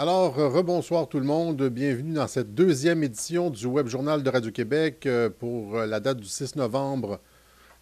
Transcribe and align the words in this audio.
Alors, 0.00 0.38
euh, 0.38 0.48
rebonsoir 0.48 1.10
tout 1.10 1.18
le 1.18 1.26
monde. 1.26 1.62
Bienvenue 1.68 2.14
dans 2.14 2.26
cette 2.26 2.54
deuxième 2.54 3.02
édition 3.02 3.50
du 3.50 3.66
Web 3.66 3.86
Journal 3.86 4.22
de 4.22 4.30
Radio-Québec 4.30 5.04
euh, 5.04 5.28
pour 5.28 5.76
euh, 5.76 5.84
la 5.84 6.00
date 6.00 6.16
du 6.16 6.26
6 6.26 6.56
novembre 6.56 7.20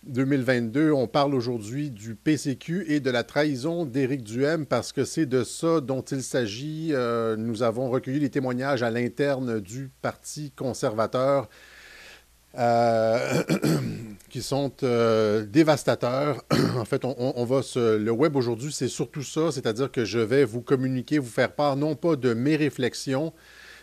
2022. 0.08 0.90
On 0.90 1.06
parle 1.06 1.32
aujourd'hui 1.32 1.90
du 1.90 2.16
PCQ 2.16 2.86
et 2.88 2.98
de 2.98 3.08
la 3.12 3.22
trahison 3.22 3.84
d'Éric 3.84 4.24
Duhem 4.24 4.66
parce 4.66 4.90
que 4.90 5.04
c'est 5.04 5.26
de 5.26 5.44
ça 5.44 5.80
dont 5.80 6.02
il 6.02 6.24
s'agit. 6.24 6.92
nous 7.36 7.62
avons 7.62 7.88
recueilli 7.88 8.18
les 8.18 8.30
témoignages 8.30 8.82
à 8.82 8.90
l'interne 8.90 9.60
du 9.60 9.88
Parti 10.02 10.50
conservateur. 10.50 11.48
qui 14.28 14.42
sont 14.42 14.72
dévastateurs. 15.48 16.44
en 16.76 16.84
fait, 16.84 17.04
on, 17.04 17.44
va 17.44 17.60
le 17.76 18.10
web 18.10 18.36
aujourd'hui, 18.36 18.72
c'est 18.72 18.88
surtout 18.88 19.22
ça, 19.22 19.52
c'est-à-dire 19.52 19.90
que 19.90 20.04
je 20.04 20.18
vais 20.18 20.44
vous 20.44 20.62
communiquer, 20.62 21.18
vous 21.18 21.28
faire 21.28 21.52
part 21.52 21.76
non 21.76 21.94
pas 21.94 22.16
de 22.16 22.34
mes 22.34 22.56
réflexions, 22.56 23.32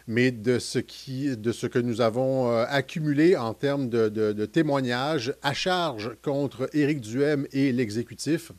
mais 0.08 0.32
de 0.32 0.60
ce, 0.60 0.80
qui, 0.80 1.36
de 1.36 1.52
ce 1.52 1.68
que 1.68 1.80
nous 1.80 2.02
avons 2.02 2.52
euh, 2.52 2.66
accumulé 2.68 3.36
en 3.36 3.54
termes 3.54 3.90
de, 3.90 4.46
témoignages 4.46 5.34
à 5.42 5.54
charge 5.54 6.12
contre 6.22 6.70
Éric 6.74 7.02
Duhem 7.02 7.48
et 7.52 7.72
l'exécutif. 7.72 8.52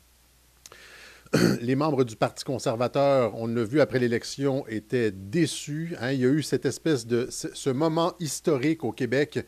Les 1.61 1.75
membres 1.75 2.03
du 2.03 2.15
Parti 2.15 2.43
conservateur, 2.43 3.35
on 3.35 3.47
l'a 3.47 3.63
vu 3.63 3.81
après 3.81 3.99
l'élection, 3.99 4.65
étaient 4.67 5.11
déçus. 5.11 5.95
Hein. 5.99 6.11
Il 6.11 6.19
y 6.21 6.25
a 6.25 6.29
eu 6.29 6.43
cette 6.43 6.65
espèce 6.65 7.05
de 7.05 7.27
ce 7.29 7.69
moment 7.69 8.13
historique 8.19 8.83
au 8.83 8.91
Québec 8.91 9.45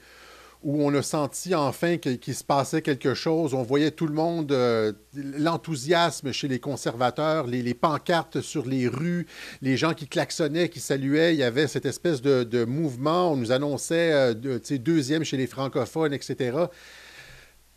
où 0.62 0.84
on 0.84 0.94
a 0.94 1.02
senti 1.02 1.56
enfin 1.56 1.98
qu'il 1.98 2.36
se 2.36 2.44
passait 2.44 2.82
quelque 2.82 3.14
chose. 3.14 3.54
On 3.54 3.64
voyait 3.64 3.92
tout 3.92 4.08
le 4.08 4.14
monde, 4.14 4.52
euh, 4.52 4.92
l'enthousiasme 5.14 6.34
chez 6.34 6.50
les 6.50 6.60
conservateurs, 6.60 7.48
les, 7.48 7.74
pancartes 7.74 8.42
sur 8.42 8.66
les 8.66 8.88
rues, 8.88 9.26
les 9.62 9.78
gens 9.78 9.94
qui 9.94 10.08
klaxonnaient, 10.08 10.68
qui 10.68 10.82
saluaient. 10.82 11.34
Il 11.34 11.40
y 11.40 11.44
avait 11.44 11.68
cette 11.68 11.86
espèce 11.86 12.22
de, 12.22 12.66
mouvement. 12.66 13.32
On 13.32 13.38
nous 13.38 13.52
annonçait 13.54 14.12
euh, 14.12 14.60
deuxième 14.80 15.24
chez 15.24 15.38
les 15.38 15.48
francophones, 15.48 16.14
etc. 16.14 16.58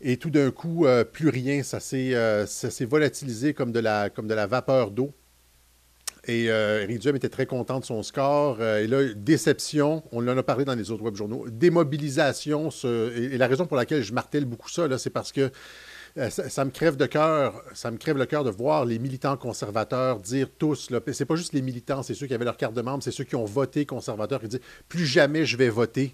Et 0.01 0.17
tout 0.17 0.29
d'un 0.29 0.51
coup, 0.51 0.85
euh, 0.85 1.05
plus 1.05 1.29
rien. 1.29 1.63
Ça 1.63 1.79
s'est 1.79 2.85
volatilisé 2.85 3.53
comme 3.53 3.71
de 3.71 3.79
la 3.79 4.47
vapeur 4.47 4.91
d'eau. 4.91 5.13
Et 6.25 6.49
euh, 6.49 6.87
était 6.87 7.29
très 7.29 7.45
content 7.45 7.79
de 7.79 7.85
son 7.85 8.01
score. 8.01 8.57
Euh, 8.61 8.83
et 8.83 8.87
là, 8.87 9.13
déception, 9.13 10.03
on 10.11 10.25
en 10.27 10.37
a 10.37 10.43
parlé 10.43 10.63
dans 10.63 10.75
les 10.75 10.89
autres 10.89 11.03
web 11.03 11.15
journaux, 11.15 11.47
démobilisation. 11.49 12.69
et, 13.15 13.37
la 13.37 13.47
raison 13.47 13.65
pour 13.65 13.75
laquelle 13.75 14.03
je 14.03 14.13
martèle 14.13 14.45
beaucoup 14.45 14.69
ça, 14.69 14.87
c'est 14.97 15.09
parce 15.09 15.31
que 15.33 15.51
euh, 16.17 16.29
ça, 16.29 16.63
me 16.63 16.69
crève 16.69 16.95
de 16.95 17.07
cœur, 17.07 17.63
ça 17.73 17.89
me 17.89 17.97
crève 17.97 18.17
le 18.17 18.27
cœur 18.27 18.43
de 18.43 18.51
voir 18.51 18.85
les 18.85 18.99
militants 18.99 19.35
conservateurs 19.35 20.19
dire 20.19 20.47
tous, 20.59 20.91
c'est 21.11 21.25
pas 21.25 21.35
juste 21.35 21.53
les 21.53 21.63
militants, 21.63 22.03
c'est 22.03 22.13
ceux 22.13 22.27
qui 22.27 22.35
avaient 22.35 22.45
leur 22.45 22.57
carte 22.57 22.75
de 22.75 22.81
membre, 22.81 23.01
c'est 23.01 23.11
ceux 23.11 23.23
qui 23.23 23.35
ont 23.35 23.45
voté 23.45 23.87
conservateur, 23.87 24.39
qui 24.39 24.47
disent 24.47 24.59
plus 24.87 25.07
jamais 25.07 25.45
je 25.45 25.57
vais 25.57 25.69
voter 25.69 26.13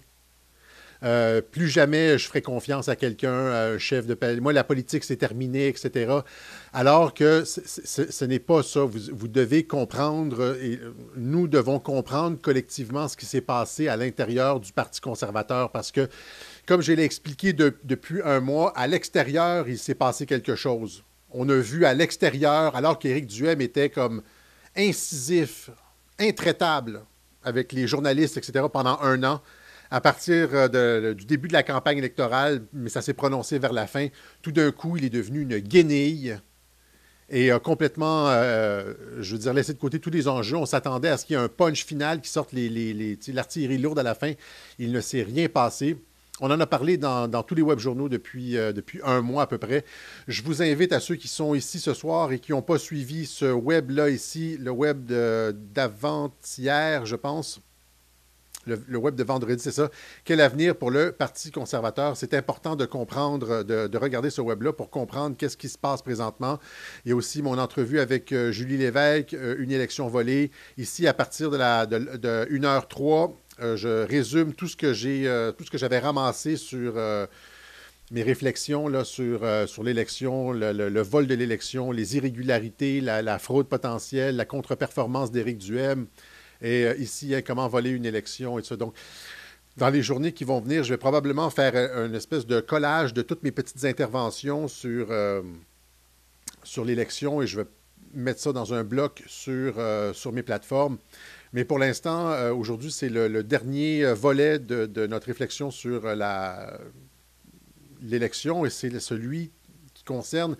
euh, 1.02 1.40
plus 1.40 1.68
jamais 1.68 2.18
je 2.18 2.26
ferai 2.26 2.42
confiance 2.42 2.88
à 2.88 2.96
quelqu'un, 2.96 3.32
un 3.32 3.78
chef 3.78 4.06
de 4.06 4.40
Moi, 4.40 4.52
la 4.52 4.64
politique, 4.64 5.04
c'est 5.04 5.16
terminé, 5.16 5.68
etc. 5.68 6.12
Alors 6.72 7.14
que 7.14 7.44
ce 7.44 8.24
n'est 8.24 8.38
pas 8.38 8.62
ça. 8.62 8.80
Vous, 8.84 9.28
devez 9.28 9.64
comprendre, 9.64 10.56
et 10.62 10.78
nous 11.16 11.48
devons 11.48 11.78
comprendre 11.78 12.38
collectivement 12.40 13.08
ce 13.08 13.16
qui 13.16 13.26
s'est 13.26 13.40
passé 13.40 13.88
à 13.88 13.96
l'intérieur 13.96 14.60
du 14.60 14.72
Parti 14.72 15.00
conservateur 15.00 15.70
parce 15.70 15.90
que, 15.90 16.08
comme 16.66 16.82
je 16.82 16.92
l'ai 16.92 17.04
expliqué 17.04 17.52
depuis 17.52 18.20
un 18.24 18.40
mois, 18.40 18.72
à 18.76 18.86
l'extérieur, 18.86 19.68
il 19.68 19.78
s'est 19.78 19.94
passé 19.94 20.26
quelque 20.26 20.54
chose. 20.54 21.02
On 21.30 21.48
a 21.48 21.56
vu 21.56 21.84
à 21.84 21.94
l'extérieur, 21.94 22.74
alors 22.76 22.98
qu'Éric 22.98 23.26
Duhem 23.26 23.60
était 23.60 23.88
comme 23.88 24.22
incisif, 24.76 25.70
intraitable 26.18 27.02
avec 27.42 27.72
les 27.72 27.86
journalistes, 27.86 28.36
etc., 28.36 28.66
pendant 28.70 28.98
un 29.00 29.22
an, 29.24 29.40
à 29.90 30.00
partir 30.00 30.50
euh, 30.52 31.14
du 31.14 31.24
début 31.24 31.48
de 31.48 31.52
la 31.52 31.62
campagne 31.62 31.98
électorale, 31.98 32.62
mais 32.72 32.88
ça 32.88 33.02
s'est 33.02 33.14
prononcé 33.14 33.58
vers 33.58 33.72
la 33.72 33.86
fin, 33.86 34.08
tout 34.42 34.52
d'un 34.52 34.70
coup, 34.70 34.96
il 34.96 35.04
est 35.04 35.10
devenu 35.10 35.42
une 35.42 35.58
guenille 35.58 36.38
et 37.28 37.50
a 37.50 37.58
complètement, 37.58 38.28
euh, 38.28 38.94
je 39.20 39.32
veux 39.32 39.38
dire, 39.38 39.54
laissé 39.54 39.72
de 39.72 39.78
côté 39.78 40.00
tous 40.00 40.10
les 40.10 40.28
enjeux. 40.28 40.56
On 40.56 40.66
s'attendait 40.66 41.08
à 41.08 41.16
ce 41.16 41.24
qu'il 41.24 41.36
y 41.36 41.38
ait 41.38 41.42
un 41.42 41.48
punch 41.48 41.84
final 41.84 42.20
qui 42.20 42.28
sorte 42.28 42.52
l'artillerie 42.52 43.78
lourde 43.78 43.98
à 43.98 44.02
la 44.02 44.14
fin. 44.14 44.32
Il 44.78 44.92
ne 44.92 45.00
s'est 45.00 45.22
rien 45.22 45.48
passé. 45.48 45.96
On 46.40 46.50
en 46.50 46.58
a 46.58 46.66
parlé 46.66 46.96
dans, 46.96 47.42
tous 47.42 47.54
les 47.54 47.62
web 47.62 47.78
journaux 47.78 48.08
depuis, 48.08 48.56
euh, 48.56 48.72
depuis 48.72 49.00
un 49.04 49.20
mois 49.20 49.42
à 49.42 49.46
peu 49.46 49.58
près. 49.58 49.84
Je 50.26 50.42
vous 50.42 50.62
invite 50.62 50.92
à 50.92 50.98
ceux 50.98 51.14
qui 51.14 51.28
sont 51.28 51.54
ici 51.54 51.78
ce 51.78 51.94
soir 51.94 52.32
et 52.32 52.38
qui 52.38 52.52
n'ont 52.52 52.62
pas 52.62 52.78
suivi 52.78 53.26
ce 53.26 53.52
web-là 53.52 54.08
ici, 54.08 54.56
le 54.58 54.70
web 54.70 55.04
d'avant-hier, 55.04 57.06
je 57.06 57.16
pense, 57.16 57.60
le, 58.66 58.98
web 58.98 59.14
de 59.14 59.24
vendredi, 59.24 59.62
c'est 59.62 59.72
ça. 59.72 59.90
Quel 60.24 60.40
avenir 60.40 60.76
pour 60.76 60.90
le 60.90 61.12
Parti 61.12 61.50
conservateur? 61.50 62.16
C'est 62.16 62.34
important 62.34 62.76
de 62.76 62.84
comprendre, 62.84 63.62
de, 63.62 63.98
regarder 63.98 64.30
ce 64.30 64.40
web-là 64.40 64.72
pour 64.72 64.90
comprendre 64.90 65.36
qu'est-ce 65.36 65.56
qui 65.56 65.68
se 65.68 65.78
passe 65.78 66.02
présentement. 66.02 66.58
Il 67.04 67.10
y 67.10 67.12
a 67.12 67.16
aussi 67.16 67.42
mon 67.42 67.58
entrevue 67.58 68.00
avec 68.00 68.32
euh, 68.32 68.52
Julie 68.52 68.76
Lévesque, 68.76 69.34
euh, 69.34 69.56
une 69.58 69.70
élection 69.70 70.08
volée. 70.08 70.50
Ici, 70.78 71.06
à 71.06 71.14
partir 71.14 71.50
de, 71.50 71.56
la, 71.56 71.86
de, 71.86 71.98
1h03, 72.50 73.34
euh, 73.60 73.76
je 73.76 74.06
résume 74.06 74.54
tout 74.54 74.68
ce 74.68 74.76
que 74.76 74.92
j'ai, 74.92 75.24
tout 75.56 75.64
ce 75.64 75.70
que 75.70 75.78
j'avais 75.78 75.98
ramassé 75.98 76.56
sur 76.56 76.94
mes 78.10 78.22
réflexions 78.22 78.88
là, 78.88 79.04
sur, 79.04 79.40
sur 79.66 79.82
l'élection, 79.82 80.52
le, 80.52 81.00
vol 81.02 81.26
de 81.26 81.34
l'élection, 81.34 81.92
les 81.92 82.16
irrégularités, 82.16 83.00
la, 83.00 83.22
la 83.22 83.38
fraude 83.38 83.68
potentielle, 83.68 84.36
la 84.36 84.44
contre-performance 84.44 85.30
d'Éric 85.30 85.58
Duhem, 85.58 86.06
et 86.62 86.84
euh, 86.84 86.94
ici, 86.96 87.34
hein, 87.34 87.42
comment 87.42 87.68
voler 87.68 87.90
une 87.90 88.04
élection 88.04 88.58
et 88.58 88.62
tout 88.62 88.68
ça. 88.68 88.76
Donc, 88.76 88.94
dans 89.76 89.88
les 89.88 90.02
journées 90.02 90.32
qui 90.32 90.44
vont 90.44 90.60
venir, 90.60 90.84
je 90.84 90.90
vais 90.92 90.98
probablement 90.98 91.48
faire 91.50 91.72
euh, 91.74 92.06
une 92.06 92.14
espèce 92.14 92.46
de 92.46 92.60
collage 92.60 93.14
de 93.14 93.22
toutes 93.22 93.42
mes 93.42 93.52
petites 93.52 93.84
interventions 93.84 94.68
sur, 94.68 95.08
euh, 95.10 95.42
sur 96.62 96.84
l'élection 96.84 97.40
et 97.40 97.46
je 97.46 97.60
vais 97.60 97.66
mettre 98.12 98.40
ça 98.40 98.52
dans 98.52 98.74
un 98.74 98.82
bloc 98.82 99.22
sur, 99.26 99.74
sur 100.14 100.32
mes 100.32 100.42
plateformes. 100.42 100.98
Mais 101.52 101.64
pour 101.64 101.78
l'instant, 101.78 102.50
aujourd'hui, 102.50 102.90
c'est 102.90 103.08
le, 103.08 103.44
dernier 103.44 104.12
volet 104.14 104.58
de, 104.58 104.86
de, 104.86 105.06
notre 105.06 105.28
réflexion 105.28 105.70
sur 105.70 106.02
l'élection 108.02 108.66
et 108.66 108.70
c'est 108.70 108.98
celui 108.98 109.52
qui 109.94 110.02
concerne 110.02 110.56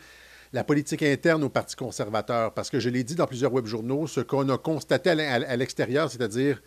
la 0.52 0.64
politique 0.64 1.02
interne 1.02 1.44
au 1.44 1.48
Parti 1.48 1.76
conservateur. 1.76 2.52
Parce 2.54 2.70
que 2.70 2.80
je 2.80 2.88
l'ai 2.88 3.04
dit 3.04 3.14
dans 3.14 3.26
plusieurs 3.26 3.52
web 3.52 3.66
journaux, 3.66 4.06
ce 4.06 4.20
qu'on 4.20 4.48
a 4.48 4.58
constaté 4.58 5.10
à 5.10 5.56
l'extérieur, 5.56 6.10
c'est-à-dire 6.10 6.60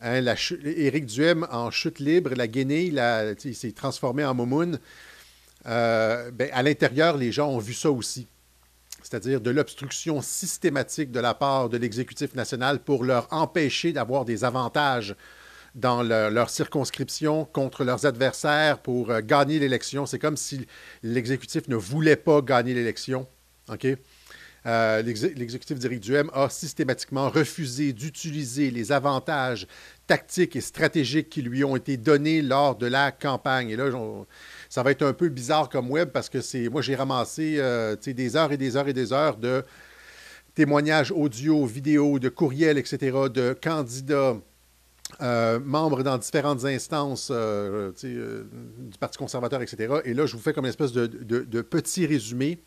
hein, 0.00 0.22
Éric 0.64 1.06
Duhem 1.06 1.46
en 1.50 1.70
chute 1.70 1.98
libre, 1.98 2.30
la 2.34 2.48
guenille, 2.48 3.00
il 3.44 3.54
s'est 3.54 3.72
transformé 3.72 4.24
en 4.24 4.34
momoun. 4.34 4.78
Euh, 5.66 6.30
ben, 6.30 6.48
à 6.52 6.62
l'intérieur, 6.62 7.16
les 7.16 7.32
gens 7.32 7.50
ont 7.50 7.58
vu 7.58 7.74
ça 7.74 7.90
aussi. 7.90 8.26
C'est-à-dire 9.02 9.40
de 9.40 9.50
l'obstruction 9.50 10.20
systématique 10.20 11.10
de 11.10 11.20
la 11.20 11.34
part 11.34 11.68
de 11.68 11.76
l'exécutif 11.76 12.34
national 12.34 12.80
pour 12.80 13.04
leur 13.04 13.28
empêcher 13.32 13.92
d'avoir 13.92 14.24
des 14.24 14.44
avantages 14.44 15.14
dans 15.74 16.02
leur 16.02 16.50
circonscription 16.50 17.44
contre 17.44 17.84
leurs 17.84 18.06
adversaires 18.06 18.78
pour 18.78 19.10
euh, 19.10 19.20
gagner 19.20 19.58
l'élection. 19.58 20.06
C'est 20.06 20.18
comme 20.18 20.36
si 20.36 20.66
l'exécutif 21.02 21.68
ne 21.68 21.76
voulait 21.76 22.16
pas 22.16 22.42
gagner 22.42 22.74
l'élection. 22.74 23.26
OK? 23.72 23.86
Euh, 24.66 25.00
l'exécutif 25.02 25.78
d'Éric 25.78 26.10
a 26.34 26.50
systématiquement 26.50 27.30
refusé 27.30 27.92
d'utiliser 27.92 28.70
les 28.70 28.92
avantages 28.92 29.66
tactiques 30.06 30.54
et 30.54 30.60
stratégiques 30.60 31.30
qui 31.30 31.40
lui 31.40 31.64
ont 31.64 31.76
été 31.76 31.96
donnés 31.96 32.42
lors 32.42 32.76
de 32.76 32.86
la 32.86 33.10
campagne. 33.10 33.70
Et 33.70 33.76
là, 33.76 33.90
ça 34.68 34.82
va 34.82 34.90
être 34.90 35.02
un 35.02 35.14
peu 35.14 35.28
bizarre 35.28 35.68
comme 35.68 35.90
web 35.90 36.10
parce 36.10 36.28
que 36.28 36.40
c'est 36.40 36.68
moi 36.68 36.82
j'ai 36.82 36.94
ramassé 36.94 37.56
euh, 37.58 37.96
des 37.96 38.36
heures 38.36 38.52
et 38.52 38.58
des 38.58 38.76
heures 38.76 38.88
et 38.88 38.92
des 38.92 39.12
heures 39.12 39.36
de 39.36 39.64
témoignages 40.54 41.10
audio, 41.12 41.64
vidéo, 41.64 42.18
de 42.18 42.28
courriels, 42.28 42.76
etc., 42.76 43.16
de 43.32 43.56
candidats 43.62 44.36
euh, 45.22 45.60
membres 45.60 46.02
dans 46.02 46.18
différentes 46.18 46.64
instances 46.64 47.30
euh, 47.30 47.92
euh, 48.04 48.44
du 48.78 48.98
Parti 48.98 49.18
conservateur, 49.18 49.62
etc. 49.62 50.00
Et 50.04 50.14
là, 50.14 50.26
je 50.26 50.36
vous 50.36 50.42
fais 50.42 50.52
comme 50.52 50.64
une 50.64 50.70
espèce 50.70 50.92
de, 50.92 51.60
petit 51.62 52.06
résumé. 52.06 52.62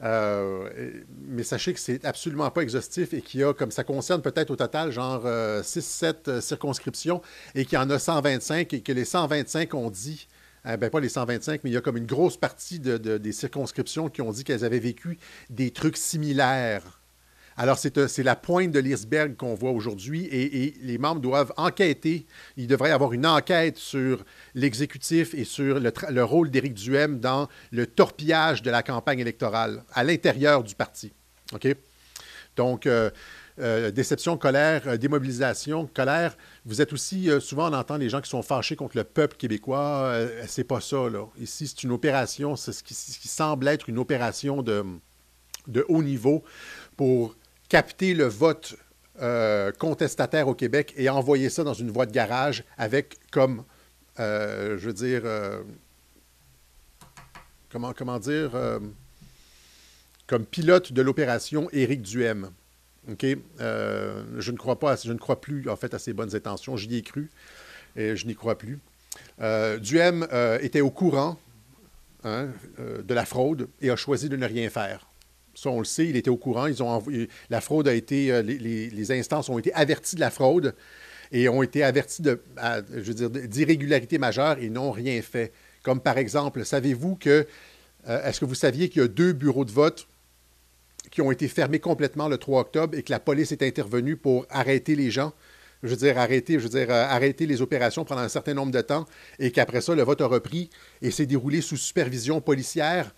mais 0.00 1.42
sachez 1.42 1.72
que 1.74 1.80
c'est 1.80 2.04
absolument 2.04 2.50
pas 2.50 2.62
exhaustif 2.62 3.12
et 3.14 3.22
qu'il 3.22 3.40
y 3.40 3.44
a, 3.44 3.52
comme 3.52 3.70
ça 3.70 3.84
concerne 3.84 4.22
peut-être 4.22 4.50
au 4.50 4.56
total, 4.56 4.90
genre 4.90 5.24
6-7 5.24 6.40
circonscriptions 6.40 7.20
et 7.54 7.64
qu'il 7.64 7.78
y 7.78 7.80
en 7.80 7.90
a 7.90 7.98
125 7.98 8.72
et 8.72 8.80
que 8.80 8.92
les 8.92 9.04
125 9.04 9.74
ont 9.74 9.90
dit, 9.90 10.28
ben 10.64 10.90
pas 10.90 11.00
les 11.00 11.08
125, 11.08 11.60
mais 11.64 11.70
il 11.70 11.74
y 11.74 11.76
a 11.76 11.80
comme 11.80 11.96
une 11.96 12.06
grosse 12.06 12.36
partie 12.36 12.80
des 12.80 13.32
circonscriptions 13.32 14.08
qui 14.08 14.22
ont 14.22 14.32
dit 14.32 14.44
qu'elles 14.44 14.64
avaient 14.64 14.78
vécu 14.78 15.18
des 15.50 15.70
trucs 15.70 15.96
similaires 15.96 17.01
alors, 17.56 17.78
euh, 17.96 18.08
c'est 18.08 18.22
la 18.22 18.36
pointe 18.36 18.70
de 18.70 18.78
l'iceberg 18.78 19.36
qu'on 19.36 19.54
voit 19.54 19.72
aujourd'hui 19.72 20.26
et, 20.26 20.74
les 20.80 20.98
membres 20.98 21.20
doivent 21.20 21.52
enquêter. 21.56 22.26
Il 22.56 22.66
devrait 22.66 22.90
y 22.90 22.92
avoir 22.92 23.12
une 23.12 23.26
enquête 23.26 23.78
sur 23.78 24.24
l'exécutif 24.54 25.34
et 25.34 25.44
sur 25.44 25.78
le, 25.80 26.24
rôle 26.24 26.50
d'Éric 26.50 26.74
Duhem 26.74 27.20
dans 27.20 27.48
le 27.70 27.86
torpillage 27.86 28.62
de 28.62 28.70
la 28.70 28.82
campagne 28.82 29.20
électorale 29.20 29.84
à 29.92 30.04
l'intérieur 30.04 30.62
du 30.62 30.74
parti. 30.74 31.12
OK? 31.52 31.68
Donc, 32.56 32.86
euh, 32.86 33.10
déception, 33.90 34.36
colère, 34.36 34.98
démobilisation, 34.98 35.86
colère. 35.86 36.36
Vous 36.64 36.80
êtes 36.80 36.92
aussi, 36.92 37.30
souvent 37.40 37.70
on 37.70 37.74
entend 37.74 37.96
les 37.96 38.08
gens 38.08 38.20
qui 38.20 38.30
sont 38.30 38.42
fâchés 38.42 38.76
contre 38.76 38.96
le 38.96 39.04
peuple 39.04 39.36
québécois. 39.36 40.14
c'est 40.46 40.64
pas 40.64 40.80
ça, 40.80 41.08
là. 41.08 41.26
Ici, 41.38 41.66
c'est 41.66 41.82
une 41.82 41.92
opération, 41.92 42.56
c'est 42.56 42.72
ce 42.72 42.82
qui, 42.82 42.94
semble 42.94 43.68
être 43.68 43.88
une 43.88 43.98
opération 43.98 44.62
de, 44.62 44.84
de 45.66 45.84
haut 45.88 46.02
niveau 46.02 46.44
pour 46.96 47.36
capter 47.72 48.12
le 48.12 48.26
vote 48.26 48.76
contestataire 49.78 50.48
au 50.48 50.54
Québec 50.54 50.92
et 50.96 51.08
envoyer 51.08 51.48
ça 51.48 51.64
dans 51.64 51.74
une 51.74 51.90
voie 51.90 52.06
de 52.06 52.12
garage 52.12 52.64
avec 52.76 53.18
comme, 53.30 53.64
je 54.18 54.76
veux 54.76 54.92
dire, 54.92 55.22
comment, 57.72 57.94
comment 57.94 58.18
dire, 58.18 58.54
euh, 58.54 58.78
comme 60.26 60.44
pilote 60.44 60.92
de 60.92 61.02
l'opération 61.02 61.68
Éric 61.72 62.02
Duhem. 62.02 62.50
Euh, 63.60 64.22
je 64.38 64.52
ne 64.52 64.56
crois 65.18 65.40
plus 65.40 65.68
en 65.68 65.76
fait 65.76 65.94
à 65.94 65.98
ses 65.98 66.12
bonnes 66.12 66.36
intentions. 66.36 66.76
J'y 66.76 66.94
ai 66.96 67.02
cru 67.02 67.30
et 67.96 68.14
je 68.14 68.26
n'y 68.26 68.36
crois 68.36 68.56
plus. 68.56 68.78
Euh, 69.40 69.78
Duhem 69.78 70.26
était 70.60 70.82
au 70.82 70.90
courant 70.90 71.38
hein, 72.22 72.48
de 72.78 73.14
la 73.14 73.24
fraude 73.24 73.68
et 73.80 73.90
a 73.90 73.96
choisi 73.96 74.28
de 74.28 74.36
ne 74.36 74.46
rien 74.46 74.70
faire. 74.70 75.06
Ça, 75.54 75.70
on 75.70 75.78
le 75.78 75.84
sait, 75.84 76.06
il 76.06 76.16
était 76.16 76.30
au 76.30 76.36
courant. 76.36 76.66
Ils 76.66 76.82
ont 76.82 77.02
la 77.50 77.60
fraude 77.60 77.88
a 77.88 77.94
été, 77.94 78.42
les, 78.42 79.12
instances 79.12 79.48
ont 79.48 79.58
été 79.58 79.72
averties 79.74 80.16
de 80.16 80.20
la 80.20 80.30
fraude 80.30 80.74
et 81.30 81.48
ont 81.48 81.62
été 81.62 81.82
averties 81.82 82.22
de, 82.22 82.40
je 82.90 83.00
veux 83.00 83.14
dire, 83.14 83.30
d'irrégularités 83.30 84.18
majeures 84.18 84.58
et 84.58 84.70
n'ont 84.70 84.90
rien 84.90 85.20
fait. 85.22 85.52
Comme 85.82 86.00
par 86.00 86.18
exemple, 86.18 86.64
savez-vous 86.64 87.16
que, 87.16 87.46
euh, 88.08 88.24
est-ce 88.24 88.40
que 88.40 88.44
vous 88.44 88.54
saviez 88.54 88.88
qu'il 88.88 89.02
y 89.02 89.04
a 89.04 89.08
deux 89.08 89.32
bureaux 89.32 89.64
de 89.64 89.70
vote 89.70 90.06
qui 91.10 91.20
ont 91.20 91.30
été 91.30 91.48
fermés 91.48 91.80
complètement 91.80 92.28
le 92.28 92.38
3 92.38 92.60
octobre 92.60 92.96
et 92.96 93.02
que 93.02 93.10
la 93.10 93.20
police 93.20 93.52
est 93.52 93.62
intervenue 93.62 94.16
pour 94.16 94.46
arrêter 94.50 94.94
les 94.94 95.10
gens? 95.10 95.32
Je 95.82 95.88
veux 95.88 95.96
dire, 95.96 96.16
arrêter, 96.18 96.54
je 96.54 96.68
veux 96.68 96.68
dire, 96.68 96.90
euh, 96.90 97.04
arrêter 97.04 97.46
les 97.46 97.60
opérations 97.60 98.04
pendant 98.04 98.20
un 98.20 98.28
certain 98.28 98.54
nombre 98.54 98.70
de 98.70 98.80
temps 98.80 99.06
et 99.40 99.50
qu'après 99.50 99.80
ça, 99.80 99.94
le 99.96 100.02
vote 100.02 100.20
a 100.20 100.26
repris 100.26 100.70
et 101.00 101.10
s'est 101.10 101.26
déroulé 101.26 101.60
sous 101.60 101.76
supervision 101.76 102.40
policière? 102.40 103.12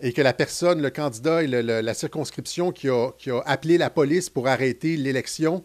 Et 0.00 0.12
que 0.12 0.22
la 0.22 0.32
personne, 0.32 0.80
le 0.80 0.90
candidat 0.90 1.42
et 1.42 1.46
la 1.46 1.94
circonscription 1.94 2.72
qui 2.72 2.88
a, 2.88 3.12
appelé 3.46 3.78
la 3.78 3.90
police 3.90 4.30
pour 4.30 4.48
arrêter 4.48 4.96
l'élection 4.96 5.64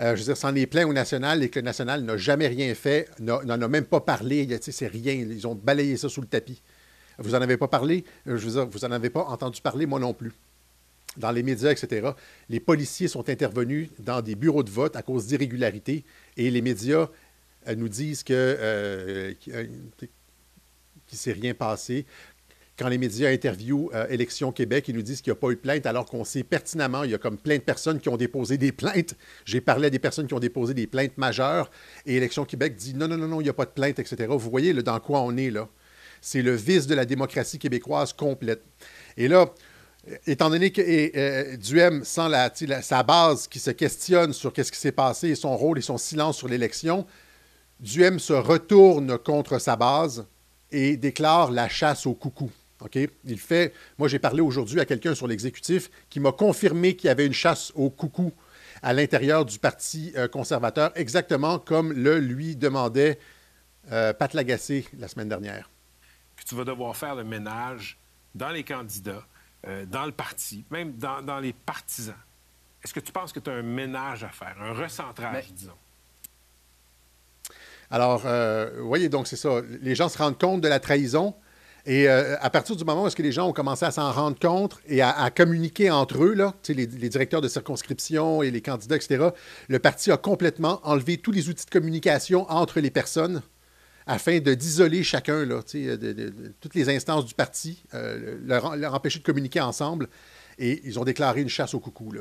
euh, 0.00 0.16
je 0.16 0.20
veux 0.20 0.24
dire, 0.26 0.36
s'en 0.36 0.54
est 0.54 0.66
plein 0.66 0.86
au 0.86 0.92
national 0.92 1.42
et 1.42 1.48
que 1.48 1.60
le 1.60 1.64
national 1.64 2.02
n'a 2.02 2.16
jamais 2.16 2.48
rien 2.48 2.74
fait, 2.74 3.08
n'en 3.20 3.48
a 3.48 3.68
même 3.68 3.84
pas 3.84 4.00
parlé. 4.00 4.48
C'est 4.60 4.86
rien. 4.86 5.12
Ils 5.12 5.46
ont 5.46 5.54
balayé 5.54 5.96
ça 5.96 6.08
sous 6.08 6.20
le 6.20 6.26
tapis. 6.26 6.62
Vous 7.18 7.30
n'en 7.30 7.40
avez 7.40 7.56
pas 7.56 7.68
parlé? 7.68 8.04
Euh, 8.26 8.36
je 8.36 8.46
veux 8.46 8.52
dire, 8.52 8.66
vous 8.66 8.80
n'en 8.80 8.90
avez 8.90 9.10
pas 9.10 9.24
entendu 9.24 9.60
parler, 9.60 9.86
moi 9.86 10.00
non 10.00 10.12
plus. 10.12 10.32
Dans 11.16 11.30
les 11.30 11.44
médias, 11.44 11.70
etc. 11.70 12.10
Les 12.48 12.58
policiers 12.58 13.06
sont 13.06 13.28
intervenus 13.28 13.88
dans 14.00 14.20
des 14.20 14.34
bureaux 14.34 14.64
de 14.64 14.70
vote 14.70 14.96
à 14.96 15.02
cause 15.02 15.28
d'irrégularités 15.28 16.04
et 16.36 16.50
les 16.50 16.60
médias 16.60 17.08
euh, 17.68 17.76
nous 17.76 17.88
disent 17.88 18.24
que 18.24 19.36
qu'il 19.38 19.52
ne 19.52 21.16
s'est 21.16 21.32
rien 21.32 21.54
passé 21.54 22.04
quand 22.76 22.88
les 22.88 22.98
médias 22.98 23.30
interviewent 23.30 23.90
euh, 23.94 24.06
Élections 24.08 24.50
Québec, 24.50 24.86
ils 24.88 24.94
nous 24.94 25.02
disent 25.02 25.20
qu'il 25.20 25.32
n'y 25.32 25.38
a 25.38 25.40
pas 25.40 25.50
eu 25.50 25.54
de 25.54 25.60
plainte, 25.60 25.86
alors 25.86 26.06
qu'on 26.06 26.24
sait 26.24 26.42
pertinemment, 26.42 27.04
il 27.04 27.10
y 27.10 27.14
a 27.14 27.18
comme 27.18 27.38
plein 27.38 27.56
de 27.56 27.62
personnes 27.62 28.00
qui 28.00 28.08
ont 28.08 28.16
déposé 28.16 28.58
des 28.58 28.72
plaintes. 28.72 29.14
J'ai 29.44 29.60
parlé 29.60 29.86
à 29.86 29.90
des 29.90 30.00
personnes 30.00 30.26
qui 30.26 30.34
ont 30.34 30.40
déposé 30.40 30.74
des 30.74 30.86
plaintes 30.86 31.16
majeures, 31.16 31.70
et 32.06 32.16
Élections 32.16 32.44
Québec 32.44 32.74
dit 32.74 32.94
non, 32.94 33.06
non, 33.06 33.16
non, 33.16 33.28
non, 33.28 33.40
il 33.40 33.44
n'y 33.44 33.50
a 33.50 33.54
pas 33.54 33.66
de 33.66 33.70
plainte, 33.70 33.98
etc. 33.98 34.26
Vous 34.28 34.50
voyez 34.50 34.72
dans 34.74 34.98
quoi 34.98 35.20
on 35.20 35.36
est 35.36 35.50
là. 35.50 35.68
C'est 36.20 36.42
le 36.42 36.54
vice 36.54 36.86
de 36.86 36.94
la 36.94 37.04
démocratie 37.04 37.58
québécoise 37.58 38.12
complète. 38.12 38.62
Et 39.16 39.28
là, 39.28 39.52
étant 40.26 40.50
donné 40.50 40.72
que 40.72 40.82
euh, 40.82 41.56
Duhem, 41.56 42.02
la, 42.28 42.82
sa 42.82 43.02
base 43.02 43.46
qui 43.46 43.58
se 43.58 43.70
questionne 43.70 44.32
sur 44.32 44.52
qu'est-ce 44.52 44.72
qui 44.72 44.78
s'est 44.78 44.92
passé 44.92 45.28
et 45.28 45.34
son 45.34 45.56
rôle 45.56 45.78
et 45.78 45.82
son 45.82 45.98
silence 45.98 46.38
sur 46.38 46.48
l'élection, 46.48 47.06
Duhem 47.80 48.18
se 48.18 48.32
retourne 48.32 49.18
contre 49.18 49.58
sa 49.58 49.76
base 49.76 50.26
et 50.70 50.96
déclare 50.96 51.50
la 51.50 51.68
chasse 51.68 52.06
au 52.06 52.14
coucou. 52.14 52.50
Il 53.24 53.38
fait. 53.38 53.72
Moi, 53.98 54.08
j'ai 54.08 54.18
parlé 54.18 54.40
aujourd'hui 54.40 54.80
à 54.80 54.84
quelqu'un 54.84 55.14
sur 55.14 55.26
l'exécutif 55.26 55.90
qui 56.10 56.20
m'a 56.20 56.32
confirmé 56.32 56.96
qu'il 56.96 57.08
y 57.08 57.10
avait 57.10 57.26
une 57.26 57.32
chasse 57.32 57.72
au 57.74 57.90
coucou 57.90 58.32
à 58.82 58.92
l'intérieur 58.92 59.44
du 59.44 59.58
Parti 59.58 60.12
euh, 60.16 60.28
conservateur, 60.28 60.90
exactement 60.94 61.58
comme 61.58 61.92
le 61.92 62.18
lui 62.18 62.54
demandait 62.56 63.18
euh, 63.92 64.12
Pat 64.12 64.32
Lagacé 64.34 64.86
la 64.98 65.08
semaine 65.08 65.28
dernière. 65.28 65.70
Que 66.36 66.44
tu 66.44 66.54
vas 66.54 66.64
devoir 66.64 66.96
faire 66.96 67.14
le 67.14 67.24
ménage 67.24 67.98
dans 68.34 68.50
les 68.50 68.64
candidats, 68.64 69.24
euh, 69.66 69.86
dans 69.86 70.04
le 70.04 70.12
parti, 70.12 70.64
même 70.70 70.92
dans, 70.92 71.38
les 71.40 71.52
partisans. 71.52 72.14
Est-ce 72.82 72.92
que 72.92 73.00
tu 73.00 73.12
penses 73.12 73.32
que 73.32 73.40
tu 73.40 73.48
as 73.48 73.54
un 73.54 73.62
ménage 73.62 74.24
à 74.24 74.28
faire, 74.28 74.56
un 74.60 74.74
recentrage, 74.74 75.52
disons? 75.52 75.72
Alors, 77.90 78.20
vous 78.76 78.88
voyez, 78.88 79.08
donc 79.08 79.26
c'est 79.28 79.36
ça. 79.36 79.60
Les 79.80 79.94
gens 79.94 80.08
se 80.08 80.18
rendent 80.18 80.38
compte 80.38 80.60
de 80.60 80.68
la 80.68 80.80
trahison 80.80 81.34
et 81.86 82.08
euh, 82.08 82.36
à 82.40 82.50
partir 82.50 82.76
du 82.76 82.84
moment 82.84 83.04
où 83.04 83.06
est-ce 83.06 83.16
que 83.16 83.22
les 83.22 83.32
gens 83.32 83.48
ont 83.48 83.52
commencé 83.52 83.84
à 83.84 83.90
s'en 83.90 84.10
rendre 84.10 84.38
compte 84.38 84.78
et 84.86 85.02
à, 85.02 85.30
communiquer 85.30 85.90
entre 85.90 86.24
eux, 86.24 86.34
là, 86.34 86.54
les, 86.68 86.86
les 86.86 87.08
directeurs 87.08 87.40
de 87.40 87.48
circonscription 87.48 88.42
et 88.42 88.50
les 88.50 88.62
candidats, 88.62 88.96
etc., 88.96 89.28
le 89.68 89.78
parti 89.78 90.10
a 90.10 90.16
complètement 90.16 90.80
enlevé 90.82 91.18
tous 91.18 91.32
les 91.32 91.48
outils 91.48 91.66
de 91.66 91.70
communication 91.70 92.50
entre 92.50 92.80
les 92.80 92.90
personnes 92.90 93.42
afin 94.06 94.38
d'isoler 94.38 95.02
chacun, 95.02 95.44
là, 95.44 95.60
de, 95.72 96.32
toutes 96.60 96.74
les 96.74 96.88
instances 96.94 97.24
du 97.24 97.34
parti, 97.34 97.82
euh, 97.94 98.38
leur, 98.44 98.94
empêcher 98.94 99.18
de 99.18 99.24
communiquer 99.24 99.60
ensemble. 99.60 100.08
Et 100.56 100.82
ils 100.84 101.00
ont 101.00 101.04
déclaré 101.04 101.40
une 101.40 101.48
chasse 101.48 101.74
au 101.74 101.80
coucou. 101.80 102.12
Là. 102.12 102.20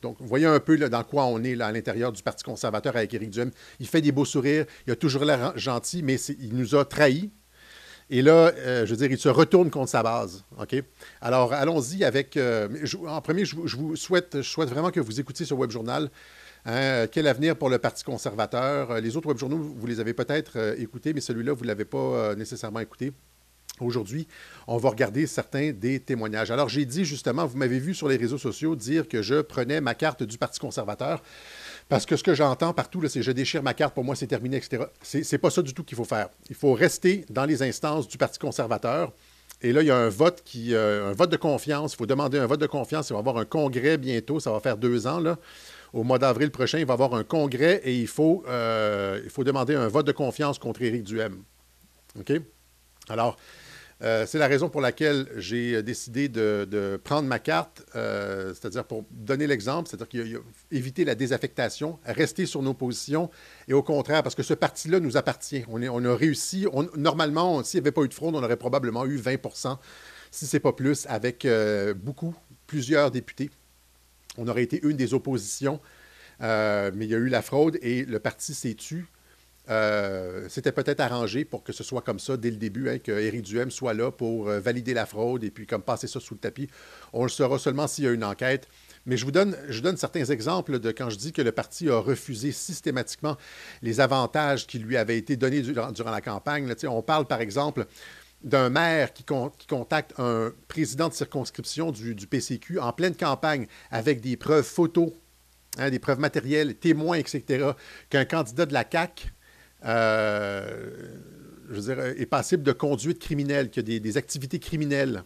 Donc, 0.00 0.16
voyez 0.20 0.46
un 0.46 0.58
peu 0.58 0.78
dans 0.78 1.04
quoi 1.04 1.26
on 1.26 1.42
est 1.44 1.60
à 1.60 1.70
l'intérieur 1.70 2.12
du 2.12 2.22
Parti 2.22 2.44
conservateur 2.44 2.96
avec 2.96 3.12
Éric 3.12 3.28
Duhem. 3.28 3.50
Il 3.78 3.86
fait 3.86 4.00
des 4.00 4.10
beaux 4.10 4.24
sourires, 4.24 4.64
il 4.86 4.92
a 4.92 4.96
toujours 4.96 5.24
l'air 5.24 5.52
gentil, 5.58 6.02
mais 6.02 6.14
il 6.14 6.56
nous 6.56 6.74
a 6.74 6.84
trahis. 6.86 7.30
Et 8.12 8.22
là, 8.22 8.52
euh, 8.56 8.84
je 8.84 8.90
veux 8.90 8.96
dire, 8.96 9.10
il 9.10 9.18
se 9.18 9.28
retourne 9.28 9.70
contre 9.70 9.90
sa 9.90 10.02
base. 10.02 10.44
OK? 10.60 10.82
Alors, 11.20 11.52
allons-y 11.52 12.04
avec. 12.04 12.36
Euh, 12.36 12.68
en 13.06 13.20
premier, 13.20 13.44
je, 13.44 13.54
vous 13.54 13.94
souhaite, 13.94 14.38
je 14.38 14.48
souhaite 14.48 14.68
vraiment 14.68 14.90
que 14.90 14.98
vous 14.98 15.20
écoutiez 15.20 15.46
ce 15.46 15.54
web 15.54 15.70
journal. 15.70 16.10
Hein, 16.66 17.06
quel 17.06 17.28
avenir 17.28 17.56
pour 17.56 17.70
le 17.70 17.78
Parti 17.78 18.02
conservateur? 18.02 19.00
Les 19.00 19.16
autres 19.16 19.28
web 19.28 19.38
journaux, 19.38 19.58
vous 19.58 19.86
les 19.86 20.00
avez 20.00 20.12
peut-être 20.12 20.52
euh, 20.56 20.74
écoutés, 20.76 21.14
mais 21.14 21.20
celui-là, 21.20 21.52
vous 21.52 21.62
ne 21.62 21.68
l'avez 21.68 21.84
pas 21.84 22.34
nécessairement 22.34 22.80
écouté. 22.80 23.12
Aujourd'hui, 23.80 24.26
on 24.66 24.76
va 24.76 24.90
regarder 24.90 25.26
certains 25.26 25.70
des 25.70 26.00
témoignages. 26.00 26.50
Alors, 26.50 26.68
j'ai 26.68 26.84
dit 26.84 27.04
justement, 27.04 27.46
vous 27.46 27.56
m'avez 27.56 27.78
vu 27.78 27.94
sur 27.94 28.08
les 28.08 28.16
réseaux 28.16 28.36
sociaux 28.36 28.76
dire 28.76 29.08
que 29.08 29.22
je 29.22 29.40
prenais 29.40 29.80
ma 29.80 29.94
carte 29.94 30.22
du 30.22 30.36
Parti 30.36 30.58
conservateur. 30.58 31.22
Parce 31.90 32.06
que 32.06 32.16
ce 32.16 32.22
que 32.22 32.34
j'entends 32.34 32.72
partout, 32.72 33.06
c'est 33.08 33.20
je 33.20 33.32
déchire 33.32 33.64
ma 33.64 33.74
carte, 33.74 33.94
pour 33.94 34.04
moi 34.04 34.14
c'est 34.14 34.28
terminé, 34.28 34.56
etc. 34.56 34.84
C'est 35.02 35.38
pas 35.38 35.50
ça 35.50 35.60
du 35.60 35.74
tout 35.74 35.82
qu'il 35.82 35.96
faut 35.96 36.04
faire. 36.04 36.28
Il 36.48 36.54
faut 36.54 36.72
rester 36.72 37.26
dans 37.28 37.44
les 37.44 37.64
instances 37.64 38.06
du 38.06 38.16
Parti 38.16 38.38
conservateur. 38.38 39.12
Et 39.60 39.72
là, 39.72 39.82
il 39.82 39.88
y 39.88 39.90
a 39.90 39.96
un 39.96 40.08
vote, 40.08 40.42
qui, 40.44 40.72
euh, 40.72 41.10
un 41.10 41.12
vote 41.12 41.30
de 41.30 41.36
confiance. 41.36 41.92
Il 41.92 41.96
faut 41.96 42.06
demander 42.06 42.38
un 42.38 42.46
vote 42.46 42.60
de 42.60 42.66
confiance. 42.66 43.10
Il 43.10 43.12
va 43.12 43.18
y 43.18 43.20
avoir 43.20 43.36
un 43.38 43.44
congrès 43.44 43.98
bientôt. 43.98 44.38
Ça 44.38 44.52
va 44.52 44.60
faire 44.60 44.76
deux 44.76 45.08
ans. 45.08 45.18
Là. 45.18 45.36
Au 45.92 46.04
mois 46.04 46.18
d'avril 46.20 46.52
prochain, 46.52 46.78
il 46.78 46.86
va 46.86 46.92
y 46.92 46.94
avoir 46.94 47.14
un 47.14 47.24
congrès 47.24 47.82
et 47.84 47.98
il 47.98 48.06
faut, 48.06 48.44
euh, 48.48 49.20
demander 49.38 49.74
un 49.74 49.88
vote 49.88 50.06
de 50.06 50.12
confiance 50.12 50.60
contre 50.60 50.82
Éric 50.82 51.02
Duhem. 51.02 51.42
OK? 52.18 52.32
Alors, 53.08 53.36
euh, 54.02 54.24
c'est 54.26 54.38
la 54.38 54.46
raison 54.46 54.70
pour 54.70 54.80
laquelle 54.80 55.28
j'ai 55.36 55.82
décidé 55.82 56.28
de, 56.28 56.98
prendre 57.04 57.28
ma 57.28 57.38
carte, 57.38 57.84
euh, 57.94 58.54
c'est-à-dire 58.54 58.84
pour 58.84 59.04
donner 59.10 59.46
l'exemple, 59.46 59.88
c'est-à-dire 59.88 60.08
qu'il 60.08 60.40
éviter 60.70 61.04
la 61.04 61.14
désaffectation, 61.14 61.98
rester 62.06 62.46
sur 62.46 62.62
nos 62.62 62.72
positions, 62.72 63.30
et 63.68 63.74
au 63.74 63.82
contraire, 63.82 64.22
parce 64.22 64.34
que 64.34 64.42
ce 64.42 64.54
parti-là 64.54 65.00
nous 65.00 65.16
appartient. 65.16 65.64
On, 65.68 66.04
a 66.04 66.16
réussi, 66.16 66.66
normalement, 66.96 67.62
s'il 67.62 67.78
n'y 67.78 67.84
avait 67.84 67.92
pas 67.92 68.02
eu 68.02 68.08
de 68.08 68.14
fraude, 68.14 68.34
on 68.34 68.42
aurait 68.42 68.56
probablement 68.56 69.04
eu 69.04 69.18
20% 69.18 69.76
si 70.30 70.46
ce 70.46 70.56
n'est 70.56 70.60
pas 70.60 70.72
plus, 70.72 71.06
avec 71.08 71.44
euh, 71.44 71.92
beaucoup, 71.92 72.34
plusieurs 72.68 73.10
députés. 73.10 73.50
On 74.38 74.46
aurait 74.46 74.62
été 74.62 74.80
une 74.84 74.96
des 74.96 75.12
oppositions, 75.12 75.80
mais 76.40 76.92
il 76.94 77.10
y 77.10 77.14
a 77.14 77.18
eu 77.18 77.28
la 77.28 77.42
fraude 77.42 77.78
et 77.82 78.04
le 78.04 78.18
parti 78.20 78.54
s'est 78.54 78.74
tu. 78.74 79.06
Euh, 79.70 80.46
c'était 80.48 80.72
peut-être 80.72 81.00
arrangé 81.00 81.44
pour 81.44 81.62
que 81.62 81.72
ce 81.72 81.84
soit 81.84 82.02
comme 82.02 82.18
ça 82.18 82.36
dès 82.36 82.50
le 82.50 82.56
début, 82.56 82.88
hein, 82.88 82.98
que 82.98 83.12
Éric 83.12 83.42
Duhem 83.42 83.70
soit 83.70 83.94
là 83.94 84.10
pour 84.10 84.48
euh, 84.48 84.58
valider 84.58 84.94
la 84.94 85.06
fraude 85.06 85.44
et 85.44 85.50
puis 85.50 85.66
comme 85.66 85.82
passer 85.82 86.08
ça 86.08 86.18
sous 86.18 86.34
le 86.34 86.40
tapis. 86.40 86.68
On 87.12 87.22
le 87.22 87.28
saura 87.28 87.58
seulement 87.58 87.86
s'il 87.86 88.04
y 88.04 88.08
a 88.08 88.10
une 88.10 88.24
enquête. 88.24 88.66
Mais 89.06 89.16
je 89.16 89.24
vous 89.24 89.30
donne, 89.30 89.56
je 89.68 89.80
donne 89.80 89.96
certains 89.96 90.24
exemples 90.24 90.78
de 90.80 90.90
quand 90.90 91.08
je 91.08 91.16
dis 91.16 91.32
que 91.32 91.40
le 91.40 91.52
parti 91.52 91.88
a 91.88 91.98
refusé 91.98 92.52
systématiquement 92.52 93.36
les 93.80 94.00
avantages 94.00 94.66
qui 94.66 94.78
lui 94.78 94.96
avaient 94.96 95.16
été 95.16 95.36
donnés 95.36 95.62
durant, 95.62 95.92
la 96.04 96.20
campagne. 96.20 96.72
on 96.84 97.02
parle 97.02 97.26
par 97.26 97.40
exemple 97.40 97.86
d'un 98.42 98.70
maire 98.70 99.12
qui, 99.12 99.24
contacte 99.24 100.14
un 100.18 100.52
président 100.68 101.08
de 101.08 101.14
circonscription 101.14 101.92
du, 101.92 102.14
PCQ 102.26 102.78
en 102.78 102.92
pleine 102.92 103.14
campagne 103.14 103.66
avec 103.90 104.20
des 104.20 104.36
preuves 104.36 104.64
photos, 104.64 105.12
hein, 105.78 105.90
des 105.90 105.98
preuves 105.98 106.20
matérielles, 106.20 106.74
témoins, 106.74 107.16
etc., 107.16 107.70
qu'un 108.08 108.24
candidat 108.24 108.66
de 108.66 108.72
la 108.72 108.84
CAQ 108.90 109.32
euh, 109.84 111.00
est 112.16 112.26
passible 112.26 112.62
de 112.62 112.72
conduite 112.72 113.18
criminelle, 113.18 113.70
qui 113.70 113.80
a 113.80 113.82
des, 113.82 114.16
activités 114.16 114.58
criminelles. 114.58 115.24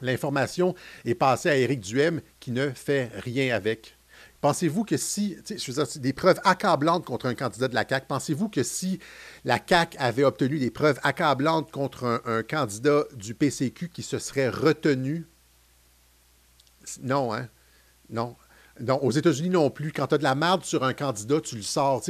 L'information 0.00 0.74
est 1.04 1.14
passée 1.14 1.48
à 1.48 1.56
Éric 1.56 1.80
Duhem 1.80 2.20
qui 2.40 2.50
ne 2.50 2.70
fait 2.70 3.10
rien 3.14 3.54
avec. 3.54 3.96
Pensez-vous 4.40 4.84
que 4.84 4.96
si, 4.96 5.36
je 5.48 5.98
des 6.00 6.12
preuves 6.12 6.40
accablantes 6.42 7.04
contre 7.04 7.26
un 7.26 7.34
candidat 7.34 7.68
de 7.68 7.76
la 7.76 7.86
CAQ, 7.88 8.06
pensez-vous 8.08 8.48
que 8.48 8.64
si 8.64 8.98
la 9.44 9.58
CAQ 9.64 9.96
avait 9.98 10.24
obtenu 10.24 10.58
des 10.58 10.72
preuves 10.72 10.98
accablantes 11.04 11.70
contre 11.70 12.22
un, 12.26 12.42
candidat 12.42 13.04
du 13.14 13.34
PCQ 13.34 13.88
qui 13.88 14.02
se 14.02 14.18
serait 14.18 14.48
retenu? 14.48 15.26
Non, 17.02 17.32
hein? 17.32 17.48
Non. 18.10 18.36
Non, 18.80 18.98
aux 19.02 19.10
États-Unis 19.10 19.50
non 19.50 19.70
plus. 19.70 19.92
Quand 19.92 20.06
tu 20.06 20.14
as 20.14 20.18
de 20.18 20.22
la 20.22 20.34
merde 20.34 20.64
sur 20.64 20.82
un 20.82 20.94
candidat, 20.94 21.40
tu 21.40 21.56
le 21.56 21.62
sors. 21.62 22.02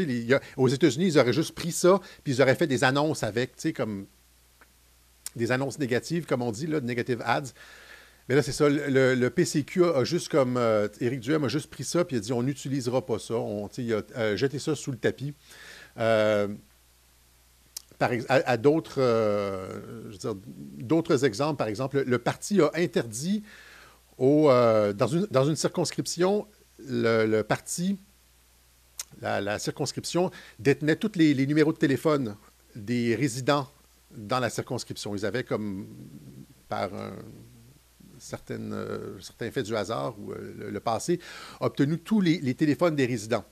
aux 0.57 0.69
États-Unis, 0.69 1.07
ils 1.07 1.19
auraient 1.19 1.33
juste 1.33 1.55
pris 1.55 1.73
ça, 1.73 2.01
puis 2.23 2.35
ils 2.35 2.43
auraient 2.43 2.55
fait 2.55 2.67
des 2.67 2.85
annonces 2.85 3.23
avec, 3.23 3.53
comme 3.75 4.07
des 5.37 5.51
annonces 5.51 5.79
négatives, 5.79 6.27
comme 6.27 6.43
on 6.43 6.53
dit, 6.53 6.67
là, 6.67 6.81
negative 6.81 7.23
ads. 7.25 7.53
Mais 8.29 8.37
là, 8.37 8.43
c'est 8.43 8.53
ça. 8.53 8.69
Le, 8.69 9.29
PCQ 9.29 9.85
a, 9.85 10.05
juste 10.05 10.29
comme. 10.29 10.57
Euh, 10.57 10.89
Éric 11.01 11.21
Duhem 11.21 11.45
a 11.45 11.49
juste 11.49 11.69
pris 11.71 11.85
ça, 11.85 12.05
puis 12.05 12.17
il 12.17 12.19
a 12.19 12.23
dit 12.23 12.33
on 12.33 12.43
n'utilisera 12.43 13.05
pas 13.05 13.19
ça. 13.19 13.35
On, 13.35 13.69
il 13.79 13.93
a 13.93 14.03
euh, 14.17 14.37
jeté 14.37 14.59
ça 14.59 14.75
sous 14.75 14.93
le 14.93 14.99
tapis. 14.99 15.35
Euh, 15.99 16.49
par, 17.99 18.11
à, 18.29 18.57
d'autres, 18.57 19.01
d'autres 20.79 21.25
exemples, 21.25 21.57
par 21.57 21.69
exemple, 21.69 22.03
le, 22.05 22.19
parti 22.19 22.61
a 22.61 22.71
interdit 22.75 23.45
au, 24.19 24.49
dans, 24.49 25.07
une, 25.07 25.29
dans 25.31 25.45
une 25.45 25.55
circonscription, 25.55 26.49
le, 26.79 27.43
parti, 27.43 27.99
la, 29.21 29.59
circonscription, 29.59 30.31
détenait 30.59 30.97
tous 30.97 31.13
les, 31.17 31.35
les 31.35 31.47
numéros 31.47 31.73
de 31.73 31.79
téléphone 31.79 32.37
des 32.75 33.15
résidents 33.15 33.69
dans 34.11 34.41
la 34.41 34.51
circonscription. 34.51 35.15
Ils 35.15 35.27
avaient 35.27 35.45
comme 35.45 35.87
par 36.69 36.95
un 36.95 37.13
certaines, 38.23 38.73
euh, 38.73 39.21
certains 39.21 39.51
faits 39.51 39.67
du 39.67 39.77
hasard 39.77 40.15
ou 40.19 40.33
euh, 40.33 40.71
le, 40.71 40.81
passé, 40.81 41.19
obtenu 41.61 41.99
tous 41.99 42.21
les, 42.21 42.55
téléphones 42.55 42.95
des 42.95 43.07
résidents. 43.07 43.45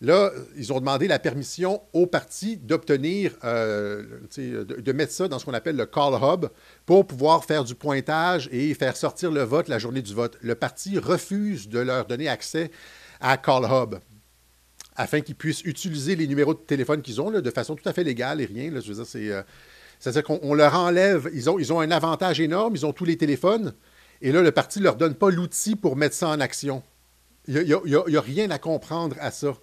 Là, 0.00 0.30
ils 0.56 0.72
ont 0.72 0.78
demandé 0.78 1.08
la 1.08 1.18
permission 1.18 1.82
au 1.92 2.06
parti 2.06 2.56
d'obtenir, 2.56 3.32
euh, 3.44 4.20
de, 4.36 4.92
mettre 4.92 5.12
ça 5.12 5.26
dans 5.26 5.38
ce 5.38 5.44
qu'on 5.44 5.54
appelle 5.54 5.76
le 5.76 5.86
call 5.86 6.14
hub 6.14 6.46
pour 6.86 7.06
pouvoir 7.06 7.44
faire 7.44 7.64
du 7.64 7.74
pointage 7.74 8.48
et 8.52 8.72
faire 8.74 8.96
sortir 8.96 9.32
le 9.32 9.42
vote 9.42 9.68
la 9.68 9.78
journée 9.78 10.02
du 10.02 10.14
vote. 10.14 10.36
Le 10.40 10.54
parti 10.54 10.98
refuse 10.98 11.68
de 11.68 11.80
leur 11.80 12.06
donner 12.06 12.28
accès 12.28 12.70
à 13.20 13.36
call 13.36 13.64
hub 13.64 13.96
afin 14.94 15.20
qu'ils 15.20 15.36
puissent 15.36 15.62
utiliser 15.62 16.16
les 16.16 16.26
numéros 16.26 16.54
de 16.54 16.58
téléphone 16.58 17.02
qu'ils 17.02 17.20
ont 17.20 17.30
de 17.30 17.50
façon 17.50 17.76
tout 17.76 17.88
à 17.88 17.92
fait 17.92 18.04
légale 18.04 18.40
et 18.40 18.46
rien. 18.46 18.70
je 18.80 18.88
veux 18.88 18.94
dire, 18.94 19.06
c'est... 19.06 19.30
c'est-à-dire 20.00 20.24
qu'on 20.24 20.54
leur 20.54 20.74
enlève, 20.74 21.30
ils 21.32 21.72
ont 21.72 21.80
un 21.80 21.90
avantage 21.92 22.40
énorme, 22.40 22.74
ils 22.74 22.84
ont 22.84 22.92
tous 22.92 23.04
les 23.04 23.16
téléphones, 23.16 23.74
et 24.20 24.32
là, 24.32 24.42
le 24.42 24.52
parti 24.52 24.78
ne 24.78 24.84
leur 24.84 24.96
donne 24.96 25.14
pas 25.14 25.30
l'outil 25.30 25.76
pour 25.76 25.96
mettre 25.96 26.14
ça 26.14 26.28
en 26.28 26.40
action. 26.40 26.82
Il 27.46 27.62
n'y 27.62 28.16
a, 28.16 28.20
rien 28.20 28.50
à 28.50 28.58
comprendre 28.58 29.16
à 29.20 29.30
ça. 29.30 29.54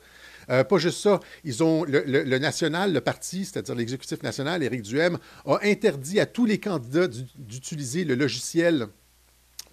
Euh, 0.49 0.63
pas 0.63 0.77
juste 0.77 1.01
ça, 1.01 1.19
ils 1.43 1.63
ont 1.63 1.83
le, 1.83 2.37
national, 2.37 2.93
le 2.93 3.01
parti, 3.01 3.45
c'est-à-dire 3.45 3.75
l'exécutif 3.75 4.21
national, 4.23 4.63
Éric 4.63 4.81
Duhem, 4.83 5.17
a 5.45 5.59
interdit 5.63 6.19
à 6.19 6.25
tous 6.25 6.45
les 6.45 6.59
candidats 6.59 7.07
d'utiliser 7.37 8.03
le 8.03 8.15
logiciel 8.15 8.87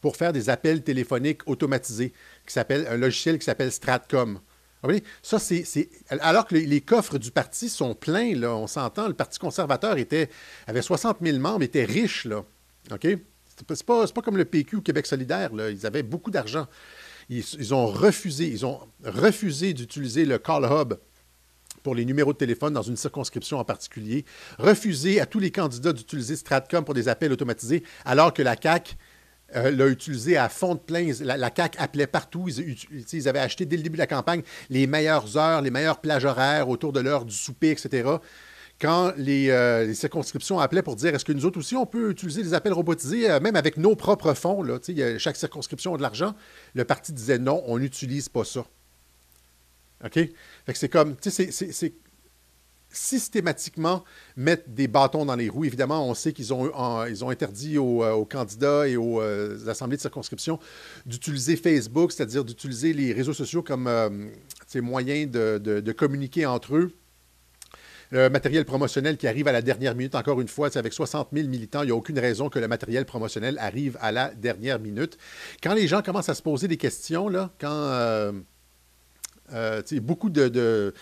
pour 0.01 0.17
faire 0.17 0.33
des 0.33 0.51
appels 0.51 0.83
téléphoniques 0.83 1.43
automatisés, 1.47 2.13
qui 2.47 2.53
s'appelle 2.53 2.87
un 2.91 2.97
logiciel 2.97 3.39
qui 3.39 3.45
s'appelle 3.45 3.71
Stratcom. 3.71 4.41
Ça, 5.23 5.39
c'est, 5.39 5.89
Alors 6.09 6.47
que 6.47 6.57
les, 6.57 6.81
coffres 6.81 7.19
du 7.19 7.31
parti 7.31 7.69
sont 7.69 7.95
pleins, 7.95 8.35
là, 8.35 8.55
on 8.57 8.67
s'entend, 8.67 9.07
le 9.07 9.15
Parti 9.15 9.39
conservateur 9.39 9.97
était, 9.97 10.29
avait 10.67 10.83
60 10.83 11.19
000 11.23 11.39
membres, 11.39 11.63
était 11.63 11.85
riche, 11.85 12.25
là. 12.25 12.45
OK? 12.91 13.07
C'est 13.69 13.87
pas, 13.87 14.07
pas 14.07 14.23
comme 14.23 14.37
le 14.37 14.45
PQ 14.45 14.77
ou 14.77 14.81
Québec 14.81 15.07
solidaire. 15.07 15.51
Ils 15.71 15.87
avaient 15.87 16.03
beaucoup 16.03 16.31
d'argent. 16.31 16.67
Ils, 17.29 17.73
ont 17.73 17.87
refusé, 17.87 18.47
ils 18.47 18.67
ont 18.67 18.81
refusé 19.05 19.73
d'utiliser 19.73 20.25
le 20.25 20.39
Call 20.39 20.65
Hub 20.65 20.95
pour 21.83 21.95
les 21.95 22.05
numéros 22.05 22.33
de 22.33 22.39
téléphone 22.39 22.75
dans 22.75 22.83
une 22.83 22.97
circonscription 22.97 23.59
en 23.59 23.65
particulier, 23.65 24.25
refusé 24.59 25.21
à 25.21 25.27
tous 25.27 25.39
les 25.39 25.51
candidats 25.51 25.93
d'utiliser 25.93 26.37
Stratcom 26.37 26.85
pour 26.85 26.95
des 26.95 27.09
appels 27.09 27.33
automatisés, 27.33 27.83
alors 28.05 28.33
que 28.33 28.43
la 28.43 28.57
CAQ 28.61 28.95
euh, 29.57 29.71
l'a 29.71 29.87
utilisé 29.89 30.37
à 30.37 30.49
fond 30.49 30.75
de 30.75 30.81
plein. 30.81 31.11
La, 31.21 31.51
CAQ 31.55 31.79
appelait 31.79 32.07
partout. 32.07 32.49
Ils, 32.49 33.29
avaient 33.29 33.41
acheté 33.41 33.67
dès 33.67 33.77
le 33.77 33.83
début 33.83 33.97
de 33.97 34.03
la 34.03 34.07
campagne 34.07 34.43
les 34.71 34.87
meilleures 34.87 35.37
heures, 35.37 35.61
les 35.61 35.71
meilleures 35.71 36.01
plages 36.01 36.25
horaires 36.25 36.69
autour 36.69 36.93
de 36.93 37.01
l'heure 37.01 37.25
du 37.25 37.35
souper, 37.35 37.71
etc 37.71 38.19
quand 38.83 39.13
euh, 39.17 39.85
les, 39.85 39.95
circonscriptions 39.95 40.59
appelaient 40.59 40.83
pour 40.83 40.97
dire 40.97 41.15
est-ce 41.15 41.25
que 41.25 41.33
nous 41.33 41.47
autres 41.47 41.61
aussi, 41.61 41.77
on 41.77 41.87
peut 41.87 42.11
utiliser 42.11 42.43
des 42.43 42.53
appels 42.53 42.73
robotisés, 42.73 43.31
euh, 43.31 43.39
même 43.39 43.55
avec 43.55 43.77
nos 43.77 43.95
propres 43.95 44.35
fonds, 44.35 44.65
là, 44.65 44.81
chaque 45.19 45.37
circonscription 45.37 45.95
a 45.95 45.97
de 45.97 46.03
l'argent, 46.03 46.35
le 46.75 46.85
parti 46.85 47.13
disait 47.13 47.39
non, 47.39 47.63
on 47.67 47.79
n'utilise 47.79 48.29
pas 48.29 48.45
ça. 48.45 48.67
OK? 50.05 50.15
Fait 50.15 50.33
que 50.67 50.79
c'est 50.79 50.89
comme, 50.89 51.15
tu 51.17 51.31
sais, 51.31 51.53
c'est 51.53 51.95
systématiquement 52.91 54.05
mettre 54.37 54.69
des 54.69 54.89
bâtons 54.89 55.25
dans 55.25 55.37
les 55.37 55.49
roues. 55.49 55.65
Évidemment, 55.65 56.07
on 56.07 56.13
sait 56.13 56.33
qu'ils 56.33 56.53
ont, 56.53 56.71
ont 56.77 57.31
interdit 57.31 57.79
aux, 57.79 58.03
euh, 58.03 58.25
candidats 58.25 58.89
et 58.89 58.97
aux 58.97 59.23
assemblées 59.69 59.97
de 59.97 60.03
circonscription 60.03 60.59
d'utiliser 61.07 61.55
Facebook, 61.55 62.11
c'est-à-dire 62.11 62.45
d'utiliser 62.45 62.93
les 62.93 63.13
réseaux 63.13 63.33
sociaux 63.33 63.63
comme 63.63 63.89
moyen 64.75 65.27
de, 65.27 65.93
communiquer 65.93 66.47
entre 66.47 66.75
eux 66.75 66.93
le 68.13 68.29
matériel 68.29 68.67
promotionnel 68.67 69.17
qui 69.17 69.27
arrive 69.27 69.49
à 69.49 69.53
la 69.53 69.63
dernière 69.63 69.95
minute, 69.95 70.15
encore 70.15 70.41
une 70.43 70.49
fois, 70.49 70.71
c'est 70.71 70.79
avec 70.79 70.93
60 70.93 71.29
000 71.33 71.49
militants, 71.49 71.83
il 71.83 71.87
n'y 71.87 71.93
a 71.93 71.97
aucune 71.97 72.19
raison 72.19 72.51
que 72.51 72.59
le 72.59 72.69
matériel 72.69 73.07
promotionnel 73.07 73.57
arrive 73.59 73.97
à 74.03 74.13
la 74.13 74.35
dernière 74.35 74.79
minute. 74.79 75.17
Quand 75.63 75.73
les 75.73 75.89
gens 75.89 76.03
commencent 76.03 76.29
à 76.29 76.35
se 76.35 76.43
poser 76.43 76.69
des 76.69 76.77
questions, 76.77 77.31
là, 77.31 77.51
quand 77.59 77.71
euh, 77.71 78.33
euh, 79.53 79.83
beaucoup 80.01 80.31
de, 80.31 80.95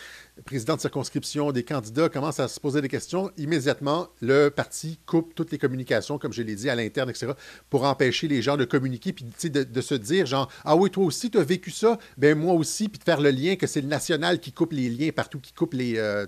présidents 0.45 0.77
de 0.77 0.81
circonscription, 0.81 1.53
des 1.53 1.63
candidats 1.63 2.09
commencent 2.09 2.41
à 2.41 2.49
se 2.49 2.59
poser 2.59 2.81
des 2.81 2.89
questions. 2.89 3.31
Immédiatement, 3.37 4.09
le 4.21 4.49
parti 4.49 4.99
coupe 5.07 5.35
toutes 5.35 5.53
les 5.53 5.59
communications, 5.59 6.19
comme 6.19 6.33
je 6.33 6.43
l'ai 6.43 6.55
dit, 6.55 6.71
à 6.71 6.75
l'interne, 6.75 7.11
etc., 7.11 7.33
pour 7.69 7.85
empêcher 7.85 8.29
les 8.29 8.43
gens 8.43 8.57
de 8.57 8.65
communiquer, 8.65 9.13
puis 9.13 9.25
de, 9.25 9.81
se 9.81 9.95
dire, 9.95 10.27
genre, 10.27 10.51
ah 10.65 10.77
oui, 10.77 10.91
toi 10.91 11.05
aussi, 11.05 11.31
tu 11.31 11.39
as 11.39 11.45
vécu 11.45 11.71
ça, 11.71 11.99
ben 12.17 12.37
moi 12.37 12.55
aussi, 12.55 12.89
puis 12.89 12.99
de 12.99 13.05
faire 13.05 13.21
le 13.21 13.31
lien 13.31 13.57
que 13.57 13.67
c'est 13.67 13.83
le 13.83 13.89
national 13.89 14.41
qui 14.41 14.53
coupe 14.53 14.73
les 14.73 14.89
liens 14.89 15.11
partout, 15.11 15.39
qui 15.39 15.53
coupe 15.53 15.75
les, 15.75 15.99
euh, 15.99 16.27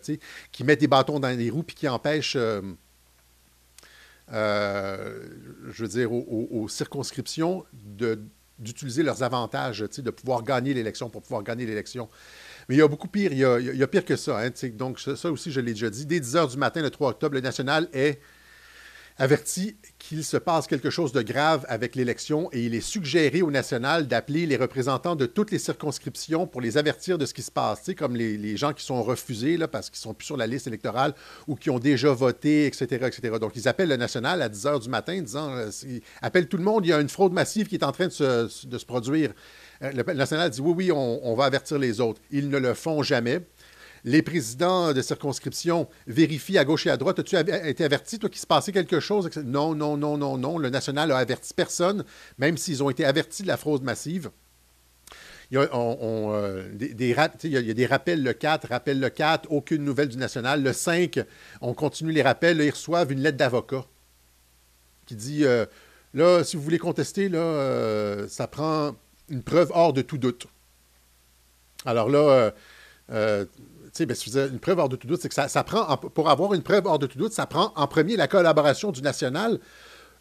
qui 0.52 0.64
met 0.64 0.76
des 0.76 0.88
bâtons 0.88 1.18
dans 1.18 1.36
les 1.36 1.50
roues, 1.50 1.62
puis 1.62 1.76
qui 1.76 1.88
empêche... 1.88 2.36
Euh, 2.36 2.62
je 5.70 5.82
veux 5.82 5.88
dire, 5.88 6.10
aux 6.12 6.66
circonscriptions 6.68 7.66
de, 7.72 8.18
d'utiliser 8.58 9.02
leurs 9.02 9.22
avantages, 9.22 9.80
de 9.80 10.10
pouvoir 10.10 10.42
gagner 10.42 10.74
l'élection 10.74 11.10
pour 11.10 11.22
pouvoir 11.22 11.42
gagner 11.42 11.66
l'élection. 11.66 12.08
Mais 12.68 12.76
il 12.76 12.78
y 12.78 12.82
a 12.82 12.88
beaucoup 12.88 13.08
pire, 13.08 13.32
il 13.32 13.38
y 13.38 13.82
a, 13.82 13.86
pire 13.88 14.04
que 14.04 14.16
ça. 14.16 14.40
Hein, 14.40 14.50
donc, 14.74 15.00
ça 15.00 15.30
aussi, 15.30 15.50
je 15.50 15.60
l'ai 15.60 15.72
déjà 15.72 15.90
dit. 15.90 16.06
Dès 16.06 16.20
10 16.20 16.36
heures 16.36 16.48
du 16.48 16.56
matin, 16.56 16.80
le 16.80 16.90
3 16.90 17.10
octobre, 17.10 17.34
le 17.34 17.40
national 17.40 17.88
est 17.92 18.20
averti 19.18 19.76
qu'il 19.98 20.24
se 20.24 20.36
passe 20.36 20.66
quelque 20.66 20.90
chose 20.90 21.12
de 21.12 21.22
grave 21.22 21.64
avec 21.68 21.94
l'élection 21.94 22.48
et 22.52 22.64
il 22.64 22.74
est 22.74 22.80
suggéré 22.80 23.42
au 23.42 23.50
national 23.50 24.06
d'appeler 24.06 24.46
les 24.46 24.56
représentants 24.56 25.16
de 25.16 25.26
toutes 25.26 25.50
les 25.50 25.58
circonscriptions 25.58 26.46
pour 26.46 26.60
les 26.60 26.78
avertir 26.78 27.18
de 27.18 27.26
ce 27.26 27.34
qui 27.34 27.42
se 27.42 27.50
passe, 27.50 27.90
comme 27.96 28.16
les, 28.16 28.56
gens 28.56 28.72
qui 28.72 28.84
sont 28.84 29.02
refusés 29.02 29.58
parce 29.70 29.90
qu'ils 29.90 29.98
ne 29.98 30.02
sont 30.02 30.14
plus 30.14 30.26
sur 30.26 30.36
la 30.36 30.46
liste 30.46 30.66
électorale 30.66 31.14
ou 31.46 31.54
qui 31.54 31.70
ont 31.70 31.78
déjà 31.78 32.12
voté, 32.12 32.66
etc.. 32.66 33.10
Donc, 33.40 33.56
ils 33.56 33.68
appellent 33.68 33.88
le 33.88 33.96
national 33.96 34.42
à 34.42 34.48
10 34.48 34.66
heures 34.66 34.80
du 34.80 34.88
matin 34.88 35.20
disant, 35.20 35.50
euh, 35.52 35.70
ils 35.84 36.02
appellent 36.20 36.48
tout 36.48 36.56
le 36.56 36.64
monde, 36.64 36.84
il 36.84 36.90
y 36.90 36.92
a 36.92 37.00
une 37.00 37.08
fraude 37.08 37.32
massive 37.32 37.66
qui 37.66 37.76
est 37.76 37.84
en 37.84 37.92
train 37.92 38.06
de 38.06 38.10
se, 38.10 38.84
produire. 38.84 39.32
Euh, 39.82 39.92
le 39.92 40.14
national 40.14 40.50
dit, 40.50 40.60
oui, 40.60 40.72
oui, 40.76 40.92
on 40.92 41.34
va 41.34 41.44
avertir 41.44 41.78
les 41.78 42.00
autres. 42.00 42.20
Ils 42.30 42.48
ne 42.48 42.58
le 42.58 42.74
font 42.74 43.02
jamais 43.02 43.40
les 44.04 44.22
présidents 44.22 44.92
de 44.92 45.00
circonscription 45.00 45.88
vérifient 46.06 46.58
à 46.58 46.64
gauche 46.64 46.86
et 46.86 46.90
à 46.90 46.96
droite. 46.96 47.20
As-tu 47.20 47.36
été 47.36 47.84
averti, 47.84 48.18
toi, 48.18 48.28
qu'il 48.28 48.40
se 48.40 48.46
passait 48.46 48.72
quelque 48.72 49.00
chose? 49.00 49.30
Non, 49.44 49.74
non, 49.74 49.96
non, 49.96 50.16
non, 50.16 50.38
non. 50.38 50.58
Le 50.58 50.70
national 50.70 51.12
a 51.12 51.18
averti 51.18 51.54
personne, 51.54 52.04
même 52.38 52.56
s'ils 52.56 52.82
ont 52.82 52.90
été 52.90 53.04
avertis 53.04 53.42
de 53.42 53.48
la 53.48 53.56
fraude 53.56 53.82
massive. 53.82 54.30
Il 55.50 55.56
y, 55.56 55.58
a, 55.58 55.66
des, 57.74 57.86
rappels 57.86 58.22
le 58.22 58.32
4, 58.32 58.68
rappel 58.68 58.98
le 58.98 59.10
4, 59.10 59.52
aucune 59.52 59.84
nouvelle 59.84 60.08
du 60.08 60.16
national. 60.16 60.62
Le 60.62 60.72
5, 60.72 61.20
on 61.60 61.74
continue 61.74 62.10
les 62.10 62.22
rappels. 62.22 62.58
ils 62.60 62.70
reçoivent 62.70 63.12
une 63.12 63.20
lettre 63.20 63.36
d'avocat 63.36 63.84
qui 65.04 65.14
dit 65.14 65.44
euh, 65.44 65.66
là, 66.14 66.42
si 66.42 66.56
vous 66.56 66.62
voulez 66.62 66.78
contester, 66.78 67.28
là, 67.28 67.38
euh, 67.38 68.26
ça 68.28 68.46
prend 68.46 68.96
une 69.28 69.42
preuve 69.42 69.70
hors 69.74 69.92
de 69.92 70.00
tout 70.00 70.16
doute. 70.16 70.46
Alors 71.84 72.08
là, 72.08 72.54
euh, 73.10 73.10
sais, 73.10 73.48
ben, 73.98 74.16
une 74.52 74.58
preuve 74.58 74.78
hors 74.78 74.88
de 74.88 74.96
tout 74.96 75.06
doute, 75.06 75.20
c'est 75.20 75.28
que 75.28 75.34
ça, 75.34 75.64
prend, 75.64 75.96
pour 75.96 76.30
avoir 76.30 76.54
une 76.54 76.62
preuve 76.62 76.86
hors 76.86 76.98
de 76.98 77.06
tout 77.06 77.18
doute, 77.18 77.32
ça 77.32 77.46
prend 77.46 77.72
en 77.76 77.86
premier 77.86 78.16
la 78.16 78.28
collaboration 78.28 78.90
du 78.90 79.02
national 79.02 79.58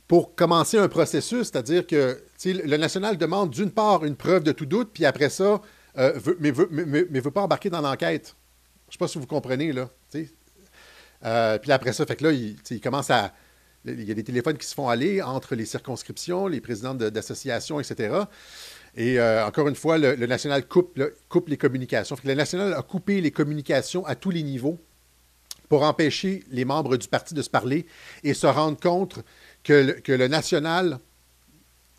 pour 0.07 0.35
commencer 0.35 0.77
un 0.77 0.89
processus, 0.89 1.47
c'est-à-dire 1.47 1.87
que 1.87 2.21
le 2.45 2.77
national 2.77 3.17
demande 3.17 3.49
d'une 3.49 3.71
part 3.71 4.03
une 4.03 4.17
preuve 4.17 4.43
de 4.43 4.51
tout 4.51 4.65
doute, 4.65 4.89
puis 4.93 5.05
après 5.05 5.29
ça, 5.29 5.61
euh, 5.97 6.19
mais 6.39 6.51
ne 6.51 7.21
veut, 7.21 7.31
pas 7.31 7.41
embarquer 7.41 7.69
dans 7.69 7.81
l'enquête. 7.81 8.35
Je 8.87 8.89
ne 8.89 8.91
sais 8.93 8.97
pas 8.97 9.07
si 9.07 9.19
vous 9.19 9.25
comprenez, 9.27 9.71
là. 9.71 9.89
Euh, 11.23 11.57
puis 11.59 11.71
après 11.71 11.93
ça, 11.93 12.05
fait 12.05 12.15
que 12.15 12.25
là, 12.25 12.31
il, 12.31 12.81
commence 12.81 13.09
à. 13.09 13.33
Il 13.85 14.03
y 14.03 14.11
a 14.11 14.13
des 14.13 14.23
téléphones 14.23 14.57
qui 14.57 14.67
se 14.67 14.75
font 14.75 14.89
aller 14.89 15.21
entre 15.21 15.55
les 15.55 15.65
circonscriptions, 15.65 16.47
les 16.47 16.61
présidents 16.61 16.93
d'associations, 16.93 17.79
etc. 17.79 18.15
Et 18.95 19.19
euh, 19.19 19.45
encore 19.45 19.67
une 19.67 19.75
fois, 19.75 19.97
le, 19.97 20.15
national 20.25 20.67
coupe, 20.67 20.97
les 21.47 21.57
communications. 21.57 22.15
le 22.23 22.33
national 22.33 22.73
a 22.73 22.81
coupé 22.81 23.21
les 23.21 23.31
communications 23.31 24.05
à 24.05 24.15
tous 24.15 24.31
les 24.31 24.43
niveaux 24.43 24.79
pour 25.69 25.83
empêcher 25.83 26.43
les 26.49 26.65
membres 26.65 26.97
du 26.97 27.07
parti 27.07 27.33
de 27.33 27.41
se 27.41 27.49
parler 27.49 27.85
et 28.23 28.33
se 28.33 28.47
rendre 28.47 28.77
compte 28.77 29.19
que 29.63 29.95
le, 30.05 30.27
national 30.27 30.99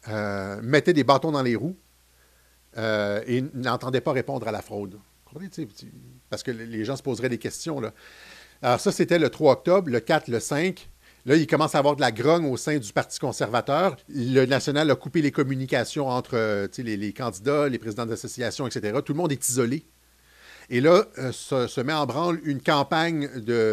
euh, 0.09 0.61
mettait 0.63 0.93
des 0.93 1.05
bâtons 1.05 1.33
dans 1.33 1.43
les 1.43 1.57
roues 1.57 1.77
euh, 2.77 3.23
et 3.27 3.43
n'entendait 3.55 4.03
pas 4.03 4.13
répondre 4.13 4.47
à 4.47 4.53
la 4.53 4.61
fraude. 4.61 4.99
Parce 6.29 6.43
que 6.43 6.51
les 6.51 6.85
gens 6.85 6.97
se 6.97 7.03
poseraient 7.03 7.31
des 7.31 7.39
questions. 7.39 7.81
Alors 8.61 8.81
ça, 8.81 8.93
c'était 8.93 9.19
le 9.19 9.31
3 9.31 9.53
octobre, 9.53 9.91
le 9.91 10.01
4, 10.01 10.29
le 10.29 10.41
5. 10.41 10.91
Là, 11.25 11.37
il 11.37 11.47
commence 11.47 11.77
à 11.77 11.79
avoir 11.79 11.95
de 11.95 12.01
la 12.01 12.11
grogne 12.11 12.47
au 12.47 12.57
sein 12.57 12.79
du 12.79 12.93
Parti 12.93 13.21
conservateur. 13.21 13.97
Le 14.09 14.45
national 14.45 14.91
a 14.91 14.97
coupé 14.97 15.23
les 15.23 15.31
communications 15.31 16.09
entre 16.09 16.35
euh, 16.35 16.67
les, 16.79 16.97
les, 16.97 17.13
candidats, 17.13 17.69
les 17.69 17.79
présidents 17.79 18.07
d'associations, 18.07 18.67
etc. 18.67 18.99
Tout 19.05 19.13
le 19.13 19.19
monde 19.19 19.31
est 19.31 19.49
isolé. 19.49 19.85
Et 20.75 20.81
là, 20.81 21.05
euh, 21.19 21.33
se, 21.33 21.81
met 21.83 21.93
en 21.93 22.07
branle 22.07 22.41
une 22.45 22.63
campagne 22.63 23.29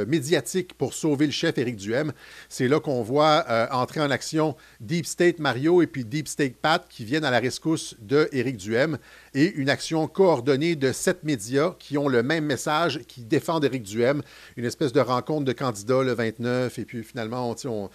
médiatique 0.06 0.74
pour 0.74 0.94
sauver 0.94 1.28
le 1.28 1.32
chef 1.32 1.58
Éric 1.58 1.78
Duhem. 1.78 2.12
C'est 2.50 2.68
là 2.68 2.82
qu'on 2.82 3.02
voit 3.04 3.46
euh, 3.50 3.68
entrer 3.72 4.02
en 4.02 4.12
action 4.12 4.58
Deep 4.82 5.06
State 5.06 5.40
Mario 5.40 5.82
et 5.82 5.88
puis 5.88 6.04
Deep 6.04 6.28
State 6.28 6.58
Pat 6.58 6.86
qui 6.90 7.06
viennent 7.06 7.24
à 7.24 7.32
la 7.32 7.40
rescousse 7.40 7.96
de 8.02 8.28
Éric 8.34 8.58
Duhem 8.58 8.98
et 9.34 9.50
une 9.54 9.70
action 9.70 10.10
coordonnée 10.10 10.76
de 10.76 10.92
sept 10.92 11.24
médias 11.24 11.74
qui 11.80 11.98
ont 11.98 12.10
le 12.10 12.22
même 12.22 12.44
message, 12.44 13.00
qui 13.08 13.22
défendent 13.22 13.64
Éric 13.64 13.84
Duhem. 13.84 14.22
Une 14.58 14.66
espèce 14.66 14.92
de 14.92 15.00
rencontre 15.00 15.46
de 15.46 15.54
candidats 15.54 16.04
le 16.04 16.12
29 16.12 16.80
et 16.80 16.84
puis 16.84 17.06
finalement, 17.06 17.56
on, 17.64 17.90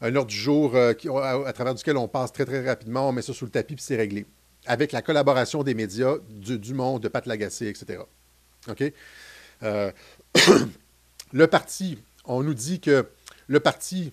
un 0.00 0.16
ordre 0.16 0.30
du 0.30 0.36
jour 0.36 0.74
euh, 0.76 0.94
à, 1.44 1.52
travers 1.52 1.74
duquel 1.74 1.98
on 1.98 2.08
passe 2.08 2.32
très 2.32 2.46
très 2.46 2.66
rapidement, 2.66 3.10
on 3.10 3.12
met 3.12 3.20
ça 3.20 3.34
sous 3.34 3.44
le 3.44 3.50
tapis 3.50 3.74
puis 3.74 3.84
c'est 3.84 3.96
réglé. 3.96 4.24
Avec 4.64 4.92
la 4.92 5.02
collaboration 5.02 5.62
des 5.62 5.74
médias, 5.74 6.14
du, 6.30 6.58
du 6.58 6.72
Monde, 6.72 7.02
de 7.02 7.08
Pat 7.08 7.26
Lagacé, 7.26 7.68
etc. 7.68 7.98
OK? 8.68 8.92
Euh, 9.62 9.90
le 11.32 11.46
parti, 11.46 11.98
on 12.24 12.42
nous 12.42 12.54
dit 12.54 12.80
que 12.80 13.06
le 13.48 13.60
parti 13.60 14.12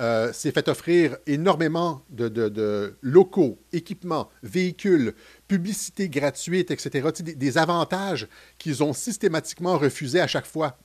euh, 0.00 0.32
s'est 0.32 0.52
fait 0.52 0.68
offrir 0.68 1.18
énormément 1.26 2.02
de, 2.08 2.94
locaux, 3.02 3.58
équipements, 3.72 4.30
véhicules, 4.42 5.14
publicité 5.46 6.08
gratuite, 6.08 6.70
etc., 6.70 7.08
des, 7.20 7.58
avantages 7.58 8.26
qu'ils 8.58 8.82
ont 8.82 8.94
systématiquement 8.94 9.76
refusés 9.76 10.20
à 10.20 10.26
chaque 10.26 10.46
fois. 10.46 10.78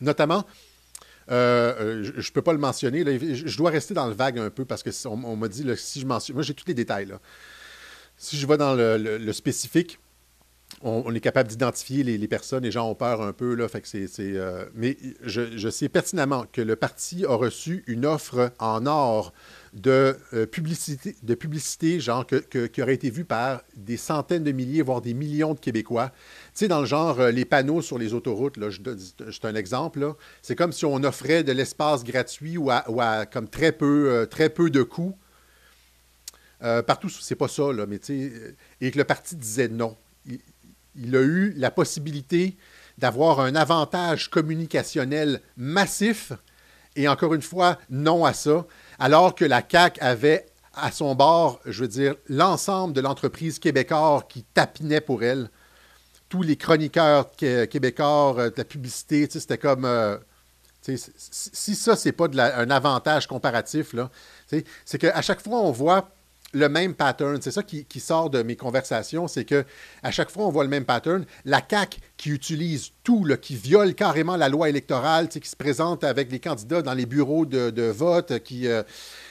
Notamment, 0.00 0.44
euh, 1.30 2.04
je 2.04 2.28
ne 2.28 2.32
peux 2.32 2.42
pas 2.42 2.52
le 2.52 2.58
mentionner, 2.58 3.04
je, 3.34 3.56
dois 3.56 3.70
rester 3.70 3.92
dans 3.92 4.06
le 4.06 4.14
vague 4.14 4.38
un 4.38 4.50
peu 4.50 4.64
parce 4.64 4.82
que 4.82 4.90
on, 5.08 5.36
m'a 5.36 5.48
dit, 5.48 5.66
si 5.76 6.00
je 6.00 6.06
mentionne, 6.06 6.34
moi 6.34 6.42
j'ai 6.42 6.54
tous 6.54 6.66
les 6.66 6.74
détails. 6.74 7.12
Si 8.16 8.38
je 8.38 8.46
vais 8.46 8.56
dans 8.56 8.74
le 8.74 9.32
spécifique, 9.32 9.98
on, 10.82 11.14
est 11.14 11.20
capable 11.20 11.48
d'identifier 11.48 12.02
les, 12.02 12.28
personnes, 12.28 12.64
les 12.64 12.70
gens 12.70 12.90
ont 12.90 12.94
peur 12.94 13.22
un 13.22 13.32
peu, 13.32 13.54
là, 13.54 13.66
fait 13.66 13.80
que 13.80 13.88
euh, 14.20 14.66
mais 14.74 14.98
je, 15.22 15.68
sais 15.70 15.88
pertinemment 15.88 16.44
que 16.52 16.60
le 16.60 16.76
parti 16.76 17.24
a 17.24 17.34
reçu 17.34 17.82
une 17.86 18.04
offre 18.04 18.52
en 18.58 18.84
or 18.84 19.32
de, 19.72 20.16
euh, 20.34 20.46
publicité, 20.46 21.16
qui 21.98 22.82
aurait 22.82 22.94
été 22.94 23.10
vue 23.10 23.24
par 23.24 23.62
des 23.74 23.96
centaines 23.96 24.44
de 24.44 24.52
milliers, 24.52 24.82
voire 24.82 25.00
des 25.00 25.14
millions 25.14 25.54
de 25.54 25.60
Québécois. 25.60 26.10
Tu 26.54 26.60
sais, 26.60 26.68
dans 26.68 26.80
le 26.80 26.86
genre, 26.86 27.20
euh, 27.20 27.30
les 27.30 27.46
panneaux 27.46 27.80
sur 27.80 27.96
les 27.96 28.12
autoroutes, 28.12 28.58
là, 28.58 28.68
un 29.44 29.54
exemple, 29.54 30.14
c'est 30.42 30.56
comme 30.56 30.72
si 30.72 30.84
on 30.84 31.02
offrait 31.04 31.42
de 31.42 31.52
l'espace 31.52 32.04
gratuit 32.04 32.58
ou 32.58 32.70
à, 32.70 33.24
comme 33.26 33.48
très 33.48 33.72
peu, 33.72 34.28
de 34.28 34.82
coûts. 34.82 35.16
partout, 36.60 37.08
c'est 37.08 37.34
pas 37.34 37.48
ça, 37.48 37.72
là, 37.72 37.86
mais 37.86 37.98
tu 37.98 38.30
sais, 38.30 38.56
et 38.82 38.90
que 38.90 38.98
le 38.98 39.04
parti 39.04 39.36
disait 39.36 39.68
non 39.68 39.96
a 41.14 41.20
eu 41.20 41.52
la 41.56 41.70
possibilité 41.70 42.56
d'avoir 42.98 43.40
un 43.40 43.54
avantage 43.54 44.30
communicationnel 44.30 45.40
massif, 45.56 46.32
et 46.94 47.08
encore 47.08 47.34
une 47.34 47.42
fois, 47.42 47.78
non 47.90 48.24
à 48.24 48.32
ça, 48.32 48.66
alors 48.98 49.34
que 49.34 49.44
la 49.44 49.62
CAQ 49.68 50.00
avait 50.00 50.46
à 50.76 50.90
son 50.90 51.14
bord, 51.14 51.60
je 51.64 51.82
veux 51.82 51.88
dire, 51.88 52.14
l'ensemble 52.28 52.92
de 52.94 53.00
l'entreprise 53.00 53.58
québécoise 53.58 54.22
qui 54.28 54.42
tapinait 54.42 55.00
pour 55.00 55.22
elle. 55.22 55.50
Tous 56.28 56.42
les 56.42 56.56
chroniqueurs 56.56 57.30
québécois 57.32 58.34
euh, 58.38 58.50
de 58.50 58.54
la 58.56 58.64
publicité, 58.64 59.26
c'était 59.30 59.58
comme... 59.58 59.84
Euh, 59.84 60.18
si 60.82 61.74
ça, 61.74 61.96
c'est 61.96 62.12
pas 62.12 62.28
un 62.36 62.70
avantage 62.70 63.26
comparatif, 63.26 63.92
c'est 64.84 64.98
qu'à 64.98 65.20
chaque 65.20 65.42
fois, 65.42 65.58
on 65.58 65.72
voit 65.72 66.15
le 66.52 66.68
même 66.68 66.94
pattern. 66.94 67.40
C'est 67.40 67.50
ça 67.50 67.62
qui, 67.62 68.00
sort 68.00 68.30
de 68.30 68.42
mes 68.42 68.56
conversations, 68.56 69.28
c'est 69.28 69.44
que 69.44 69.64
à 70.02 70.10
chaque 70.10 70.30
fois 70.30 70.46
on 70.46 70.50
voit 70.50 70.64
le 70.64 70.70
même 70.70 70.84
pattern. 70.84 71.24
La 71.44 71.60
CAC 71.60 72.00
qui 72.16 72.30
utilise 72.30 72.90
tout, 73.02 73.26
qui 73.40 73.56
viole 73.56 73.94
carrément 73.94 74.36
la 74.36 74.48
loi 74.48 74.68
électorale, 74.68 75.28
qui 75.28 75.48
se 75.48 75.56
présente 75.56 76.04
avec 76.04 76.30
les 76.30 76.40
candidats 76.40 76.82
dans 76.82 76.94
les 76.94 77.06
bureaux 77.06 77.46
de, 77.46 77.90
vote, 77.90 78.38
qui, 78.40 78.68
euh, 78.68 78.82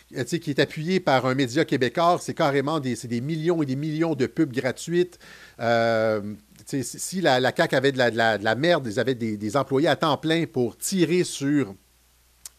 qui 0.09 0.49
est 0.49 0.59
appuyé 0.59 0.99
par 0.99 1.25
un 1.25 1.35
média 1.35 1.65
québécois, 1.65 2.17
c'est 2.21 2.33
carrément 2.33 2.79
des, 2.79 2.95
des 2.95 3.21
millions 3.21 3.63
et 3.63 3.65
des 3.65 3.75
millions 3.75 4.15
de 4.15 4.27
pubs 4.27 4.53
gratuites. 4.53 5.17
Euh, 5.59 6.21
si 6.65 7.21
la, 7.21 7.39
la, 7.39 7.53
CAQ 7.55 7.75
avait 7.75 7.91
de 7.91 7.97
la, 7.97 8.55
merde, 8.55 8.87
ils 8.87 8.99
avaient 8.99 9.15
des, 9.15 9.57
employés 9.57 9.87
à 9.87 9.95
temps 9.95 10.17
plein 10.17 10.45
pour 10.45 10.77
tirer 10.77 11.23
sur 11.23 11.75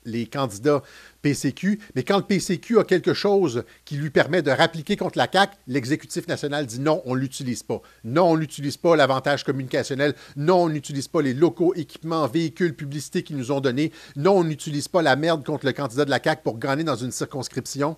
les 0.04 0.26
candidats 0.26 0.82
PCQ, 1.26 1.80
mais 1.96 2.04
quand 2.04 2.18
le 2.18 2.22
PCQ 2.22 2.78
a 2.78 2.84
quelque 2.84 3.12
chose 3.12 3.64
qui 3.84 3.96
lui 3.96 4.10
permet 4.10 4.42
de 4.42 4.52
rappliquer 4.52 4.96
contre 4.96 5.18
la 5.18 5.28
CAQ, 5.30 5.56
l'exécutif 5.66 6.28
national 6.28 6.66
dit 6.66 6.78
non, 6.78 7.02
on 7.04 7.16
ne 7.16 7.20
l'utilise 7.20 7.64
pas. 7.64 7.82
Non, 8.04 8.30
on 8.30 8.36
n'utilise 8.36 8.76
pas 8.76 8.94
l'avantage 8.94 9.42
communicationnel. 9.42 10.14
Non, 10.36 10.64
on 10.64 10.68
n'utilise 10.68 11.08
pas 11.08 11.22
les 11.22 11.34
locaux, 11.34 11.74
équipements, 11.74 12.28
véhicules, 12.28 12.74
publicités 12.74 13.24
qu'ils 13.24 13.36
nous 13.36 13.50
ont 13.50 13.60
donnés. 13.60 13.90
Non, 14.14 14.38
on 14.38 14.44
n'utilise 14.44 14.86
pas 14.86 15.02
la 15.02 15.16
merde 15.16 15.44
contre 15.44 15.66
le 15.66 15.72
candidat 15.72 16.04
de 16.04 16.10
la 16.10 16.22
CAQ 16.22 16.42
pour 16.44 16.58
gagner 16.58 16.84
dans 16.84 16.96
une 16.96 17.10
circonscription. 17.10 17.96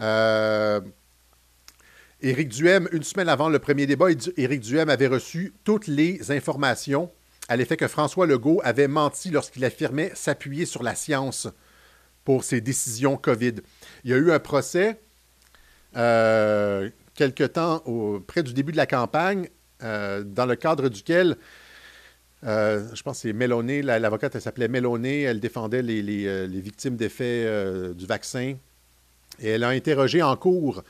Euh... 0.00 0.80
Éric 2.22 2.48
Duhem, 2.48 2.88
une 2.90 3.04
semaine 3.04 3.28
avant 3.28 3.48
le 3.48 3.58
premier 3.58 3.86
débat, 3.86 4.06
Éric 4.36 4.60
Duhem 4.62 4.88
avait 4.88 5.06
reçu 5.06 5.52
toutes 5.62 5.86
les 5.86 6.32
informations 6.32 7.10
à 7.48 7.56
l'effet 7.56 7.76
que 7.76 7.86
François 7.86 8.26
Legault 8.26 8.60
avait 8.64 8.88
menti 8.88 9.30
lorsqu'il 9.30 9.64
affirmait 9.64 10.10
s'appuyer 10.14 10.66
sur 10.66 10.82
la 10.82 10.94
science 10.94 11.48
pour 12.28 12.44
ses 12.44 12.60
décisions 12.60 13.16
COVID. 13.16 13.54
Il 14.04 14.10
y 14.10 14.12
a 14.12 14.18
eu 14.18 14.32
un 14.32 14.38
procès 14.38 15.00
euh, 15.96 16.90
quelque 17.14 17.44
temps 17.44 17.82
près 18.26 18.42
du 18.42 18.52
début 18.52 18.70
de 18.70 18.76
la 18.76 18.84
campagne, 18.84 19.48
euh, 19.82 20.22
dans 20.24 20.44
le 20.44 20.54
cadre 20.54 20.90
duquel, 20.90 21.38
euh, 22.44 22.86
je 22.92 23.02
pense 23.02 23.22
que 23.22 23.28
c'est 23.28 23.32
Mélonée, 23.32 23.80
l'avocate, 23.80 24.34
elle 24.34 24.42
s'appelait 24.42 24.68
Mélonée, 24.68 25.22
elle 25.22 25.40
défendait 25.40 25.80
les, 25.80 26.02
les 26.02 26.60
victimes 26.60 26.96
d'effets 26.96 27.46
du 27.94 28.04
vaccin. 28.04 28.56
Et 29.40 29.48
elle 29.48 29.64
a 29.64 29.70
interrogé 29.70 30.20
en 30.22 30.36
cours 30.36 30.84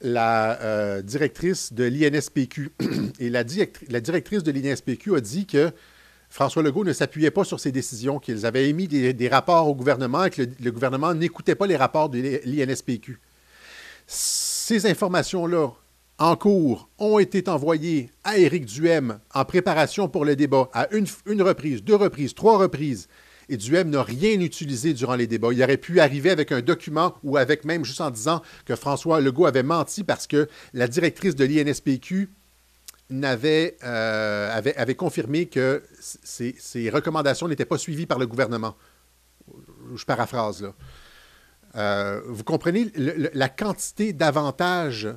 la 0.00 1.02
directrice 1.02 1.72
de 1.72 1.84
l'INSPQ. 1.84 2.72
Et 3.20 3.30
la, 3.30 3.44
la 3.90 4.00
directrice 4.00 4.42
de 4.42 4.50
l'INSPQ 4.50 5.14
a 5.14 5.20
dit 5.20 5.46
que 5.46 5.70
François 6.34 6.64
Legault 6.64 6.82
ne 6.82 6.92
s'appuyait 6.92 7.30
pas 7.30 7.44
sur 7.44 7.60
ses 7.60 7.70
décisions, 7.70 8.18
qu'ils 8.18 8.44
avaient 8.44 8.68
émis 8.68 8.88
des, 8.88 9.28
rapports 9.28 9.68
au 9.68 9.74
gouvernement 9.76 10.24
et 10.24 10.30
que 10.30 10.42
le, 10.42 10.72
gouvernement 10.72 11.14
n'écoutait 11.14 11.54
pas 11.54 11.68
les 11.68 11.76
rapports 11.76 12.08
de 12.08 12.40
l'INSPQ. 12.44 13.20
Ces 14.08 14.84
informations-là, 14.86 15.68
en 16.18 16.34
cours, 16.34 16.88
ont 16.98 17.20
été 17.20 17.48
envoyées 17.48 18.10
à 18.24 18.36
Éric 18.36 18.64
Duhem 18.64 19.20
en 19.32 19.44
préparation 19.44 20.08
pour 20.08 20.24
le 20.24 20.34
débat 20.34 20.68
à 20.72 20.92
une, 20.92 21.06
une 21.26 21.40
reprise, 21.40 21.84
deux 21.84 21.94
reprises, 21.94 22.34
trois 22.34 22.58
reprises. 22.58 23.06
Et 23.48 23.56
Duhem 23.56 23.90
n'a 23.90 24.02
rien 24.02 24.40
utilisé 24.40 24.92
durant 24.92 25.14
les 25.14 25.28
débats. 25.28 25.52
Il 25.52 25.62
aurait 25.62 25.76
pu 25.76 26.00
arriver 26.00 26.30
avec 26.30 26.50
un 26.50 26.62
document 26.62 27.14
ou 27.22 27.36
avec 27.36 27.64
même 27.64 27.84
juste 27.84 28.00
en 28.00 28.10
disant 28.10 28.42
que 28.64 28.74
François 28.74 29.20
Legault 29.20 29.46
avait 29.46 29.62
menti 29.62 30.02
parce 30.02 30.26
que 30.26 30.48
la 30.72 30.88
directrice 30.88 31.36
de 31.36 31.44
l'INSPQ 31.44 32.28
n'avait, 33.10 33.76
euh, 33.84 34.50
avait, 34.52 34.94
confirmé 34.94 35.46
que 35.46 35.82
ces, 36.00 36.90
recommandations 36.90 37.48
n'étaient 37.48 37.64
pas 37.64 37.78
suivies 37.78 38.06
par 38.06 38.18
le 38.18 38.26
gouvernement. 38.26 38.76
Je 39.94 40.04
paraphrase 40.04 40.62
là. 40.62 40.74
Euh, 41.76 42.20
vous 42.26 42.44
comprenez 42.44 42.92
la 42.94 43.48
quantité 43.48 44.12
d'avantages 44.12 45.08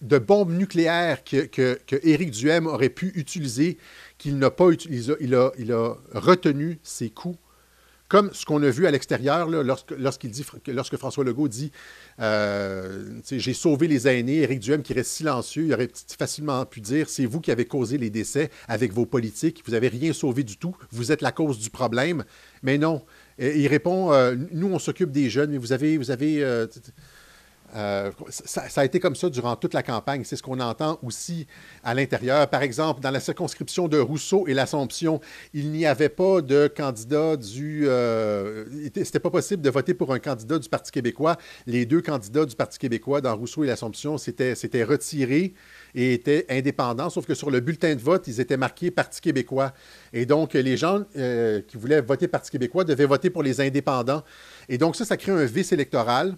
de 0.00 0.18
bombes 0.18 0.52
nucléaires 0.52 1.22
que, 1.22 1.44
que, 1.44 1.78
Éric 2.02 2.32
Duhem 2.32 2.66
aurait 2.66 2.88
pu 2.88 3.12
utiliser, 3.14 3.78
qu'il 4.18 4.38
n'a 4.38 4.50
pas 4.50 4.68
utilisé. 4.70 5.14
Il 5.20 5.34
a, 5.34 5.52
il 5.58 5.72
a 5.72 5.94
retenu 6.12 6.80
ses 6.82 7.10
coûts 7.10 7.36
comme 8.10 8.30
ce 8.32 8.44
qu'on 8.44 8.60
a 8.64 8.70
vu 8.70 8.88
à 8.88 8.90
l'extérieur 8.90 9.48
lorsque, 9.48 10.26
dit, 10.26 10.44
lorsque 10.66 10.96
François 10.96 11.22
Legault 11.22 11.46
dit 11.46 11.70
euh, 12.20 13.20
J'ai 13.30 13.54
sauvé 13.54 13.86
les 13.86 14.08
aînés, 14.08 14.38
Éric 14.38 14.58
Duhem 14.58 14.82
qui 14.82 14.92
reste 14.92 15.12
silencieux, 15.12 15.66
il 15.66 15.72
aurait 15.72 15.88
facilement 16.18 16.66
pu 16.66 16.80
dire 16.80 17.08
C'est 17.08 17.24
vous 17.24 17.40
qui 17.40 17.52
avez 17.52 17.66
causé 17.66 17.98
les 17.98 18.10
décès 18.10 18.50
avec 18.66 18.92
vos 18.92 19.06
politiques, 19.06 19.62
vous 19.64 19.72
n'avez 19.72 19.86
rien 19.86 20.12
sauvé 20.12 20.42
du 20.42 20.56
tout, 20.56 20.74
vous 20.90 21.12
êtes 21.12 21.22
la 21.22 21.30
cause 21.30 21.60
du 21.60 21.70
problème. 21.70 22.24
Mais 22.64 22.78
non. 22.78 23.02
il 23.38 23.68
répond 23.68 24.12
euh, 24.12 24.34
Nous, 24.50 24.66
on 24.66 24.80
s'occupe 24.80 25.12
des 25.12 25.30
jeunes, 25.30 25.52
mais 25.52 25.58
vous 25.58 25.72
avez. 25.72 25.96
Vous 25.96 26.10
avez 26.10 26.42
euh, 26.42 26.66
Euh, 27.76 28.10
ça, 28.28 28.62
a 28.76 28.84
été 28.84 29.00
comme 29.00 29.14
ça 29.14 29.30
durant 29.30 29.56
toute 29.56 29.74
la 29.74 29.82
campagne. 29.82 30.22
C'est 30.24 30.36
ce 30.36 30.42
qu'on 30.42 30.60
entend 30.60 30.98
aussi 31.02 31.46
à 31.84 31.94
l'intérieur. 31.94 32.48
Par 32.48 32.62
exemple, 32.62 33.00
dans 33.00 33.10
la 33.10 33.20
circonscription 33.20 33.88
de 33.88 33.98
Rousseau 33.98 34.46
et 34.48 34.54
l'Assomption, 34.54 35.20
il 35.54 35.70
n'y 35.70 35.86
avait 35.86 36.08
pas 36.08 36.40
de 36.40 36.68
candidat 36.68 37.36
du... 37.36 37.86
Euh, 37.86 38.64
C'était 38.94 39.20
pas 39.20 39.30
possible 39.30 39.62
de 39.62 39.70
voter 39.70 39.94
pour 39.94 40.12
un 40.12 40.18
candidat 40.18 40.58
du 40.58 40.68
Parti 40.68 40.90
québécois. 40.90 41.36
Les 41.66 41.86
deux 41.86 42.02
candidats 42.02 42.44
du 42.44 42.56
Parti 42.56 42.78
québécois 42.78 43.20
dans 43.20 43.36
Rousseau 43.36 43.64
et 43.64 43.66
l'Assomption 43.66 44.18
s'étaient 44.18 44.84
retirés 44.84 45.54
et 45.94 46.14
étaient 46.14 46.46
indépendants, 46.48 47.10
sauf 47.10 47.26
que 47.26 47.34
sur 47.34 47.50
le 47.50 47.60
bulletin 47.60 47.94
de 47.94 48.00
vote, 48.00 48.26
ils 48.28 48.40
étaient 48.40 48.56
marqués 48.56 48.90
Parti 48.90 49.20
québécois. 49.20 49.72
Et 50.12 50.26
donc, 50.26 50.54
les 50.54 50.76
gens 50.76 51.04
euh, 51.16 51.60
qui 51.62 51.76
voulaient 51.76 52.00
voter 52.00 52.28
Parti 52.28 52.50
québécois 52.50 52.84
devaient 52.84 53.06
voter 53.06 53.30
pour 53.30 53.42
les 53.42 53.60
indépendants. 53.60 54.22
Et 54.68 54.78
donc, 54.78 54.96
ça, 54.96 55.04
ça 55.04 55.16
crée 55.16 55.32
un 55.32 55.44
vice 55.44 55.72
électoral. 55.72 56.36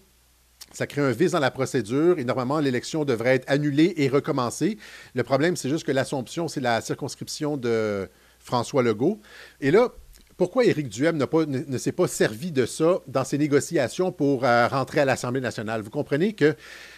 Ça 0.72 0.86
crée 0.86 1.02
un 1.02 1.10
vice 1.10 1.32
dans 1.32 1.40
la 1.40 1.50
procédure 1.50 2.18
et 2.18 2.24
normalement, 2.24 2.58
l'élection 2.58 3.04
devrait 3.04 3.36
être 3.36 3.50
annulée 3.50 3.94
et 3.96 4.08
recommencer. 4.08 4.78
Le 5.14 5.22
problème, 5.22 5.56
c'est 5.56 5.68
juste 5.68 5.84
que 5.84 5.92
l'Assomption, 5.92 6.48
c'est 6.48 6.60
la 6.60 6.80
circonscription 6.80 7.56
de 7.56 8.08
François 8.38 8.82
Legault. 8.82 9.20
Et 9.60 9.70
là, 9.70 9.92
pourquoi 10.36 10.64
Éric 10.64 10.88
Duhem 10.88 11.18
ne, 11.18 11.78
s'est 11.78 11.92
pas 11.92 12.08
servi 12.08 12.52
de 12.52 12.66
ça 12.66 13.00
dans 13.06 13.24
ses 13.24 13.38
négociations 13.38 14.12
pour 14.12 14.44
euh, 14.44 14.66
rentrer 14.66 15.00
à 15.00 15.04
l'Assemblée 15.04 15.40
nationale? 15.40 15.82
Vous 15.82 15.90
comprenez 15.90 16.32
que 16.32 16.46
euh, 16.46 16.54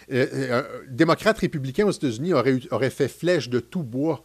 euh, 0.09 0.63
démocrate 0.89 1.37
républicain 1.37 1.85
aux 1.85 1.91
États-Unis 1.91 2.33
aurait, 2.33 2.89
fait 2.89 3.07
flèche 3.07 3.49
de 3.49 3.59
tout 3.59 3.83
bois 3.83 4.23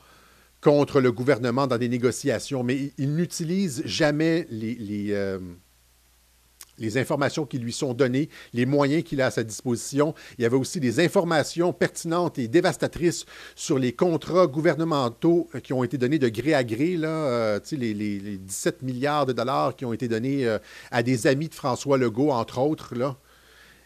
contre 0.60 1.00
le 1.00 1.10
gouvernement 1.10 1.66
dans 1.66 1.78
des 1.78 1.88
négociations, 1.88 2.62
mais 2.62 2.92
il, 2.98 3.14
n'utilise 3.14 3.82
jamais 3.84 4.46
les 4.50 5.14
informations 6.98 7.46
qui 7.46 7.58
lui 7.58 7.72
sont 7.72 7.94
données, 7.94 8.28
les 8.52 8.66
moyens 8.66 9.04
qu'il 9.04 9.20
a 9.20 9.26
à 9.26 9.30
sa 9.30 9.42
disposition. 9.42 10.14
Il 10.38 10.42
y 10.42 10.44
avait 10.46 10.56
aussi 10.56 10.80
des 10.80 11.00
informations 11.00 11.72
pertinentes 11.72 12.38
et 12.38 12.48
dévastatrices 12.48 13.26
sur 13.54 13.78
les 13.78 13.92
contrats 13.92 14.46
gouvernementaux 14.46 15.48
euh, 15.54 15.60
qui 15.60 15.72
ont 15.72 15.84
été 15.84 15.98
donnés 15.98 16.18
de 16.18 16.28
gré 16.28 16.54
à 16.54 16.64
gré, 16.64 16.96
là, 16.96 17.08
euh, 17.08 17.60
les, 17.72 17.94
les, 17.94 18.38
17 18.38 18.82
milliards 18.82 19.26
de 19.26 19.32
dollars 19.32 19.76
qui 19.76 19.84
ont 19.84 19.92
été 19.92 20.08
donnés 20.08 20.46
euh, 20.46 20.58
à 20.90 21.02
des 21.02 21.26
amis 21.26 21.48
de 21.48 21.54
François 21.54 21.98
Legault, 21.98 22.30
entre 22.30 22.58
autres. 22.58 22.94
Là. 22.94 23.16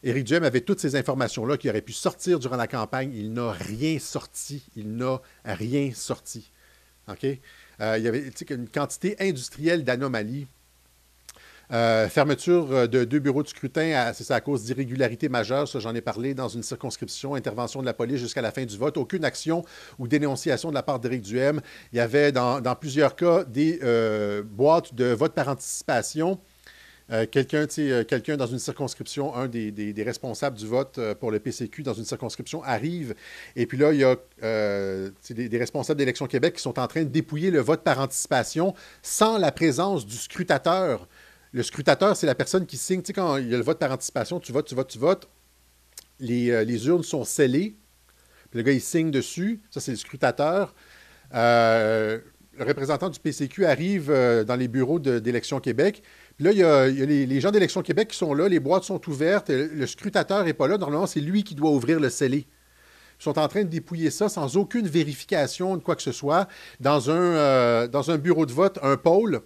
Éric 0.03 0.25
Duhem 0.25 0.45
avait 0.45 0.61
toutes 0.61 0.81
ces 0.81 0.97
informations-là 0.97 1.57
qui 1.57 1.69
auraient 1.69 1.81
pu 1.81 1.93
sortir 1.93 2.39
durant 2.39 2.57
la 2.57 2.67
campagne. 2.67 3.13
Il 3.15 3.33
n'a 3.33 3.53
rien 3.53 3.99
sorti. 3.99 4.65
Il 4.77 4.97
n'a 4.97 5.21
rien 5.45 5.91
sorti. 5.95 6.53
OK? 7.09 7.25
il 7.25 8.03
y 8.03 8.09
avait 8.09 8.31
une 8.51 8.69
quantité 8.69 9.17
industrielle 9.19 9.83
d'anomalies 9.83 10.47
euh, 11.73 12.09
fermeture 12.09 12.71
euh, 12.73 12.87
de 12.87 13.05
deux 13.05 13.21
bureaux 13.21 13.43
de 13.43 13.49
scrutin, 13.49 14.13
c'est 14.13 14.31
à 14.33 14.41
cause 14.41 14.65
d'irrégularités 14.65 15.31
majeures, 15.31 15.67
ça 15.67 15.79
j'en 15.79 15.95
ai 15.95 16.03
parlé, 16.03 16.35
dans 16.35 16.49
une 16.49 16.63
circonscription, 16.63 17.35
intervention 17.35 17.81
de 17.81 17.87
la 17.87 17.95
police 17.95 18.19
jusqu'à 18.19 18.43
la 18.43 18.53
fin 18.53 18.65
du 18.65 18.77
vote, 18.77 18.99
aucune 18.99 19.25
action 19.25 19.65
ou 19.99 20.07
dénonciation 20.07 20.69
de 20.69 20.75
la 20.75 20.83
part 20.83 21.01
d'Éric 21.01 21.23
Duhem. 21.23 21.61
Il 21.93 21.97
y 21.97 22.01
avait 22.01 22.33
dans, 22.33 22.61
plusieurs 22.79 23.17
cas 23.17 23.45
des 23.45 23.81
euh, 23.83 24.43
boîtes 24.43 24.95
de 24.95 25.07
vote 25.07 25.33
par 25.33 25.49
anticipation. 25.49 26.39
quelqu'un, 27.31 27.67
dans 28.37 28.47
une 28.47 28.59
circonscription, 28.59 29.35
un 29.35 29.49
des, 29.49 29.95
responsables 30.05 30.59
du 30.59 30.67
vote 30.67 31.01
pour 31.15 31.31
le 31.31 31.39
PCQ 31.39 31.83
dans 31.83 31.95
une 31.95 32.05
circonscription 32.05 32.63
arrive, 32.63 33.15
et 33.57 33.67
puis 33.67 33.79
là, 33.79 33.93
il 33.93 34.01
y 34.01 34.05
a 34.05 34.17
des, 35.31 35.49
des, 35.49 35.59
responsables 35.59 35.99
d'Élection 35.99 36.27
Québec 36.27 36.57
qui 36.57 36.63
sont 36.63 36.79
en 36.79 36.87
train 36.87 37.05
de 37.05 37.09
dépouiller 37.09 37.51
le 37.51 37.61
vote 37.61 37.83
par 37.83 38.01
anticipation 38.01 38.75
sans 39.03 39.39
la 39.39 39.51
présence 39.53 40.05
du 40.05 40.17
scrutateur 40.17 41.07
le 41.55 41.63
scrutateur, 41.63 42.17
c'est 42.17 42.27
la 42.27 42.35
personne 42.35 42.67
qui 42.67 42.77
signe. 42.77 43.01
Tu 43.01 43.07
sais, 43.07 43.13
quand 43.13 43.37
il 43.37 43.49
y 43.49 43.55
a 43.55 43.57
le 43.57 43.63
vote 43.63 43.79
par 43.79 43.93
anticipation, 43.93 44.41
tu 44.41 44.51
votes, 44.51 44.67
tu 44.67 44.75
votes, 44.75 44.89
tu 44.89 44.99
votes. 44.99 45.29
Les, 46.19 46.51
euh, 46.51 46.65
urnes 46.65 47.05
sont 47.05 47.23
scellées. 47.25 47.77
Puis 48.51 48.59
le 48.59 48.63
gars, 48.63 48.73
il 48.73 48.81
signe 48.81 49.13
dessus. 49.13 49.61
Ça, 49.71 49.81
c'est 49.81 49.93
le 49.93 49.97
scrutateur. 49.97 50.75
Euh, 51.33 52.19
le 52.59 52.65
représentant 52.65 53.09
du 53.09 53.21
PCQ 53.21 53.67
arrive 53.67 54.11
euh, 54.11 54.43
dans 54.43 54.57
les 54.57 54.67
bureaux 54.67 54.99
d'Élection 54.99 55.61
Québec. 55.61 56.03
Puis 56.37 56.45
là, 56.45 56.51
il 56.51 56.59
y 56.59 56.65
a, 56.65 56.89
les, 56.89 57.41
gens 57.41 57.53
d'Élection 57.53 57.83
Québec 57.83 58.09
qui 58.09 58.17
sont 58.17 58.35
là. 58.35 58.49
Les 58.49 58.59
boîtes 58.59 58.83
sont 58.83 59.09
ouvertes. 59.09 59.49
Le 59.51 59.87
scrutateur 59.87 60.43
n'est 60.43 60.55
pas 60.55 60.67
là. 60.67 60.77
Normalement, 60.77 61.07
c'est 61.07 61.21
lui 61.21 61.45
qui 61.45 61.55
doit 61.55 61.71
ouvrir 61.71 62.01
le 62.01 62.11
scellé. 62.11 62.49
Ils 63.21 63.23
sont 63.23 63.39
en 63.39 63.47
train 63.47 63.63
de 63.63 63.69
dépouiller 63.69 64.11
ça 64.11 64.29
sans 64.29 64.57
aucune 64.57 64.89
vérification 64.89 65.77
de 65.77 65.83
quoi 65.85 65.95
que 65.95 66.03
ce 66.03 66.11
soit 66.11 66.49
dans 66.81 67.11
un, 67.13 67.87
dans 67.87 68.11
un 68.11 68.19
bureau 68.19 68.45
de 68.45 68.53
vote, 68.53 68.81
un 68.83 68.97
pôle. 68.97 69.41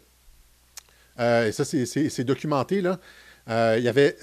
Euh, 1.18 1.48
et 1.48 1.52
ça, 1.52 1.64
c'est 1.64 2.24
documenté. 2.24 2.80
Là. 2.80 2.98
Euh, 3.48 3.76
il 3.78 3.84
y 3.84 3.88
avait 3.88 4.16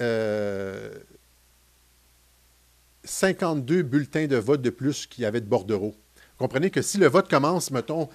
52 3.04 3.78
euh, 3.78 3.82
bulletins 3.82 4.26
de 4.26 4.36
vote 4.36 4.62
de 4.62 4.70
plus 4.70 5.06
qu'il 5.06 5.22
y 5.22 5.26
avait 5.26 5.40
de 5.40 5.46
bordereau. 5.46 5.94
Comprenez 6.38 6.70
que 6.70 6.82
si 6.82 6.98
le 6.98 7.06
vote 7.06 7.28
commence, 7.28 7.70
mettons, 7.70 8.08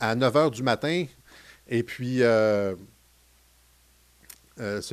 à 0.00 0.14
9 0.14 0.34
h 0.34 0.50
du 0.50 0.62
matin, 0.62 1.06
et 1.68 1.82
puis 1.82 2.18
se 2.18 2.76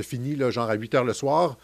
finit, 0.02 0.38
genre 0.52 0.70
à 0.70 0.74
8 0.76 0.94
h 0.94 1.06
le 1.06 1.14
soir, 1.14 1.58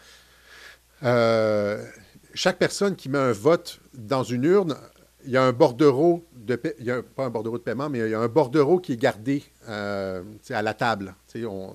chaque 2.34 2.58
personne 2.58 2.96
qui 2.96 3.08
met 3.08 3.18
un 3.18 3.32
vote 3.32 3.80
dans 3.94 4.22
une 4.22 4.44
urne 4.44 4.76
il 5.24 5.30
y 5.30 5.36
a 5.36 5.42
un 5.42 5.52
bordereau 5.52 6.26
de 6.34 6.56
pas 6.56 7.24
un 7.24 7.30
bordereau 7.30 7.58
de 7.58 7.62
paiement, 7.62 7.88
mais 7.88 8.00
il 8.00 8.10
y 8.10 8.14
a 8.14 8.20
un 8.20 8.28
bordereau 8.28 8.78
qui 8.78 8.92
est 8.92 8.96
gardé 8.96 9.44
euh, 9.68 10.22
à 10.50 10.62
la 10.62 10.74
table. 10.74 11.14
Vous 11.34 11.74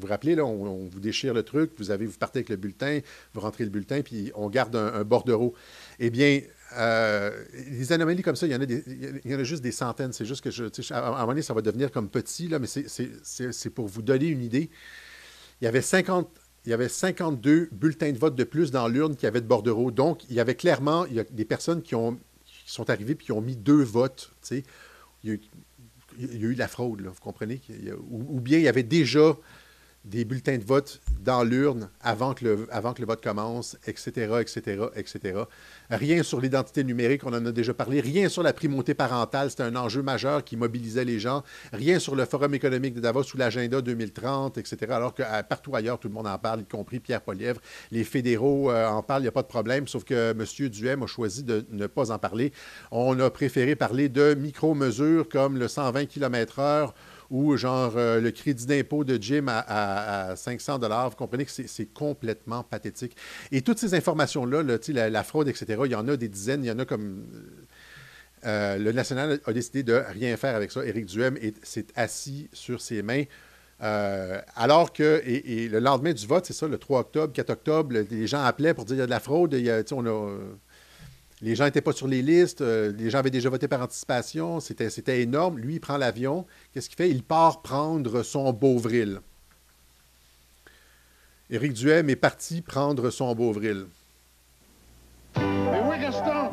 vous 0.00 0.06
rappelez, 0.06 0.34
là, 0.34 0.44
on, 0.44 0.88
vous 0.90 1.00
déchire 1.00 1.34
le 1.34 1.42
truc, 1.42 1.72
vous, 1.78 1.90
avez, 1.90 2.06
vous 2.06 2.18
partez 2.18 2.40
avec 2.40 2.48
le 2.50 2.56
bulletin, 2.56 3.00
vous 3.34 3.40
rentrez 3.40 3.64
le 3.64 3.70
bulletin, 3.70 4.02
puis 4.02 4.30
on 4.34 4.48
garde 4.50 4.76
un, 4.76 5.04
bordereau. 5.04 5.54
Eh 5.98 6.10
bien, 6.10 6.40
euh, 6.78 7.44
les 7.70 7.92
anomalies 7.92 8.22
comme 8.22 8.36
ça, 8.36 8.46
il 8.46 8.52
y 8.52 8.56
en 8.56 8.60
a, 8.60 8.64
il 8.64 9.30
y 9.30 9.34
en 9.34 9.38
a 9.38 9.44
juste 9.44 9.62
des 9.62 9.72
centaines. 9.72 10.12
C'est 10.12 10.26
juste 10.26 10.42
que, 10.42 10.92
à, 10.92 11.06
un 11.06 11.10
moment 11.12 11.26
donné, 11.28 11.42
ça 11.42 11.54
va 11.54 11.62
devenir 11.62 11.90
comme 11.90 12.08
petit, 12.08 12.48
là, 12.48 12.58
mais 12.58 12.66
c'est 12.66 13.70
pour 13.70 13.86
vous 13.86 14.02
donner 14.02 14.26
une 14.26 14.42
idée. 14.42 14.70
Il 15.60 15.64
y 15.64 15.68
avait 15.68 15.82
50, 15.82 16.28
il 16.66 16.70
y 16.70 16.72
avait 16.72 16.88
52 16.88 17.70
bulletins 17.72 18.12
de 18.12 18.18
vote 18.18 18.34
de 18.34 18.44
plus 18.44 18.70
dans 18.70 18.88
l'urne 18.88 19.16
qui 19.16 19.26
avaient 19.26 19.40
de 19.40 19.46
bordereau. 19.46 19.90
Donc, 19.90 20.28
il 20.28 20.36
y 20.36 20.40
avait 20.40 20.54
clairement 20.54 21.06
il 21.06 21.14
y 21.14 21.20
a 21.20 21.24
des 21.24 21.44
personnes 21.44 21.82
qui 21.82 21.94
ont 21.94 22.18
qui 22.64 22.72
sont 22.72 22.90
arrivés 22.90 23.12
et 23.12 23.16
qui 23.16 23.32
ont 23.32 23.40
mis 23.40 23.56
deux 23.56 23.82
votes. 23.82 24.32
Il 24.50 24.62
y, 25.24 25.30
a, 25.32 25.36
il 26.18 26.42
y 26.42 26.44
a 26.44 26.48
eu 26.48 26.54
de 26.54 26.58
la 26.58 26.68
fraude, 26.68 27.02
vous 27.02 27.20
comprenez? 27.20 27.60
ou, 28.10 28.40
bien 28.40 28.58
il 28.58 28.64
y 28.64 28.68
avait 28.68 28.82
déjà 28.82 29.36
des 30.04 30.24
bulletins 30.24 30.58
de 30.58 30.64
vote 30.64 31.00
dans 31.20 31.44
l'urne 31.44 31.88
avant, 32.00 32.34
que 32.34 32.44
le, 32.44 33.06
vote 33.06 33.22
commence, 33.22 33.76
etc., 33.86 34.32
etc., 34.40 34.86
etc. 34.96 35.42
Rien 35.90 36.22
sur 36.22 36.40
l'identité 36.40 36.82
numérique, 36.82 37.24
on 37.24 37.32
en 37.32 37.46
a 37.46 37.52
déjà 37.52 37.72
parlé. 37.72 38.00
Rien 38.00 38.28
sur 38.28 38.42
la 38.42 38.52
primauté 38.52 38.94
parentale, 38.94 39.50
c'était 39.50 39.62
un 39.62 39.76
enjeu 39.76 40.02
majeur 40.02 40.42
qui 40.42 40.56
mobilisait 40.56 41.04
les 41.04 41.20
gens. 41.20 41.44
Rien 41.72 42.00
sur 42.00 42.16
le 42.16 42.24
Forum 42.24 42.54
économique 42.54 42.94
de 42.94 43.00
Davos 43.00 43.22
ou 43.34 43.36
l'agenda 43.36 43.80
2030, 43.80 44.58
etc. 44.58 44.76
Alors 44.90 45.14
que 45.14 45.22
partout 45.48 45.76
ailleurs, 45.76 46.00
tout 46.00 46.08
le 46.08 46.14
monde 46.14 46.26
en 46.26 46.38
parle, 46.38 46.62
y 46.62 46.64
compris 46.64 46.98
Pierre 46.98 47.20
Polièvre. 47.20 47.60
Les 47.92 48.02
fédéraux 48.02 48.70
euh, 48.70 48.88
en 48.88 49.02
parlent, 49.02 49.22
il 49.22 49.26
n'y 49.26 49.28
a 49.28 49.32
pas 49.32 49.42
de 49.42 49.48
problème, 49.48 49.86
sauf 49.86 50.02
que 50.02 50.32
M. 50.32 50.44
Duhem 50.70 51.02
a 51.04 51.06
choisi 51.06 51.44
de 51.44 51.64
ne 51.70 51.86
pas 51.86 52.10
en 52.10 52.18
parler. 52.18 52.52
On 52.90 53.18
a 53.20 53.30
préféré 53.30 53.76
parler 53.76 54.08
de 54.08 54.34
micro-mesures 54.34 55.28
comme 55.28 55.58
le 55.58 55.68
120 55.68 56.06
km/h 56.06 56.92
ou 57.32 57.56
genre 57.56 57.94
euh, 57.96 58.20
le 58.20 58.30
crédit 58.30 58.66
d'impôt 58.66 59.04
de 59.04 59.20
Jim 59.20 59.46
à, 59.48 60.34
500 60.36 60.78
dollars. 60.78 61.10
Vous 61.10 61.16
comprenez 61.16 61.46
que 61.46 61.50
c'est 61.50 61.86
complètement 61.86 62.62
pathétique. 62.62 63.16
Et 63.50 63.62
toutes 63.62 63.78
ces 63.78 63.94
informations-là, 63.94 64.62
la, 64.62 65.22
fraude, 65.24 65.48
etc., 65.48 65.80
il 65.86 65.90
y 65.90 65.94
en 65.94 66.06
a 66.08 66.16
des 66.16 66.28
dizaines, 66.28 66.62
il 66.62 66.68
y 66.68 66.70
en 66.70 66.78
a 66.78 66.84
comme... 66.84 67.24
Euh, 68.44 68.76
le 68.76 68.92
national 68.92 69.40
a 69.44 69.52
décidé 69.52 69.82
de 69.82 69.94
rien 69.94 70.36
faire 70.36 70.56
avec 70.56 70.72
ça. 70.72 70.84
Éric 70.84 71.06
Duhem 71.06 71.38
s'est 71.62 71.86
assis 71.94 72.50
sur 72.52 72.82
ses 72.82 73.02
mains. 73.02 73.24
Euh, 73.82 74.40
alors 74.54 74.92
que, 74.92 75.22
et, 75.24 75.68
le 75.68 75.78
lendemain 75.78 76.12
du 76.12 76.26
vote, 76.26 76.44
c'est 76.44 76.52
ça, 76.52 76.68
le 76.68 76.76
3 76.76 77.00
octobre, 77.00 77.32
4 77.32 77.50
octobre, 77.50 77.94
les 78.10 78.26
gens 78.26 78.42
appelaient 78.42 78.74
pour 78.74 78.84
dire 78.84 78.94
qu'il 78.94 79.00
y 79.00 79.02
a 79.02 79.06
de 79.06 79.10
la 79.10 79.20
fraude. 79.20 79.54
Il 79.54 79.64
y 79.64 79.70
a, 79.70 79.82
on 79.92 80.06
a, 80.06 80.38
les 81.42 81.56
gens 81.56 81.64
n'étaient 81.64 81.80
pas 81.80 81.92
sur 81.92 82.06
les 82.06 82.22
listes, 82.22 82.60
euh, 82.60 82.92
les 82.96 83.10
gens 83.10 83.18
avaient 83.18 83.30
déjà 83.30 83.50
voté 83.50 83.66
par 83.66 83.82
anticipation, 83.82 84.60
c'était 84.60 85.20
énorme. 85.20 85.58
Lui, 85.58 85.74
il 85.74 85.80
prend 85.80 85.96
l'avion. 85.96 86.46
Qu'est-ce 86.72 86.88
qu'il 86.88 86.96
fait? 86.96 87.10
Il 87.10 87.24
part 87.24 87.62
prendre 87.62 88.22
son 88.22 88.52
Beauvril. 88.52 89.20
Éric 91.50 91.72
Duhem 91.72 92.08
est 92.08 92.16
parti 92.16 92.62
prendre 92.62 93.10
son 93.10 93.34
Beauvril. 93.34 93.86
Mais 95.36 95.82
oui, 95.90 95.98
Gaston! 96.00 96.50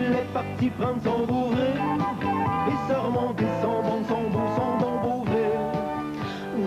Il 0.00 0.12
est 0.12 0.32
parti 0.34 0.68
prendre 0.70 1.02
son 1.02 1.26
Beauvril 1.26 1.80
et 2.68 2.92
se 2.92 2.96
remonter 2.98 3.46
son 3.62 3.82
bon, 3.82 4.04
son 4.06 4.30
bon, 4.30 4.56
son 4.56 4.78
bon 4.78 5.00
Beauvril. 5.00 5.58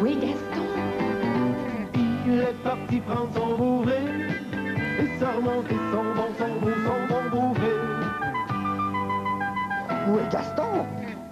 Oui, 0.01 0.15
Gaston! 0.15 0.65
Il 2.25 2.39
est 2.39 2.63
parti 2.63 2.99
prendre 3.01 3.31
son 3.35 3.55
Beauvril 3.55 3.96
et 5.27 5.31
se 5.31 5.35
remonter 5.35 5.75
son 6.85 7.07
Où 10.09 10.19
est 10.19 10.29
Gaston? 10.31 10.85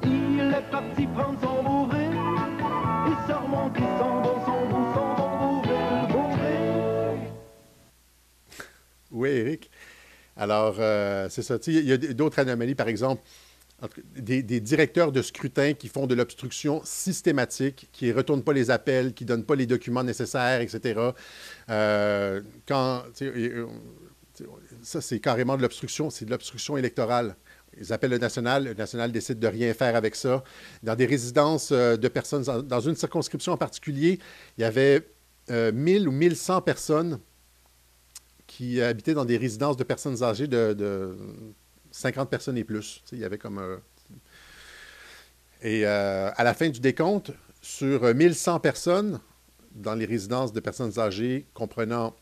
Il 0.03 0.53
est 0.53 0.69
parti 0.69 1.07
prendre 1.07 1.39
son 1.41 1.63
bourré 1.63 2.09
Il 3.07 3.15
se 3.27 3.33
remonté 3.33 3.79
son 3.79 4.21
bon, 4.21 4.35
son 4.45 4.61
son 4.93 5.09
bon 5.65 5.79
bourré, 6.11 6.59
bourré. 9.11 9.39
Eric. 9.39 9.71
Alors, 10.35 10.75
euh, 10.79 11.29
c'est 11.29 11.41
ça. 11.41 11.55
Il 11.67 11.85
y 11.85 11.93
a 11.93 11.97
d'autres 11.97 12.39
anomalies, 12.39 12.75
par 12.75 12.89
exemple, 12.89 13.21
des, 14.15 14.41
directeurs 14.61 15.11
de 15.11 15.21
scrutin 15.21 15.73
qui 15.73 15.89
font 15.89 16.07
de 16.07 16.15
l'obstruction 16.15 16.81
systématique, 16.83 17.89
qui 17.91 18.07
ne 18.07 18.13
retournent 18.13 18.43
pas 18.43 18.53
les 18.53 18.71
appels, 18.71 19.13
qui 19.13 19.23
ne 19.23 19.29
donnent 19.29 19.45
pas 19.45 19.55
les 19.55 19.65
documents 19.65 20.03
nécessaires, 20.03 20.61
etc. 20.61 21.11
Euh, 21.69 22.41
euh, 22.71 23.65
ça, 24.81 25.01
c'est 25.01 25.19
carrément 25.19 25.57
de 25.57 25.61
l'obstruction, 25.61 26.09
c'est 26.09 26.25
de 26.25 26.31
l'obstruction 26.31 26.77
électorale. 26.77 27.35
Ils 27.77 27.91
appellent 27.91 28.11
le 28.11 28.17
national, 28.17 28.63
le 28.63 28.73
national 28.73 29.11
décide 29.11 29.39
de 29.39 29.47
rien 29.47 29.73
faire 29.73 29.95
avec 29.95 30.15
ça. 30.15 30.43
Dans 30.83 30.95
des 30.95 31.05
résidences 31.05 31.71
euh, 31.71 31.97
de 31.97 32.07
personnes, 32.07 32.43
dans 32.43 32.79
une 32.79 32.95
circonscription 32.95 33.51
en 33.53 33.57
particulier, 33.57 34.19
il 34.57 34.61
y 34.61 34.63
avait 34.63 35.09
euh, 35.51 35.73
1000 35.73 36.07
ou 36.07 36.11
1100 36.11 36.61
personnes 36.61 37.19
qui 38.47 38.81
habitaient 38.81 39.13
dans 39.13 39.25
des 39.25 39.37
résidences 39.37 39.75
de 39.75 39.83
personnes 39.83 40.23
âgées 40.23 40.47
de 40.47 41.17
50 41.95 42.29
personnes 42.29 42.57
et 42.57 42.65
plus. 42.65 43.01
Il 43.13 43.19
y 43.19 43.23
avait 43.23 43.37
comme. 43.37 43.57
euh, 43.57 43.77
Et 45.61 45.85
euh, 45.85 46.29
à 46.35 46.43
la 46.43 46.53
fin 46.53 46.69
du 46.69 46.79
décompte, 46.81 47.31
sur 47.61 48.13
1100 48.13 48.59
personnes 48.59 49.19
dans 49.73 49.95
les 49.95 50.05
résidences 50.05 50.51
de 50.51 50.59
personnes 50.59 50.99
âgées 50.99 51.45
comprenant 51.53 52.13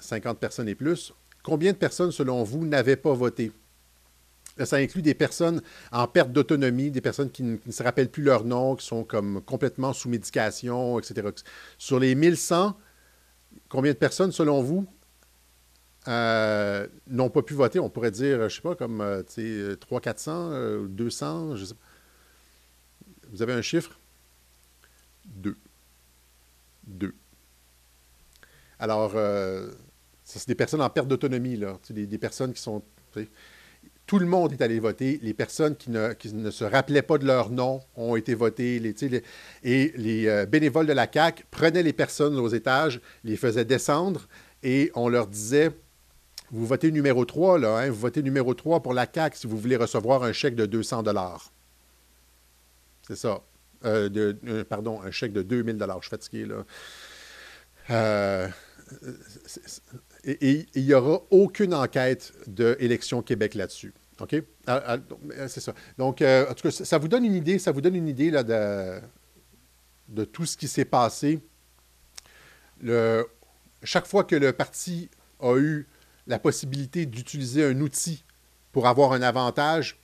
50 0.00 0.38
personnes 0.38 0.68
et 0.68 0.74
plus, 0.74 1.14
combien 1.42 1.72
de 1.72 1.78
personnes, 1.78 2.12
selon 2.12 2.42
vous, 2.44 2.66
n'avaient 2.66 2.96
pas 2.96 3.14
voté? 3.14 3.52
Ça 4.62 4.76
inclut 4.76 5.02
des 5.02 5.14
personnes 5.14 5.62
en 5.92 6.06
perte 6.06 6.30
d'autonomie, 6.32 6.90
des 6.90 7.00
personnes 7.02 7.30
qui, 7.30 7.42
ne 7.42 7.56
qui 7.56 7.68
ne 7.68 7.72
se 7.72 7.82
rappellent 7.82 8.10
plus 8.10 8.22
leur 8.22 8.44
nom, 8.44 8.76
qui 8.76 8.86
sont 8.86 9.04
comme 9.04 9.42
complètement 9.42 9.92
sous 9.92 10.08
médication, 10.08 10.98
etc. 10.98 11.28
Sur 11.78 12.00
les 12.00 12.14
1100, 12.14 12.74
combien 13.68 13.92
de 13.92 13.98
personnes, 13.98 14.32
selon 14.32 14.62
vous, 14.62 14.86
euh, 16.08 16.86
n'ont 17.08 17.30
pas 17.30 17.42
pu 17.42 17.54
voter? 17.54 17.78
On 17.80 17.90
pourrait 17.90 18.10
dire, 18.10 18.38
je 18.38 18.44
ne 18.44 18.48
sais 18.48 18.60
pas, 18.62 18.74
comme 18.76 19.00
euh, 19.00 19.22
tu 19.22 19.34
sais, 19.34 19.42
euh, 19.42 19.76
300, 19.76 20.00
400, 20.00 20.50
euh, 20.52 20.86
200, 20.88 21.56
je 21.56 21.64
sais 21.66 21.74
pas. 21.74 21.80
Vous 23.30 23.42
avez 23.42 23.52
un 23.52 23.62
chiffre? 23.62 23.98
Deux. 25.26 25.56
Deux. 26.86 27.14
Alors, 28.78 29.12
euh, 29.14 29.70
c'est 30.24 30.46
des 30.48 30.54
personnes 30.54 30.82
en 30.82 30.90
perte 30.90 31.08
d'autonomie, 31.08 31.56
là. 31.56 31.78
Des, 31.90 32.06
des 32.06 32.18
personnes 32.18 32.52
qui 32.52 32.60
sont. 32.60 32.82
Tout 34.06 34.18
le 34.20 34.26
monde 34.26 34.52
est 34.52 34.62
allé 34.62 34.78
voter. 34.78 35.18
Les 35.22 35.34
personnes 35.34 35.74
qui 35.74 35.90
ne, 35.90 36.12
qui 36.12 36.32
ne 36.32 36.50
se 36.50 36.62
rappelaient 36.64 37.02
pas 37.02 37.18
de 37.18 37.26
leur 37.26 37.50
nom 37.50 37.80
ont 37.96 38.14
été 38.14 38.34
votées. 38.34 38.78
Les, 38.78 38.94
les- 39.00 39.22
et 39.64 39.92
les 39.96 40.28
euh, 40.28 40.46
bénévoles 40.46 40.86
de 40.86 40.92
la 40.92 41.08
CAQ 41.12 41.44
prenaient 41.50 41.82
les 41.82 41.92
personnes 41.92 42.36
aux 42.38 42.48
étages, 42.48 43.00
les 43.24 43.36
faisaient 43.36 43.64
descendre 43.64 44.28
et 44.62 44.92
on 44.94 45.08
leur 45.08 45.26
disait 45.26 45.72
Vous 46.52 46.66
votez 46.66 46.92
numéro 46.92 47.24
3, 47.24 47.58
là, 47.58 47.78
hein, 47.78 47.90
vous 47.90 47.98
votez 47.98 48.22
numéro 48.22 48.54
3 48.54 48.80
pour 48.80 48.94
la 48.94 49.06
CAQ 49.12 49.36
si 49.36 49.46
vous 49.46 49.58
voulez 49.58 49.76
recevoir 49.76 50.22
un 50.22 50.32
chèque 50.32 50.54
de 50.54 50.66
200 50.66 51.02
C'est 53.06 53.16
ça. 53.16 53.42
Euh, 53.84 54.08
euh, 54.46 54.64
pardon, 54.64 55.00
un 55.02 55.10
chèque 55.10 55.32
de 55.32 55.42
2000 55.42 55.78
Je 55.78 56.00
suis 56.00 56.10
fatigué, 56.10 56.46
là. 56.46 56.64
Euh, 57.90 58.48
et 60.24 60.66
il 60.74 60.86
n'y 60.86 60.94
aura 60.94 61.22
aucune 61.30 61.74
enquête 61.74 62.32
de 62.46 62.76
Élections 62.80 63.22
Québec 63.22 63.54
là-dessus. 63.54 63.92
OK? 64.20 64.36
Ah, 64.66 64.98
ah, 65.38 65.48
c'est 65.48 65.60
ça. 65.60 65.74
Donc, 65.98 66.22
en 66.22 66.54
tout 66.54 66.68
cas, 66.68 66.70
ça 66.70 66.98
vous 66.98 67.08
donne 67.08 67.24
une 67.24 67.34
idée, 67.34 67.58
ça 67.58 67.70
vous 67.72 67.80
donne 67.80 67.96
une 67.96 68.08
idée 68.08 68.30
de, 68.30 70.24
tout 70.24 70.46
ce 70.46 70.56
qui 70.56 70.68
s'est 70.68 70.84
passé. 70.84 71.40
Chaque 73.82 74.06
fois 74.06 74.24
que 74.24 74.36
le 74.36 74.52
parti 74.52 75.10
a 75.40 75.56
eu 75.56 75.86
la 76.26 76.38
possibilité 76.38 77.06
d'utiliser 77.06 77.64
un 77.64 77.80
outil 77.80 78.24
pour 78.72 78.86
avoir 78.86 79.12
un 79.12 79.22
avantage 79.22 79.98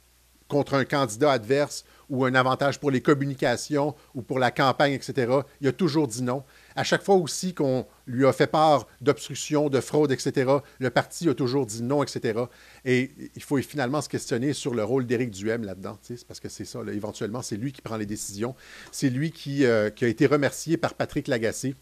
contre 0.53 0.75
un 0.75 0.85
candidat 0.85 1.33
adverse 1.33 1.83
ou 2.11 2.27
un 2.27 2.35
avantage 2.35 2.79
pour 2.79 2.91
les 2.91 3.01
communications 3.01 3.95
ou 4.15 4.21
pour 4.21 4.39
la 4.39 4.51
campagne, 4.51 4.93
etc., 4.93 5.33
il 5.63 5.69
a 5.69 5.73
toujours 5.73 6.07
dit 6.07 6.23
non. 6.23 6.45
À 6.77 6.85
chaque 6.85 7.03
fois 7.03 7.15
aussi 7.15 7.55
qu'on 7.55 7.87
lui 8.07 8.27
a 8.27 8.35
fait 8.35 8.47
part 8.47 8.87
d'obstruction, 9.01 9.71
de 9.71 9.81
fraude, 9.81 10.13
etc., 10.13 10.59
le 10.79 10.91
parti 10.91 11.31
a 11.31 11.35
toujours 11.35 11.65
dit 11.65 11.83
non, 11.83 12.03
etc. 12.03 12.39
Et 12.85 13.13
il 13.35 13.43
faut 13.43 13.57
finalement 13.63 14.03
se 14.03 14.11
questionner 14.11 14.53
sur 14.53 14.75
le 14.75 14.85
rôle 14.85 15.07
d'Éric 15.07 15.31
Duhem 15.31 15.65
là-dedans, 15.65 15.99
parce 16.29 16.39
que 16.39 16.51
c'est 16.51 16.67
ça, 16.67 16.81
éventuellement, 16.93 17.41
c'est 17.41 17.57
lui 17.57 17.73
qui 17.73 17.81
prend 17.81 17.97
les 17.97 18.07
décisions. 18.07 18.55
C'est 18.91 19.09
lui 19.09 19.33
qui, 19.33 19.65
euh, 19.65 19.89
qui 19.89 20.05
a 20.05 20.09
été 20.09 20.27
remercié 20.27 20.77
par 20.77 20.93
Patrick 20.93 21.29
Lagacé 21.29 21.75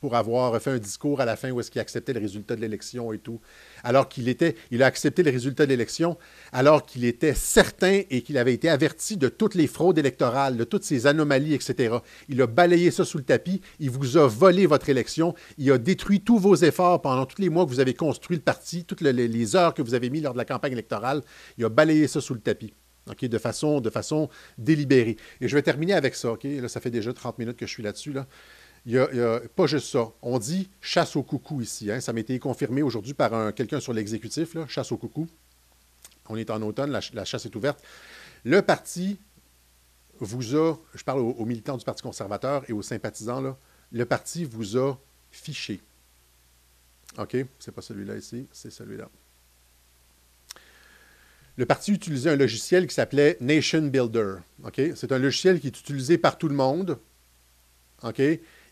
pour 0.00 0.16
avoir 0.16 0.60
fait 0.60 0.70
un 0.70 0.78
discours 0.78 1.20
à 1.20 1.24
la 1.24 1.36
fin 1.36 1.50
où 1.50 1.60
est-ce 1.60 1.70
qu'il 1.70 1.80
acceptait 1.80 2.12
le 2.12 2.20
résultat 2.20 2.56
de 2.56 2.60
l'élection 2.60 3.12
et 3.12 3.18
tout. 3.18 3.40
Alors 3.82 4.08
qu'il 4.08 4.28
était, 4.28 4.54
il 4.70 4.82
a 4.82 4.86
accepté 4.86 5.22
le 5.22 5.30
résultat 5.30 5.64
de 5.64 5.70
l'élection 5.70 6.16
alors 6.52 6.86
qu'il 6.86 7.04
était 7.04 7.34
certain 7.34 8.02
et 8.10 8.22
qu'il 8.22 8.38
avait 8.38 8.54
été 8.54 8.68
averti 8.68 9.16
de 9.16 9.28
toutes 9.28 9.54
les 9.54 9.66
fraudes 9.66 9.98
électorales, 9.98 10.56
de 10.56 10.64
toutes 10.64 10.84
ces 10.84 11.06
anomalies, 11.06 11.54
etc. 11.54 11.96
Il 12.28 12.40
a 12.42 12.46
balayé 12.46 12.90
ça 12.90 13.04
sous 13.04 13.18
le 13.18 13.24
tapis, 13.24 13.60
il 13.80 13.90
vous 13.90 14.16
a 14.16 14.26
volé 14.26 14.66
votre 14.66 14.88
élection, 14.88 15.34
il 15.56 15.70
a 15.72 15.78
détruit 15.78 16.20
tous 16.20 16.38
vos 16.38 16.54
efforts 16.54 17.02
pendant 17.02 17.26
tous 17.26 17.40
les 17.40 17.48
mois 17.48 17.64
que 17.64 17.70
vous 17.70 17.80
avez 17.80 17.94
construit 17.94 18.36
le 18.36 18.42
parti, 18.42 18.84
toutes 18.84 19.00
le- 19.00 19.10
les, 19.10 19.56
heures 19.56 19.74
que 19.74 19.82
vous 19.82 19.94
avez 19.94 20.10
mis 20.10 20.20
lors 20.20 20.32
de 20.32 20.38
la 20.38 20.44
campagne 20.44 20.72
électorale, 20.72 21.22
il 21.56 21.64
a 21.64 21.68
balayé 21.68 22.06
ça 22.06 22.20
sous 22.20 22.34
le 22.34 22.40
tapis. 22.40 22.72
De, 23.22 23.38
façon, 23.38 23.80
de 23.80 23.88
façon 23.88 24.28
délibérée. 24.58 25.16
Et 25.40 25.48
je 25.48 25.54
vais 25.54 25.62
terminer 25.62 25.94
avec 25.94 26.14
ça. 26.14 26.34
Là, 26.44 26.68
ça 26.68 26.78
fait 26.78 26.90
déjà 26.90 27.10
30 27.10 27.38
minutes 27.38 27.56
que 27.56 27.64
je 27.66 27.70
suis 27.70 27.82
là-dessus. 27.82 28.12
Là. 28.12 28.26
Il 28.88 28.94
y 28.94 28.98
a, 28.98 29.40
pas 29.54 29.66
juste 29.66 29.88
ça. 29.88 30.08
On 30.22 30.38
dit 30.38 30.70
chasse 30.80 31.14
au 31.14 31.22
coucou 31.22 31.60
ici. 31.60 31.92
hein. 31.92 32.00
Ça 32.00 32.14
m'a 32.14 32.20
été 32.20 32.38
confirmé 32.38 32.80
aujourd'hui 32.80 33.12
par 33.12 33.34
un- 33.34 33.52
quelqu'un 33.52 33.80
sur 33.80 33.92
l'exécutif, 33.92 34.56
chasse 34.66 34.90
au 34.92 34.96
coucou. 34.96 35.28
On 36.30 36.36
est 36.36 36.48
en 36.48 36.62
automne, 36.62 36.90
la, 36.90 37.02
ch- 37.02 37.12
la 37.12 37.26
chasse 37.26 37.44
est 37.44 37.54
ouverte. 37.54 37.82
Le 38.44 38.62
parti 38.62 39.18
vous 40.20 40.56
a, 40.56 40.74
je 40.94 41.04
parle 41.04 41.20
aux, 41.20 41.32
aux 41.32 41.44
militants 41.44 41.76
du 41.76 41.84
Parti 41.84 42.02
conservateur 42.02 42.64
et 42.68 42.72
aux 42.72 42.80
sympathisants, 42.80 43.42
là, 43.42 43.58
le 43.92 44.06
parti 44.06 44.46
vous 44.46 44.78
a 44.78 44.94
fiché. 45.30 45.82
OK? 47.18 47.36
C'est 47.58 47.72
pas 47.72 47.82
celui-là 47.82 48.16
ici, 48.16 48.46
c'est 48.52 48.70
celui-là. 48.70 49.10
Le 51.56 51.66
parti 51.66 51.92
utilisait 51.92 52.30
un 52.30 52.36
logiciel 52.36 52.86
qui 52.86 52.94
s'appelait 52.94 53.36
Nation 53.40 53.82
Builder. 53.82 54.36
OK? 54.64 54.80
C'est 54.94 55.12
un 55.12 55.18
logiciel 55.18 55.60
qui 55.60 55.66
est 55.66 55.78
utilisé 55.78 56.16
par 56.16 56.38
tout 56.38 56.48
le 56.48 56.54
monde. 56.54 56.98
OK? 58.02 58.22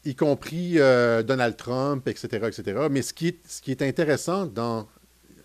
Y 0.07 0.15
compris 0.15 0.75
euh, 0.79 1.23
Donald 1.23 1.57
Trump, 1.57 2.07
etc., 2.09 2.47
etc. 2.47 2.87
Mais 2.91 3.03
ce 3.03 3.13
qui 3.13 3.29
est, 3.69 3.83
intéressant 3.83 4.47
dans 4.47 4.89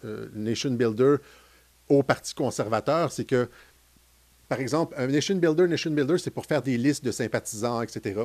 euh, 0.05 0.27
Nation 0.33 0.71
Builder 0.71 1.15
au 1.89 2.03
Parti 2.03 2.33
conservateur, 2.33 3.11
c'est 3.11 3.25
que, 3.25 3.49
par 4.47 4.59
exemple, 4.59 4.93
un 4.97 5.07
Nation 5.07 5.35
Builder, 5.35 5.67
Nation 5.67 5.91
Builder, 5.91 6.17
c'est 6.17 6.31
pour 6.31 6.45
faire 6.45 6.61
des 6.61 6.77
listes 6.77 7.03
de 7.03 7.11
sympathisants, 7.11 7.81
etc. 7.81 8.21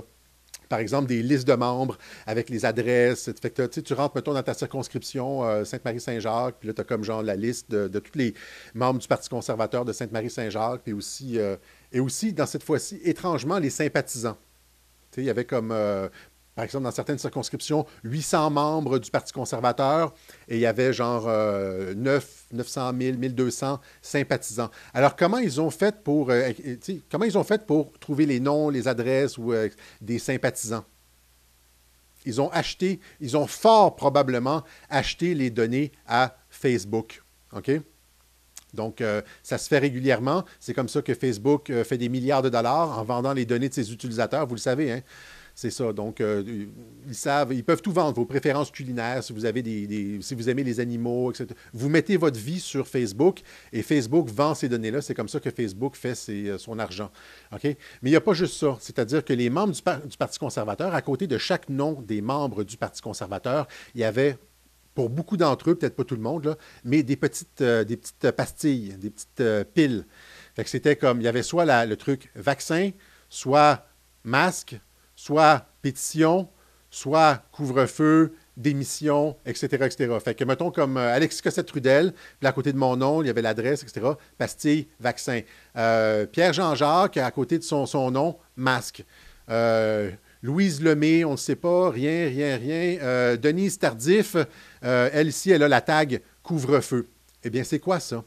Par 0.69 0.79
exemple, 0.79 1.09
des 1.09 1.23
listes 1.23 1.47
de 1.47 1.55
membres 1.55 1.97
avec 2.27 2.51
les 2.51 2.65
adresses. 2.65 3.31
Fait 3.41 3.51
que, 3.51 3.67
tu 3.67 3.95
rentres, 3.95 4.23
dans 4.23 4.43
ta 4.43 4.55
circonscription 4.55 5.45
euh, 5.45 5.65
Sainte-Marie-Saint-Jacques, 5.65 6.57
puis 6.61 6.69
là, 6.69 6.75
tu 6.75 6.81
as 6.81 6.85
comme 6.85 7.05
genre 7.05 7.23
la 7.23 7.37
liste 7.37 7.71
de, 7.71 7.99
tous 7.99 8.19
les 8.19 8.35
membres 8.75 9.01
du 9.01 9.09
Parti 9.09 9.29
conservateur 9.29 9.85
de 9.85 9.93
Sainte-Marie-Saint-Jacques, 9.93 10.83
puis 10.85 10.93
aussi, 10.93 11.39
et 11.93 12.01
aussi, 12.01 12.33
dans 12.33 12.47
cette 12.47 12.63
fois-ci, 12.63 13.01
étrangement, 13.05 13.59
les 13.59 13.71
sympathisants. 13.71 14.37
Il 15.17 15.25
y 15.25 15.31
avait 15.31 15.45
comme, 15.45 15.71
euh, 15.73 16.09
par 16.57 16.65
exemple, 16.65 16.85
dans 16.85 16.91
certaines 16.91 17.19
circonscriptions, 17.19 17.85
800 18.03 18.51
membres 18.51 18.99
du 18.99 19.11
Parti 19.11 19.31
conservateur 19.31 20.15
et 20.49 20.57
il 20.57 20.61
y 20.61 20.67
avait 20.67 20.95
genre 20.95 21.27
euh, 21.29 21.95
9, 21.95 22.45
900 22.53 22.93
000, 22.99 23.19
1200 23.19 23.79
sympathisants. 24.01 24.71
Alors, 24.95 25.17
comment 25.17 25.37
ils 25.37 25.61
ont 25.61 25.71
fait 25.71 26.03
pour, 26.03 26.31
euh, 26.31 26.51
sais, 26.81 27.03
comment 27.11 27.27
ils 27.27 27.37
ont 27.37 27.45
fait 27.45 27.67
pour 27.67 27.93
trouver 27.99 28.25
les 28.25 28.41
noms, 28.41 28.71
les 28.71 28.89
adresses 28.89 29.37
ou 29.37 29.53
euh, 29.53 29.69
des 30.01 30.19
sympathisants? 30.19 30.85
Ils 32.25 32.41
ont 32.41 32.49
acheté, 32.49 33.01
ils 33.21 33.37
ont 33.37 33.47
fort 33.47 33.95
probablement 33.95 34.65
acheté 34.89 35.35
les 35.35 35.51
données 35.51 35.93
à 36.07 36.37
Facebook. 36.49 37.23
OK? 37.53 37.71
Donc, 38.75 39.01
euh, 39.01 39.23
ça 39.43 39.59
se 39.59 39.69
fait 39.69 39.79
régulièrement. 39.79 40.45
C'est 40.61 40.75
comme 40.75 40.89
ça 40.89 41.03
que 41.03 41.15
Facebook 41.15 41.71
euh, 41.71 41.85
fait 41.85 41.99
des 41.99 42.09
milliards 42.09 42.43
de 42.43 42.49
dollars 42.49 42.99
en 42.99 43.05
vendant 43.05 43.33
les 43.33 43.47
données 43.47 43.69
de 43.69 43.75
ses 43.75 43.93
utilisateurs. 43.93 44.47
Vous 44.47 44.55
le 44.55 44.61
savez, 44.61 44.93
hein? 44.93 45.01
C'est 45.59 45.71
ça. 45.71 45.91
Donc, 45.95 46.21
euh, 46.21 46.67
ils 47.09 47.15
savent, 47.15 47.55
ils 47.55 47.65
peuvent 47.65 47.81
tout 47.81 47.91
vendre, 47.91 48.15
vos 48.15 48.27
préférences 48.27 48.71
culinaires, 48.71 49.25
si 49.25 49.33
vous 49.33 49.47
avez 49.47 49.63
des, 49.63 50.19
si 50.21 50.35
vous 50.35 50.51
aimez 50.51 50.63
les 50.63 50.81
animaux, 50.81 51.31
etc. 51.31 51.47
Vous 51.73 51.89
mettez 51.89 52.19
votre 52.19 52.39
vie 52.39 52.61
sur 52.61 52.87
Facebook 52.87 53.41
et 53.73 53.81
Facebook 53.81 54.29
vend 54.29 54.55
ces 54.55 54.69
données-là. 54.69 55.01
C'est 55.01 55.15
comme 55.15 55.31
ça 55.31 55.41
que 55.41 55.51
Facebook 55.51 55.97
fait 55.97 56.15
son 56.59 56.79
argent. 56.79 57.11
OK? 57.55 57.65
Mais 57.65 57.77
il 58.03 58.11
n'y 58.11 58.17
a 58.17 58.21
pas 58.21 58.35
juste 58.35 58.59
ça. 58.59 58.77
C'est-à-dire 58.81 59.25
que 59.25 59.33
les 59.33 59.49
membres 59.49 59.73
du, 59.73 59.81
du 60.09 60.17
Parti 60.19 60.39
conservateur, 60.39 60.95
à 60.95 61.01
côté 61.01 61.27
de 61.27 61.39
chaque 61.39 61.71
nom 61.71 62.03
des 62.03 62.21
membres 62.21 62.63
du 62.63 62.77
Parti 62.77 63.01
conservateur, 63.01 63.67
il 63.95 64.03
y 64.03 64.05
avait 64.05 64.37
pour 64.97 65.11
beaucoup 65.11 65.37
d'entre 65.37 65.71
eux, 65.71 65.75
peut-être 65.77 65.95
pas 65.95 66.05
tout 66.05 66.17
le 66.17 66.23
monde, 66.23 66.57
mais 66.83 67.05
des 67.05 67.17
petites, 67.17 67.61
euh, 67.61 67.85
des 67.85 67.99
petites 67.99 68.31
pastilles, 68.31 68.97
des 68.97 69.11
petites 69.11 69.41
euh, 69.41 69.63
piles. 69.63 70.07
C'était 70.65 70.97
comme, 70.97 71.21
il 71.21 71.25
y 71.25 71.29
avait 71.29 71.43
soit 71.43 71.85
le 71.85 71.97
truc 71.97 72.31
vaccin, 72.35 72.91
soit 73.29 73.87
masque, 74.25 74.81
soit 75.15 75.67
pétition, 75.83 76.49
soit 76.91 77.43
couvre-feu, 77.53 78.33
d'émission, 78.57 79.37
etc., 79.45 79.67
etc. 79.85 80.17
Fait 80.25 80.35
que, 80.35 80.45
mettons, 80.45 80.71
comme 80.71 80.97
euh, 80.97 81.15
Alexis 81.15 81.43
Cossette-Trudel, 81.43 82.15
à 82.43 82.53
côté 82.53 82.73
de 82.73 82.79
mon 82.79 82.97
nom, 82.97 83.21
il 83.23 83.27
y 83.27 83.31
avait 83.31 83.43
l'adresse, 83.43 83.83
etc., 83.83 84.13
pastille, 84.39 84.89
vaccin. 84.99 85.43
Pierre-Jean-Jacques, 86.33 87.19
à 87.19 87.31
côté 87.33 87.59
de 87.59 87.65
son, 87.65 88.11
nom, 88.11 88.39
masque. 88.57 89.05
Louise 90.47 90.81
Lemay, 90.81 91.25
on 91.25 91.33
ne 91.33 91.37
sait 91.37 91.57
pas, 91.57 91.91
rien, 91.91 92.29
rien, 92.29 92.57
rien. 92.57 93.37
Denise 93.37 93.81
Tardif, 93.81 94.37
elle 94.81 95.27
ici, 95.27 95.51
elle 95.51 95.65
a 95.65 95.69
la 95.69 95.81
tag 95.81 96.23
couvre-feu. 96.45 97.09
Eh 97.43 97.51
bien, 97.51 97.65
c'est 97.65 97.81
quoi 97.81 97.99
ça? 97.99 98.25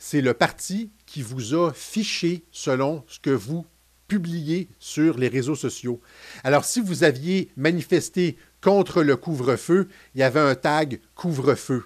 C'est 0.00 0.22
le 0.22 0.34
parti 0.34 0.90
qui 1.06 1.22
vous 1.22 1.54
a 1.54 1.72
fiché 1.72 2.42
selon 2.50 3.04
ce 3.06 3.20
que 3.20 3.30
vous 3.30 3.64
publiez 4.08 4.66
sur 4.80 5.18
les 5.18 5.28
réseaux 5.28 5.54
sociaux. 5.54 6.00
Alors, 6.42 6.64
si 6.64 6.80
vous 6.80 7.04
aviez 7.04 7.48
manifesté 7.56 8.36
contre 8.60 9.04
le 9.04 9.16
couvre-feu, 9.16 9.86
il 10.16 10.22
y 10.22 10.24
avait 10.24 10.40
un 10.40 10.56
tag 10.56 10.98
couvre-feu. 11.14 11.84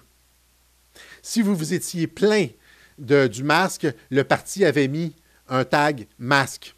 Si 1.21 1.43
vous 1.43 1.55
vous 1.55 1.75
étiez 1.75 2.07
plaint 2.07 2.49
du 2.97 3.43
masque, 3.43 3.85
le 4.09 4.23
parti 4.23 4.65
avait 4.65 4.87
mis 4.87 5.15
un 5.49 5.65
tag 5.65 6.07
masque. 6.17 6.75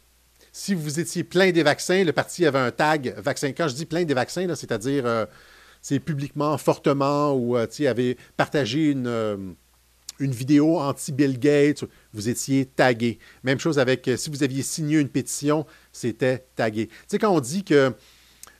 Si 0.56 0.72
vous 0.72 1.00
étiez 1.00 1.24
plein 1.24 1.50
des 1.50 1.64
vaccins, 1.64 2.04
le 2.04 2.12
parti 2.12 2.46
avait 2.46 2.60
un 2.60 2.70
tag 2.70 3.12
vaccin. 3.18 3.48
Quand 3.48 3.66
je 3.66 3.74
dis 3.74 3.86
plein 3.86 4.04
des 4.04 4.14
vaccins, 4.14 4.46
c'est-à-dire 4.54 5.04
euh, 5.04 5.26
c'est 5.82 5.98
publiquement, 5.98 6.56
fortement, 6.58 7.32
ou 7.32 7.56
euh, 7.56 7.66
avait 7.88 8.16
partagé 8.36 8.92
une, 8.92 9.08
euh, 9.08 9.36
une 10.20 10.30
vidéo 10.30 10.78
anti-Bill 10.78 11.40
Gates, 11.40 11.82
vous 12.12 12.28
étiez 12.28 12.66
tagué. 12.66 13.18
Même 13.42 13.58
chose 13.58 13.80
avec 13.80 14.08
si 14.16 14.30
vous 14.30 14.44
aviez 14.44 14.62
signé 14.62 15.00
une 15.00 15.08
pétition, 15.08 15.66
c'était 15.90 16.46
tagué. 16.54 16.86
Tu 16.86 16.94
sais, 17.08 17.18
quand 17.18 17.34
on 17.34 17.40
dit 17.40 17.64
que 17.64 17.92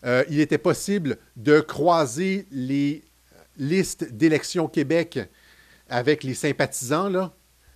euh, 0.05 0.25
il 0.29 0.41
était 0.41 0.59
possible 0.59 1.17
de 1.37 1.61
croiser 1.61 2.49
les 2.51 3.05
listes 3.57 4.13
d'élections 4.13 4.67
Québec 4.67 5.21
avec 5.89 6.25
les 6.25 6.35
sympathisants, 6.35 7.09
là. 7.09 7.33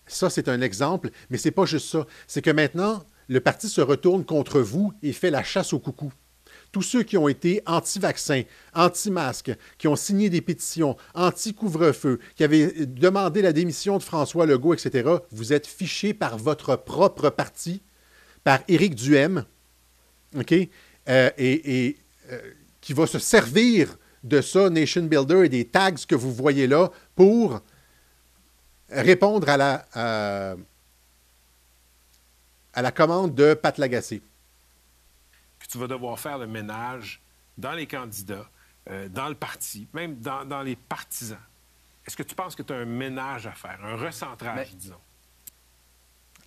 Ça, 0.09 0.29
c'est 0.29 0.49
un 0.49 0.61
exemple, 0.61 1.11
mais 1.31 1.39
ce 1.39 1.47
n'est 1.47 1.53
pas 1.53 1.67
juste 1.67 1.89
ça. 1.89 2.05
C'est 2.27 2.43
que 2.43 2.51
maintenant, 2.51 3.05
le 3.29 3.41
parti 3.41 3.69
se 3.69 3.81
retourne 3.81 4.25
contre 4.25 4.61
vous 4.61 4.93
et 5.03 5.13
fait 5.13 5.31
la 5.31 5.43
chasse 5.43 5.73
au 5.73 5.79
coucou. 5.79 6.13
Tous 6.73 6.83
ceux 6.83 7.03
qui 7.03 7.17
ont 7.17 7.29
été 7.29 7.63
anti-vaccins, 7.67 8.43
anti-masques, 8.75 9.53
qui 9.79 9.89
ont 9.89 9.97
signé 9.97 10.29
des 10.29 10.43
pétitions, 10.43 10.97
anti-couvre-feu, 11.15 12.19
qui 12.37 12.45
avaient 12.45 12.87
demandé 12.87 13.41
la 13.41 13.53
démission 13.53 13.97
de 13.97 14.03
François 14.03 14.45
Legault, 14.45 14.75
etc., 14.75 15.09
vous 15.31 15.53
êtes 15.53 15.67
fichés 15.67 16.13
par 16.13 16.37
votre 16.37 16.77
propre 16.77 17.31
parti, 17.31 17.81
par 18.45 18.61
Éric 18.69 18.95
Duhem? 18.95 19.45
Euh, 20.37 21.31
et 21.39 21.97
euh, 22.31 22.39
qui 22.83 22.93
va 22.93 23.07
se 23.07 23.19
servir 23.19 23.97
de 24.25 24.43
ça, 24.43 24.69
Nation 24.69 25.03
Builder, 25.03 25.47
et 25.47 25.49
des 25.49 25.65
tags 25.65 25.93
que 26.07 26.15
vous 26.15 26.33
voyez 26.33 26.67
là, 26.67 26.91
pour 27.15 27.63
répondre 28.91 29.49
à 29.49 29.57
la, 29.57 30.57
à, 32.79 32.83
la 32.83 32.93
commande 32.93 33.35
de 33.35 33.55
Pat 33.55 33.77
Lagacé. 33.79 34.23
Puis 35.59 35.69
tu 35.69 35.79
vas 35.79 35.87
devoir 35.87 36.19
faire 36.19 36.39
le 36.39 36.47
ménage 36.47 37.21
dans 37.57 37.73
les 37.73 37.87
candidats, 37.87 38.49
euh, 38.91 39.09
dans 39.09 39.29
le 39.29 39.35
parti, 39.35 39.89
même 39.93 40.17
dans, 40.17 40.63
les 40.63 40.77
partisans. 40.77 41.39
Est-ce 42.07 42.17
que 42.17 42.23
tu 42.23 42.35
penses 42.35 42.55
que 42.55 42.63
tu 42.63 42.73
as 42.73 42.77
un 42.77 42.85
ménage 42.85 43.47
à 43.47 43.53
faire, 43.53 43.79
un 43.85 43.97
recentrage, 43.97 44.75
disons? 44.77 45.01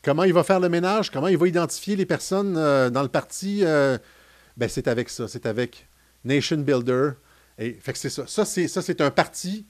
Comment 0.04 0.24
il 0.24 0.34
va 0.34 0.44
faire 0.44 0.60
le 0.60 0.70
ménage? 0.70 1.12
Comment 1.12 1.28
il 1.28 1.38
va 1.38 1.48
identifier 1.48 1.96
les 1.96 2.06
personnes 2.08 2.58
euh, 2.58 2.90
dans 2.90 3.04
le 3.04 3.10
parti? 3.10 3.62
ben 3.62 4.68
c'est 4.68 4.88
avec 4.88 5.10
ça, 5.10 5.28
c'est 5.28 5.46
avec 5.46 5.88
Nation 6.24 6.58
Builder. 6.58 7.12
Et, 7.58 7.74
fait 7.74 7.94
que 7.94 8.00
c'est 8.00 8.10
ça. 8.10 8.26
Ça, 8.28 8.46
c'est, 8.46 8.68
ça, 8.68 8.82
c'est 8.82 9.02
un 9.02 9.12
parti 9.12 9.66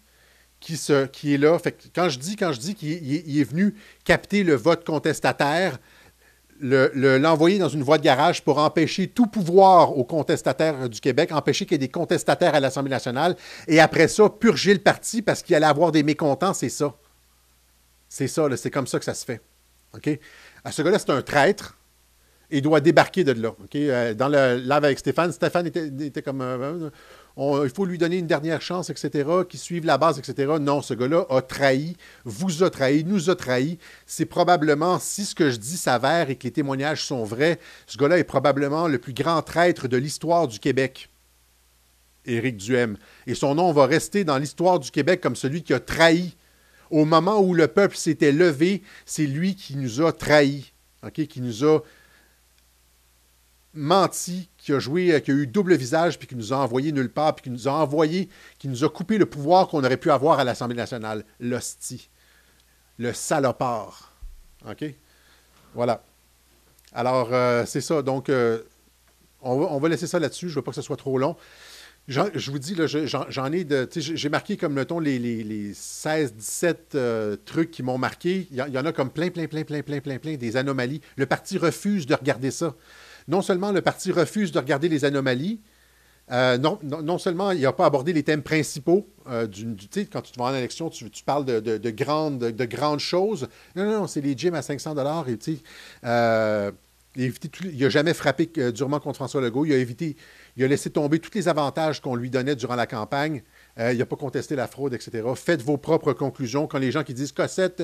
qui, 0.62 0.78
se, 0.78 1.08
qui 1.08 1.34
est 1.34 1.38
là. 1.38 1.60
Fait 1.60 1.74
que 1.74 1.84
quand 1.93 2.08
je 2.08 2.19
dis, 2.19 2.38
quand 2.38 2.54
je 2.54 2.60
dis 2.60 2.76
qu'il 2.76 3.39
est, 3.39 3.43
venu 3.43 3.76
capter 4.06 4.43
le 4.43 4.56
vote 4.56 4.86
contestataire, 4.86 5.78
l'envoyer 6.62 7.60
dans 7.60 7.69
une 7.69 7.84
voie 7.84 7.97
de 7.97 8.04
garage 8.04 8.43
pour 8.43 8.60
empêcher 8.60 9.08
tout 9.08 9.28
pouvoir 9.28 9.97
aux 9.97 10.04
contestataires 10.04 10.89
du 10.89 11.00
Québec, 11.02 11.32
empêcher 11.32 11.65
qu'il 11.65 11.74
y 11.74 11.76
ait 11.76 11.88
des 11.88 11.89
contestataires 11.89 12.56
à 12.56 12.60
l'Assemblée 12.60 12.91
nationale, 12.91 13.36
et 13.67 13.80
après 13.80 14.08
ça, 14.08 14.30
purger 14.30 14.74
le 14.74 14.80
parti 14.80 15.21
parce 15.21 15.41
qu'il 15.41 15.56
allait 15.56 15.65
avoir 15.65 15.91
des 15.91 16.04
mécontents, 16.04 16.54
c'est 16.54 16.69
ça. 16.69 16.95
C'est 18.08 18.28
ça, 18.28 18.47
c'est 18.58 18.71
comme 18.71 18.88
ça 18.88 19.00
que 19.00 19.06
ça 19.06 19.13
se 19.13 19.26
fait. 19.26 19.41
OK? 19.95 20.10
À 20.63 20.71
ce 20.71 20.82
gars-là, 20.82 21.00
c'est 21.00 21.12
un 21.12 21.21
traître 21.21 21.78
il 22.52 22.62
doit 22.62 22.82
débarquer 22.82 23.24
de 23.24 23.32
là. 23.32 23.56
Euh, 23.76 24.13
dans 24.13 24.28
le 24.28 24.58
live 24.58 24.71
avec 24.71 25.00
Stéphane, 25.00 25.32
Stéphane 25.32 25.67
était, 25.67 26.21
comme. 26.21 26.41
Euh, 26.41 26.89
il 27.38 27.72
faut 27.74 27.86
lui 27.86 27.98
donner 27.98 28.17
une 28.17 28.28
dernière 28.28 28.62
chance, 28.62 28.89
etc., 28.89 29.30
qui 29.50 29.58
suive 29.58 29.86
la 29.86 29.98
base, 29.98 30.20
etc. 30.20 30.54
Non, 30.60 30.82
ce 30.82 30.94
gars-là 30.94 31.26
a 31.30 31.41
trahi, 31.41 31.96
vous 32.26 32.63
a 32.63 32.70
trahi, 32.70 33.04
nous 33.04 33.30
a 33.30 33.36
trahi. 33.36 33.78
C'est 34.06 34.26
probablement, 34.26 35.00
si 35.00 35.26
ce 35.26 35.36
que 35.36 35.50
je 35.50 35.58
dis 35.58 35.78
s'avère 35.78 36.30
et 36.30 36.36
que 36.36 36.44
les 36.44 36.52
témoignages 36.52 37.06
sont 37.06 37.24
vrais, 37.24 37.60
ce 37.88 37.98
gars-là 37.98 38.17
est 38.17 38.24
probablement 38.24 38.88
le 38.88 38.98
plus 38.98 39.13
grand 39.13 39.41
traître 39.41 39.88
de 39.88 39.98
l'histoire 39.98 40.48
du 40.48 40.60
Québec. 40.60 41.10
Éric 42.26 42.58
Duhem. 42.58 42.98
Et 43.28 43.34
son 43.34 43.56
nom 43.56 43.72
va 43.72 43.86
rester 43.86 44.24
dans 44.24 44.38
l'histoire 44.38 44.80
du 44.80 44.91
Québec 44.91 45.22
comme 45.22 45.36
celui 45.36 45.63
qui 45.63 45.74
a 45.74 45.80
trahi. 45.80 46.36
Au 46.89 47.06
moment 47.06 47.39
où 47.39 47.54
le 47.54 47.67
peuple 47.67 47.96
s'était 47.96 48.34
levé, 48.34 48.84
c'est 49.06 49.26
lui 49.26 49.56
qui 49.56 49.78
nous 49.78 50.02
a 50.02 50.12
trahis, 50.12 50.74
qui 51.13 51.41
nous 51.41 51.63
a 51.63 51.80
menti, 53.74 54.50
qui 54.62 54.74
a 54.74 54.80
joué, 54.80 55.13
euh, 55.13 55.19
qui 55.19 55.32
a 55.32 55.34
eu 55.34 55.47
double 55.47 55.76
visage, 55.76 56.19
puis 56.19 56.28
qui 56.28 56.36
nous 56.36 56.54
a 56.54 56.58
envoyé 56.58 56.91
nulle 56.91 57.10
part, 57.10 57.36
puis 57.36 57.43
qui 57.43 57.50
nous 57.50 57.67
a 57.67 57.71
envoyé, 57.71 58.30
qui 58.60 58.67
nous 58.67 58.84
a 58.84 58.89
coupé 58.89 59.17
le 59.17 59.26
pouvoir 59.26 59.67
qu'on 59.67 59.84
aurait 59.84 59.97
pu 59.97 60.12
avoir 60.12 60.40
à 60.40 60.44
l'Assemblée 60.44 60.75
nationale. 60.75 61.25
L'hostie. 61.40 62.10
Le 63.00 63.12
salopard. 63.12 64.13
OK? 64.69 64.86
Voilà. 65.73 66.04
Alors, 66.94 67.29
euh, 67.31 67.63
c'est 67.65 67.81
ça. 67.81 68.04
Donc, 68.04 68.29
euh, 68.29 68.62
on, 69.42 69.79
va, 69.79 69.90
laisser 69.90 70.06
ça 70.06 70.19
là-dessus. 70.19 70.48
Je 70.48 70.54
ne 70.54 70.56
veux 70.58 70.62
pas 70.62 70.71
que 70.71 70.75
ce 70.75 70.83
soit 70.83 70.98
trop 70.98 71.17
long. 71.17 71.36
Je 72.08 72.52
vous 72.52 72.60
dis, 72.60 72.75
j'en 73.29 73.52
ai 73.52 73.63
de. 73.63 73.88
J'ai 73.96 74.29
marqué 74.29 74.58
comme, 74.58 74.73
mettons, 74.73 75.00
les, 75.00 75.17
les, 75.17 75.44
les 75.44 75.73
16, 75.73 76.33
17 76.33 76.98
trucs 77.46 77.71
qui 77.71 77.83
m'ont 77.83 77.98
marqué. 77.98 78.48
Il 78.52 78.58
y, 78.58 78.77
en 78.77 78.86
a 78.86 78.92
comme 78.92 79.10
plein, 79.10 79.29
plein, 79.29 79.48
plein, 79.48 79.63
plein, 79.63 79.81
plein, 79.81 80.02
plein, 80.02 80.19
plein, 80.19 80.36
des 80.36 80.58
anomalies. 80.58 81.02
Le 81.15 81.25
parti 81.25 81.58
refuse 81.58 82.06
de 82.06 82.13
regarder 82.13 82.52
ça 82.52 82.75
non 83.28 83.42
seulement 83.42 83.72
le 83.72 83.82
parti 83.82 84.12
refuse 84.12 84.52
de 84.52 84.60
regarder 84.60 84.90
les 84.90 85.06
anomalies, 85.06 85.62
euh, 86.32 86.58
non, 86.58 87.17
seulement 87.17 87.52
il 87.52 87.62
n'a 87.62 87.74
pas 87.74 87.86
abordé 87.86 88.13
les 88.13 88.24
thèmes 88.24 88.42
principaux, 88.42 89.08
euh, 89.28 89.48
du, 89.48 89.76
quand 90.12 90.22
tu 90.22 90.32
te 90.32 90.40
vas 90.40 90.46
en 90.46 90.56
élection, 90.56 90.90
tu, 90.90 91.10
parles 91.26 91.46
de, 91.46 91.90
grandes, 91.90 92.40
de, 92.40 92.65
grandes 92.65 93.00
choses. 93.00 93.50
Non, 93.76 93.86
non, 93.86 94.00
non, 94.02 94.08
c'est 94.08 94.22
les 94.22 94.38
gyms 94.38 94.56
à 94.56 94.62
500 94.62 94.96
dollars. 94.96 95.26
Euh, 96.06 96.72
il 97.17 97.34
n'a 97.78 97.90
jamais 97.90 98.13
frappé 98.13 98.50
durement 98.72 99.02
contre 99.02 99.17
François 99.17 99.42
Legault. 99.42 99.65
Il 99.65 99.74
a, 99.74 99.78
évité, 99.78 100.15
il 100.56 100.63
a 100.63 100.67
laissé 100.67 100.90
tomber 100.90 101.19
tous 101.19 101.32
les 101.36 101.50
avantages 101.50 102.00
qu'on 102.00 102.15
lui 102.15 102.30
donnait 102.30 102.56
durant 102.56 102.76
la 102.76 102.88
campagne. 102.88 103.44
il 103.78 103.98
n'a 103.98 104.06
pas 104.06 104.15
contesté 104.15 104.56
la 104.56 104.67
fraude, 104.67 104.94
etc. 104.94 105.28
Faites 105.36 105.62
vos 105.62 105.78
propres 105.78 106.13
conclusions. 106.13 106.67
Quand 106.67 106.80
les 106.80 106.92
gens 106.92 107.04
qui 107.04 107.13
disent 107.13 107.34
Cossette, 107.34 107.84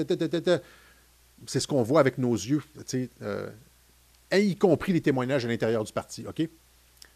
c'est 1.46 1.60
ce 1.60 1.68
qu'on 1.68 1.84
voit 1.84 2.00
avec 2.00 2.18
nos 2.18 2.34
yeux 2.34 2.64
y 4.34 4.56
compris 4.56 4.94
les 4.94 5.02
témoignages 5.02 5.46
à 5.46 5.48
l'intérieur 5.48 5.84
du 5.84 5.94
parti. 5.94 6.26
OK? 6.28 6.42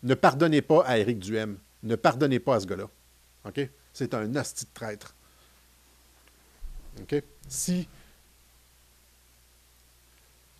Ne 0.04 0.16
pardonnez 0.16 0.62
pas 0.62 0.84
à 0.86 0.98
Éric 0.98 1.20
Duhem. 1.20 1.58
Ne 1.84 1.96
pardonnez 1.96 2.40
pas 2.40 2.56
à 2.56 2.60
ce 2.60 2.66
gars-là. 2.66 2.90
OK? 3.46 3.70
C'est 3.94 4.14
un 4.14 4.36
hostie 4.36 4.66
de 4.66 4.70
traître. 4.74 5.16
OK? 7.02 7.22
Si 7.48 7.88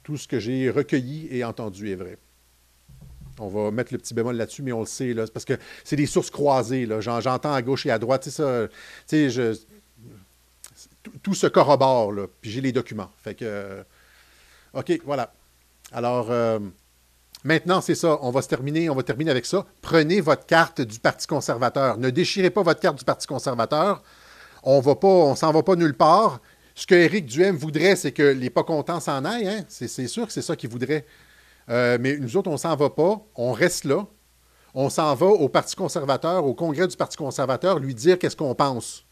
tout 0.04 0.18
ce 0.18 0.28
que 0.28 0.40
j'ai 0.40 0.70
recueilli 0.70 1.28
et 1.32 1.44
entendu 1.44 1.92
est 1.92 1.96
vrai. 1.96 2.18
On 3.40 3.48
va 3.48 3.72
mettre 3.72 3.94
le 3.94 3.98
petit 3.98 4.14
bémol 4.14 4.36
là-dessus, 4.36 4.62
mais 4.62 4.72
on 4.72 4.82
le 4.82 4.86
sait, 4.86 5.14
là, 5.14 5.26
parce 5.34 5.46
que 5.46 5.58
c'est 5.84 5.96
des 5.96 6.06
sources 6.06 6.30
croisées. 6.30 6.88
J'entends 7.00 7.54
à 7.54 7.62
gauche 7.62 7.86
et 7.86 7.92
à 7.92 7.98
droite. 7.98 8.30
Ça, 8.30 8.68
je, 9.10 9.58
tout, 11.24 11.34
se 11.34 11.48
corrobore, 11.48 12.12
là, 12.12 12.28
puis 12.42 12.52
j'ai 12.52 12.62
les 12.62 12.72
documents. 12.72 13.10
Fait 13.24 13.36
que, 13.36 13.84
OK, 14.74 15.02
voilà. 15.06 15.34
Alors, 15.92 16.28
euh, 16.30 16.60
maintenant, 17.44 17.82
c'est 17.82 17.96
ça. 17.96 18.18
On 18.22 18.32
va 18.32 18.42
se 18.42 18.48
terminer, 18.48 18.90
on 18.90 18.96
va 18.96 19.04
terminer 19.04 19.32
avec 19.32 19.46
ça. 19.46 19.66
Prenez 19.82 20.22
votre 20.22 20.46
carte 20.46 20.82
du 20.82 21.00
Parti 21.00 21.28
conservateur. 21.28 21.98
Ne 21.98 22.10
déchirez 22.10 22.50
pas 22.50 22.64
votre 22.64 22.80
carte 22.80 22.98
du 22.98 23.06
Parti 23.06 23.28
conservateur. 23.28 24.02
On 24.64 24.80
va 24.80 24.96
pas, 24.96 25.08
on 25.08 25.36
s'en 25.36 25.52
va 25.52 25.64
pas 25.64 25.76
nulle 25.76 25.96
part. 25.96 26.40
Ce 26.76 26.88
que 26.88 26.96
Éric 26.96 27.26
Duhem 27.26 27.56
voudrait, 27.56 27.96
c'est 27.96 28.12
que 28.12 28.24
les 28.24 28.50
pas 28.50 28.64
contents 28.64 29.00
s'en 29.00 29.26
aillent. 29.26 29.48
Hein. 29.48 29.66
C'est 29.68 30.08
sûr 30.08 30.26
que 30.26 30.34
c'est 30.34 30.42
ça 30.42 30.56
qu'il 30.56 30.70
voudrait. 30.70 31.06
Euh, 31.70 31.98
mais 32.00 32.18
nous 32.18 32.38
autres, 32.38 32.50
on 32.50 32.58
s'en 32.58 32.76
va 32.76 32.90
pas. 32.90 33.22
On 33.36 33.52
reste 33.52 33.84
là. 33.84 34.08
On 34.74 34.90
s'en 34.90 35.14
va 35.16 35.26
au 35.26 35.50
Parti 35.50 35.76
conservateur, 35.76 36.46
au 36.46 36.54
congrès 36.54 36.88
du 36.88 36.96
Parti 36.96 37.18
conservateur, 37.18 37.80
lui 37.80 37.94
dire 37.94 38.18
qu'est-ce 38.18 38.38
qu'on 38.38 38.56
pense. 38.56 39.06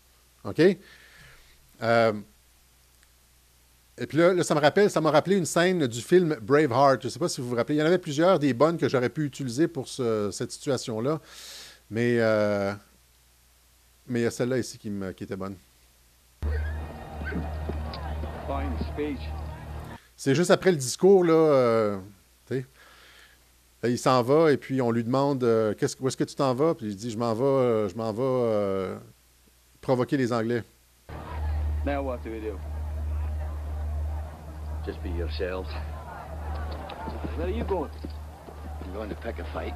OK? 0.46 0.62
Euh, 1.82 2.14
et 4.00 4.08
puis 4.08 4.18
là, 4.18 4.44
ça 4.44 4.56
me 4.56 4.62
rappelle, 4.62 4.90
ça 4.90 5.02
m'a 5.02 5.12
rappelé 5.12 5.36
une 5.36 5.46
scène 5.46 5.86
du 5.86 6.02
film 6.02 6.38
Braveheart. 6.42 7.02
Je 7.02 7.08
ne 7.08 7.12
sais 7.12 7.20
pas 7.20 7.28
si 7.28 7.42
vous 7.42 7.50
vous 7.50 7.56
rappelez. 7.56 7.76
Il 7.76 7.80
y 7.80 7.84
en 7.84 7.86
avait 7.86 7.98
plusieurs 7.98 8.40
des 8.40 8.54
bonnes 8.54 8.78
que 8.78 8.88
j'aurais 8.88 9.10
pu 9.10 9.26
utiliser 9.26 9.68
pour 9.68 9.90
cette 9.90 10.52
situation-là. 10.52 11.20
Mais 11.92 12.18
euh, 12.20 12.74
mais 14.08 14.22
il 14.22 14.24
y 14.24 14.26
a 14.26 14.32
celle-là 14.32 14.58
ici 14.58 14.78
qui, 14.78 14.90
me, 14.90 15.12
qui 15.12 15.26
était 15.26 15.36
bonne. 15.36 15.56
C'est 20.16 20.36
juste 20.36 20.52
après 20.52 20.72
le 20.72 20.78
discours, 20.78 21.24
là, 21.24 21.34
euh. 21.34 22.00
Là, 23.82 23.88
il 23.88 23.98
s'en 23.98 24.22
va 24.24 24.52
et 24.52 24.58
puis 24.58 24.82
on 24.82 24.92
lui 24.92 25.06
demande 25.06 25.42
euh, 25.46 25.74
où 26.02 26.08
est-ce 26.10 26.18
que 26.18 26.26
tu 26.26 26.36
t'en 26.36 26.54
vas? 26.54 26.76
Puis 26.76 26.88
il 26.88 26.96
dit 26.98 27.12
Je 27.12 27.18
m'en 27.18 27.34
vais, 27.34 27.88
je 27.90 27.96
m'en 27.96 28.12
vais 28.12 28.98
provoquer 29.82 30.18
les 30.18 30.34
Anglais. 30.34 30.64
Now 31.86 32.02
what 32.04 32.18
do 32.24 32.30
we 32.30 32.42
do? 32.42 32.79
Just 34.90 35.04
be 35.04 35.12
yourselves. 35.12 35.70
Where 37.38 37.46
are 37.46 37.52
you 37.52 37.64
going? 37.64 37.92
I'm 38.84 38.92
going 38.92 39.10
to 39.10 39.16
pick 39.18 39.38
a 39.38 39.46
fight. 39.54 39.76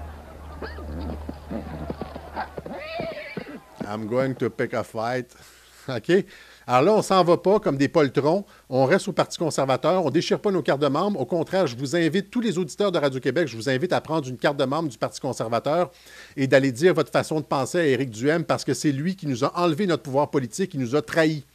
I'm 3.88 4.08
going 4.08 4.34
to 4.38 4.50
pick 4.50 4.74
a 4.74 4.84
fight. 4.84 5.28
OK? 5.88 6.26
Alors 6.66 6.82
là, 6.82 6.94
on 6.94 7.04
s'en 7.04 7.24
va 7.24 7.38
pas 7.38 7.60
comme 7.60 7.78
des 7.78 7.90
poltrons. 7.90 8.44
On 8.70 8.86
reste 8.86 9.08
au 9.08 9.12
Parti 9.12 9.38
conservateur. 9.38 10.04
On 10.04 10.10
déchire 10.10 10.40
pas 10.40 10.50
nos 10.50 10.64
cartes 10.64 10.82
de 10.82 10.88
membres. 10.88 11.20
Au 11.20 11.28
contraire, 11.28 11.68
je 11.68 11.78
vous 11.78 11.96
invite, 11.96 12.32
tous 12.32 12.42
les 12.42 12.58
auditeurs 12.58 12.92
de 12.92 12.98
Radio-Québec, 12.98 13.48
je 13.48 13.56
vous 13.56 13.70
invite 13.70 13.94
à 13.94 14.02
prendre 14.02 14.28
une 14.28 14.38
carte 14.38 14.58
de 14.58 14.66
membre 14.66 14.90
du 14.90 14.98
Parti 14.98 15.20
conservateur 15.20 15.92
et 16.36 16.48
d'aller 16.48 16.72
dire 16.72 16.96
votre 16.96 17.12
façon 17.12 17.40
de 17.40 17.46
penser 17.46 17.78
à 17.78 17.86
Éric 17.86 18.10
Duhem 18.10 18.46
parce 18.46 18.64
que 18.64 18.74
c'est 18.74 18.92
lui 18.92 19.16
qui 19.16 19.28
nous 19.28 19.46
a 19.46 19.60
enlevé 19.60 19.86
notre 19.86 20.02
pouvoir 20.02 20.32
politique, 20.32 20.72
qui 20.72 20.80
nous 20.80 20.96
a 20.96 21.04
trahis 21.04 21.46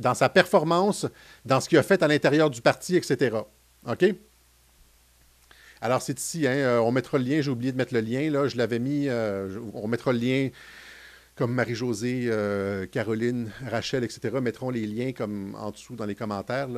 dans 0.00 0.14
sa 0.14 0.28
performance, 0.28 1.06
dans 1.44 1.60
ce 1.60 1.68
qu'il 1.68 1.78
a 1.78 1.82
fait 1.82 2.02
à 2.02 2.08
l'intérieur 2.08 2.50
du 2.50 2.60
parti, 2.60 2.96
etc. 2.96 3.36
OK? 3.86 4.04
Alors, 5.82 6.02
c'est 6.02 6.18
ici, 6.18 6.46
hein, 6.46 6.52
euh, 6.52 6.78
on 6.78 6.92
mettra 6.92 7.16
le 7.18 7.24
lien, 7.24 7.40
j'ai 7.40 7.50
oublié 7.50 7.72
de 7.72 7.76
mettre 7.76 7.94
le 7.94 8.00
lien, 8.00 8.30
là, 8.30 8.48
je 8.48 8.56
l'avais 8.56 8.78
mis, 8.78 9.08
euh, 9.08 9.58
on 9.72 9.88
mettra 9.88 10.12
le 10.12 10.18
lien 10.18 10.50
comme 11.36 11.54
Marie-Josée, 11.54 12.24
euh, 12.26 12.84
Caroline, 12.86 13.50
Rachel, 13.66 14.04
etc., 14.04 14.40
mettront 14.42 14.68
les 14.68 14.86
liens 14.86 15.12
comme 15.12 15.54
en 15.54 15.70
dessous 15.70 15.96
dans 15.96 16.04
les 16.04 16.14
commentaires 16.14 16.68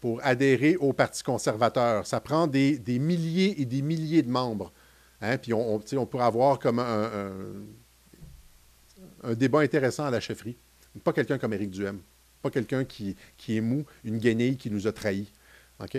pour 0.00 0.20
adhérer 0.24 0.74
au 0.76 0.92
Parti 0.92 1.22
conservateur. 1.22 2.08
Ça 2.08 2.20
prend 2.20 2.48
des, 2.48 2.80
milliers 2.98 3.60
et 3.60 3.66
des 3.66 3.82
milliers 3.82 4.22
de 4.22 4.30
membres. 4.30 4.72
Hein, 5.20 5.38
puis 5.38 5.52
on, 5.52 5.76
on, 5.76 6.18
avoir 6.18 6.58
comme 6.58 6.80
un 6.80 7.30
débat 9.34 9.60
intéressant 9.60 10.06
à 10.06 10.10
la 10.10 10.18
chefferie. 10.18 10.56
Pas 11.04 11.12
quelqu'un 11.12 11.38
comme 11.38 11.52
Éric 11.52 11.70
Duhem. 11.70 12.00
Pas 12.42 12.50
quelqu'un 12.50 12.84
qui, 12.84 13.16
qui 13.36 13.56
est 13.56 13.60
mou, 13.60 13.84
une 14.04 14.18
guenille 14.18 14.56
qui 14.56 14.70
nous 14.70 14.86
a 14.86 14.92
trahis. 14.92 15.30
OK? 15.82 15.98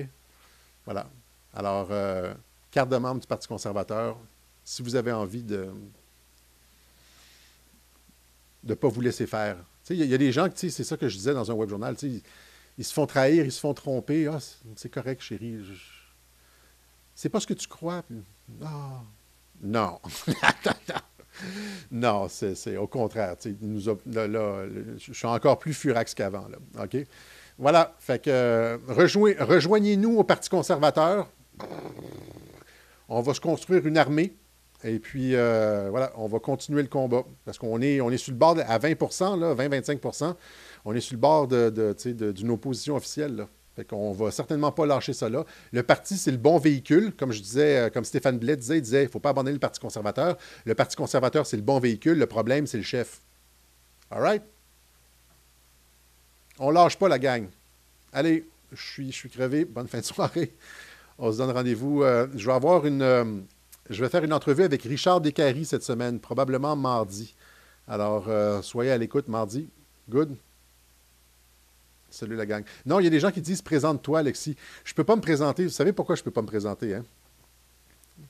Voilà. 0.85 1.09
Alors, 1.53 1.87
euh, 1.91 2.33
carte 2.71 2.89
de 2.89 2.97
membre 2.97 3.21
du 3.21 3.27
Parti 3.27 3.47
conservateur, 3.47 4.17
si 4.63 4.81
vous 4.81 4.95
avez 4.95 5.11
envie 5.11 5.43
de 5.43 5.69
ne 8.63 8.73
pas 8.73 8.87
vous 8.87 9.01
laisser 9.01 9.27
faire. 9.27 9.57
Il 9.89 9.97
y, 9.97 10.13
a- 10.13 10.17
des 10.17 10.31
gens, 10.31 10.47
c'est 10.55 10.69
ça 10.69 10.95
que 10.95 11.09
je 11.09 11.17
disais 11.17 11.33
dans 11.33 11.49
un 11.49 11.53
web 11.53 11.69
journal, 11.69 11.95
ils, 12.03 12.21
ils 12.77 12.85
se 12.85 12.93
font 12.93 13.05
trahir, 13.07 13.43
ils 13.43 13.51
se 13.51 13.59
font 13.59 13.73
tromper. 13.73 14.27
Ah, 14.27 14.39
c'est- 14.75 14.89
correct, 14.89 15.21
chérie. 15.21 15.59
C'est 17.15 17.29
pas 17.29 17.39
ce 17.39 17.47
que 17.47 17.53
tu 17.53 17.67
crois. 17.67 18.03
puis- 18.03 18.21
Ah. 18.63 19.01
Non. 19.61 19.99
non, 21.91 22.27
c'est 22.29 22.77
au 22.77 22.87
contraire. 22.87 23.35
nous 23.61 23.87
là, 24.05 24.65
je 24.97 25.13
suis 25.13 25.27
encore 25.27 25.59
plus 25.59 25.73
furax 25.73 26.13
qu'avant. 26.13 26.45
OK? 26.81 26.97
Voilà. 27.57 27.95
Fait 27.99 28.21
que 28.23 28.29
euh, 28.29 28.77
rejoignez- 28.87 29.37
rejoignez-nous 29.39 30.17
au 30.17 30.23
Parti 30.23 30.49
conservateur. 30.49 31.27
On 33.07 33.21
va 33.21 33.33
se 33.33 33.41
construire 33.41 33.85
une 33.85 33.97
armée. 33.97 34.35
Et 34.83 34.97
puis, 34.97 35.35
euh, 35.35 35.89
voilà, 35.91 36.11
on 36.15 36.27
va 36.27 36.39
continuer 36.39 36.81
le 36.81 36.87
combat. 36.87 37.23
Parce 37.45 37.57
qu'on 37.59 37.81
est, 37.81 38.01
on 38.01 38.09
est 38.09 38.17
sur 38.17 38.31
le 38.31 38.37
bord 38.37 38.57
à 38.67 38.77
20 38.79 38.89
là, 39.37 39.53
20-25% 39.53 40.35
On 40.85 40.93
est 40.95 41.01
sur 41.01 41.13
le 41.15 41.19
bord 41.19 41.47
d'une 41.47 42.49
opposition 42.49 42.95
officielle. 42.95 43.35
Là. 43.35 43.47
Fait 43.75 43.85
qu'on 43.85 44.11
va 44.11 44.31
certainement 44.31 44.71
pas 44.71 44.85
lâcher 44.85 45.13
ça 45.13 45.29
là. 45.29 45.45
Le 45.71 45.81
parti, 45.81 46.17
c'est 46.17 46.31
le 46.31 46.37
bon 46.37 46.57
véhicule. 46.57 47.13
Comme 47.15 47.31
je 47.31 47.41
disais, 47.41 47.77
euh, 47.77 47.89
comme 47.89 48.03
Stéphane 48.03 48.37
Blais 48.37 48.57
disait, 48.57 48.77
il 48.77 48.81
disait, 48.81 49.03
il 49.03 49.05
ne 49.05 49.11
faut 49.11 49.19
pas 49.21 49.29
abandonner 49.29 49.53
le 49.53 49.59
Parti 49.59 49.79
conservateur. 49.79 50.37
Le 50.65 50.75
Parti 50.75 50.97
conservateur, 50.97 51.45
c'est 51.45 51.55
le 51.55 51.63
bon 51.63 51.79
véhicule. 51.79 52.17
Le 52.17 52.25
problème, 52.25 52.67
c'est 52.67 52.77
le 52.77 52.83
chef. 52.83 53.21
All 54.09 54.21
right? 54.21 54.43
On 56.59 56.69
lâche 56.69 56.97
pas 56.97 57.07
la 57.07 57.17
gang. 57.17 57.47
Allez, 58.11 58.45
je 58.73 59.11
suis, 59.11 59.29
crevé. 59.29 59.63
Bonne 59.63 59.87
fin 59.87 59.99
de 59.99 60.05
soirée. 60.05 60.53
On 61.17 61.31
se 61.31 61.37
donne 61.37 61.51
rendez-vous. 61.51 62.03
euh, 62.03 62.27
je 62.35 62.45
vais 62.45 62.53
avoir 62.53 62.85
une. 62.85 63.01
euh, 63.01 63.23
je 63.89 64.03
vais 64.03 64.09
faire 64.09 64.23
une 64.23 64.33
entrevue 64.33 64.63
avec 64.63 64.83
Richard 64.83 65.21
Descaries 65.21 65.65
cette 65.65 65.83
semaine, 65.83 66.19
probablement 66.19 66.75
mardi. 66.75 67.35
Alors, 67.87 68.27
soyez 68.63 68.91
à 68.91 68.97
l'écoute 68.97 69.27
mardi. 69.27 69.67
Good. 70.09 70.35
Salut 72.11 72.35
la 72.35 72.45
gang. 72.45 72.63
Non, 72.85 72.99
il 72.99 73.05
y 73.05 73.07
a 73.07 73.09
des 73.09 73.19
gens 73.19 73.31
qui 73.31 73.41
disent 73.41 73.61
présente-toi, 73.61 74.19
Alexis. 74.19 74.55
Je 74.83 74.91
ne 74.91 74.95
peux 74.95 75.03
pas 75.03 75.15
me 75.15 75.21
présenter. 75.21 75.63
Vous 75.63 75.69
savez 75.69 75.93
pourquoi 75.93 76.15
je 76.15 76.21
ne 76.21 76.25
peux 76.25 76.31
pas 76.31 76.41
me 76.41 76.47
présenter, 76.47 76.93
hein? 76.93 77.05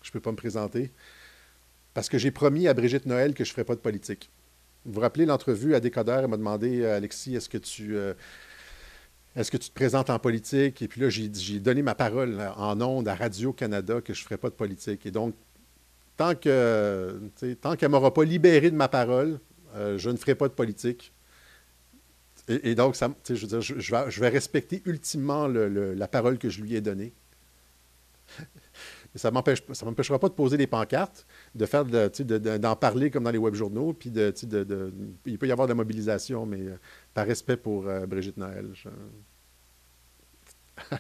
Je 0.04 0.10
ne 0.10 0.14
peux 0.14 0.20
pas 0.20 0.32
me 0.32 0.38
présenter. 0.38 0.92
Parce 1.94 2.08
que 2.08 2.18
j'ai 2.18 2.32
promis 2.32 2.68
à 2.68 2.74
Brigitte 2.74 3.06
Noël 3.06 3.34
que 3.34 3.44
je 3.44 3.50
ne 3.50 3.54
ferai 3.54 3.66
pas 3.66 3.76
de 3.76 3.82
politique. 3.82 4.30
Vous 4.86 4.94
vous 4.94 5.02
rappelez 5.02 5.26
l'entrevue 5.26 5.76
à 5.76 5.80
Décodeur, 5.80 6.20
elle 6.20 6.28
m'a 6.28 6.38
demandé, 6.38 6.82
euh, 6.82 6.96
Alexis, 6.96 7.36
est-ce 7.36 7.50
que 7.50 7.58
tu. 7.58 7.98
euh, 7.98 8.14
est-ce 9.36 9.50
que 9.50 9.58
tu 9.58 9.70
te 9.70 9.74
présentes 9.74 10.10
en 10.10 10.20
politique? 10.20 10.82
Et 10.82 10.88
puis 10.88 11.02
là, 11.02 11.10
j'ai 11.10 11.60
donné 11.60 11.82
ma 11.82 11.96
parole 11.96 12.38
en 12.58 12.80
ondes 12.82 13.08
à 13.08 13.16
Radio-Canada 13.16 14.02
que 14.02 14.14
je 14.14 14.22
ne 14.22 14.24
ferais 14.26 14.38
pas 14.38 14.50
de 14.50 14.56
politique. 14.56 15.06
Et 15.06 15.12
donc, 15.12 15.34
tant 16.18 16.36
que 16.36 17.18
tu 17.38 17.50
sais, 17.50 17.56
tant 17.56 17.76
qu'elle 17.76 17.90
ne 17.90 17.96
m'aura 17.96 18.14
pas 18.14 18.26
libéré 18.26 18.70
de 18.70 18.76
ma 18.76 18.90
parole, 18.90 19.40
euh, 19.76 19.98
je 19.98 20.10
ne 20.10 20.18
ferai 20.18 20.36
pas 20.36 20.50
de 20.50 20.54
politique. 20.54 21.14
Et, 22.48 22.76
donc, 22.76 22.96
ça, 22.96 23.14
je, 23.28 23.34
veux 23.34 23.48
dire, 23.48 23.62
je, 23.62 24.20
vais, 24.22 24.30
respecter 24.30 24.82
ultimement 24.86 25.48
la 25.48 26.08
parole 26.08 26.38
que 26.38 26.50
je 26.50 26.62
lui 26.62 26.76
ai 26.76 26.82
donnée. 26.82 27.14
Ça 29.16 29.30
ne 29.30 29.34
m'empêchera 29.86 30.20
pas 30.20 30.30
de 30.30 30.34
poser 30.34 30.56
des 30.58 30.68
pancartes, 30.68 31.26
de 31.54 31.66
faire 31.66 31.84
de- 31.84 32.08
tu 32.08 32.18
sais, 32.18 32.24
de- 32.24 32.58
d'en 32.58 32.76
parler 32.78 33.12
comme 33.12 33.26
dans 33.26 33.32
les 33.32 33.38
web 33.38 33.54
journaux, 33.54 33.94
puis 33.94 34.10
de, 34.10 34.34
il 35.26 35.38
peut 35.38 35.48
y 35.48 35.52
avoir 35.52 35.68
de 35.68 35.72
la 35.72 35.76
mobilisation, 35.76 36.46
mais 36.46 36.62
euh, 36.62 36.78
par 37.14 37.26
respect 37.26 37.58
pour 37.58 37.88
euh, 37.88 38.06
Brigitte 38.06 38.38
Noël. 38.38 38.70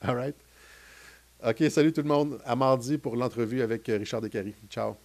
All 0.00 0.16
right. 0.16 0.36
OK, 1.46 1.62
salut 1.70 1.92
tout 1.92 2.00
le 2.02 2.08
monde. 2.08 2.40
À 2.44 2.56
mardi 2.56 2.96
pour 2.96 3.16
l'entrevue 3.16 3.60
avec 3.60 3.86
euh, 3.90 3.98
Richard 3.98 4.22
Descaries. 4.22 4.54
Ciao. 4.70 4.96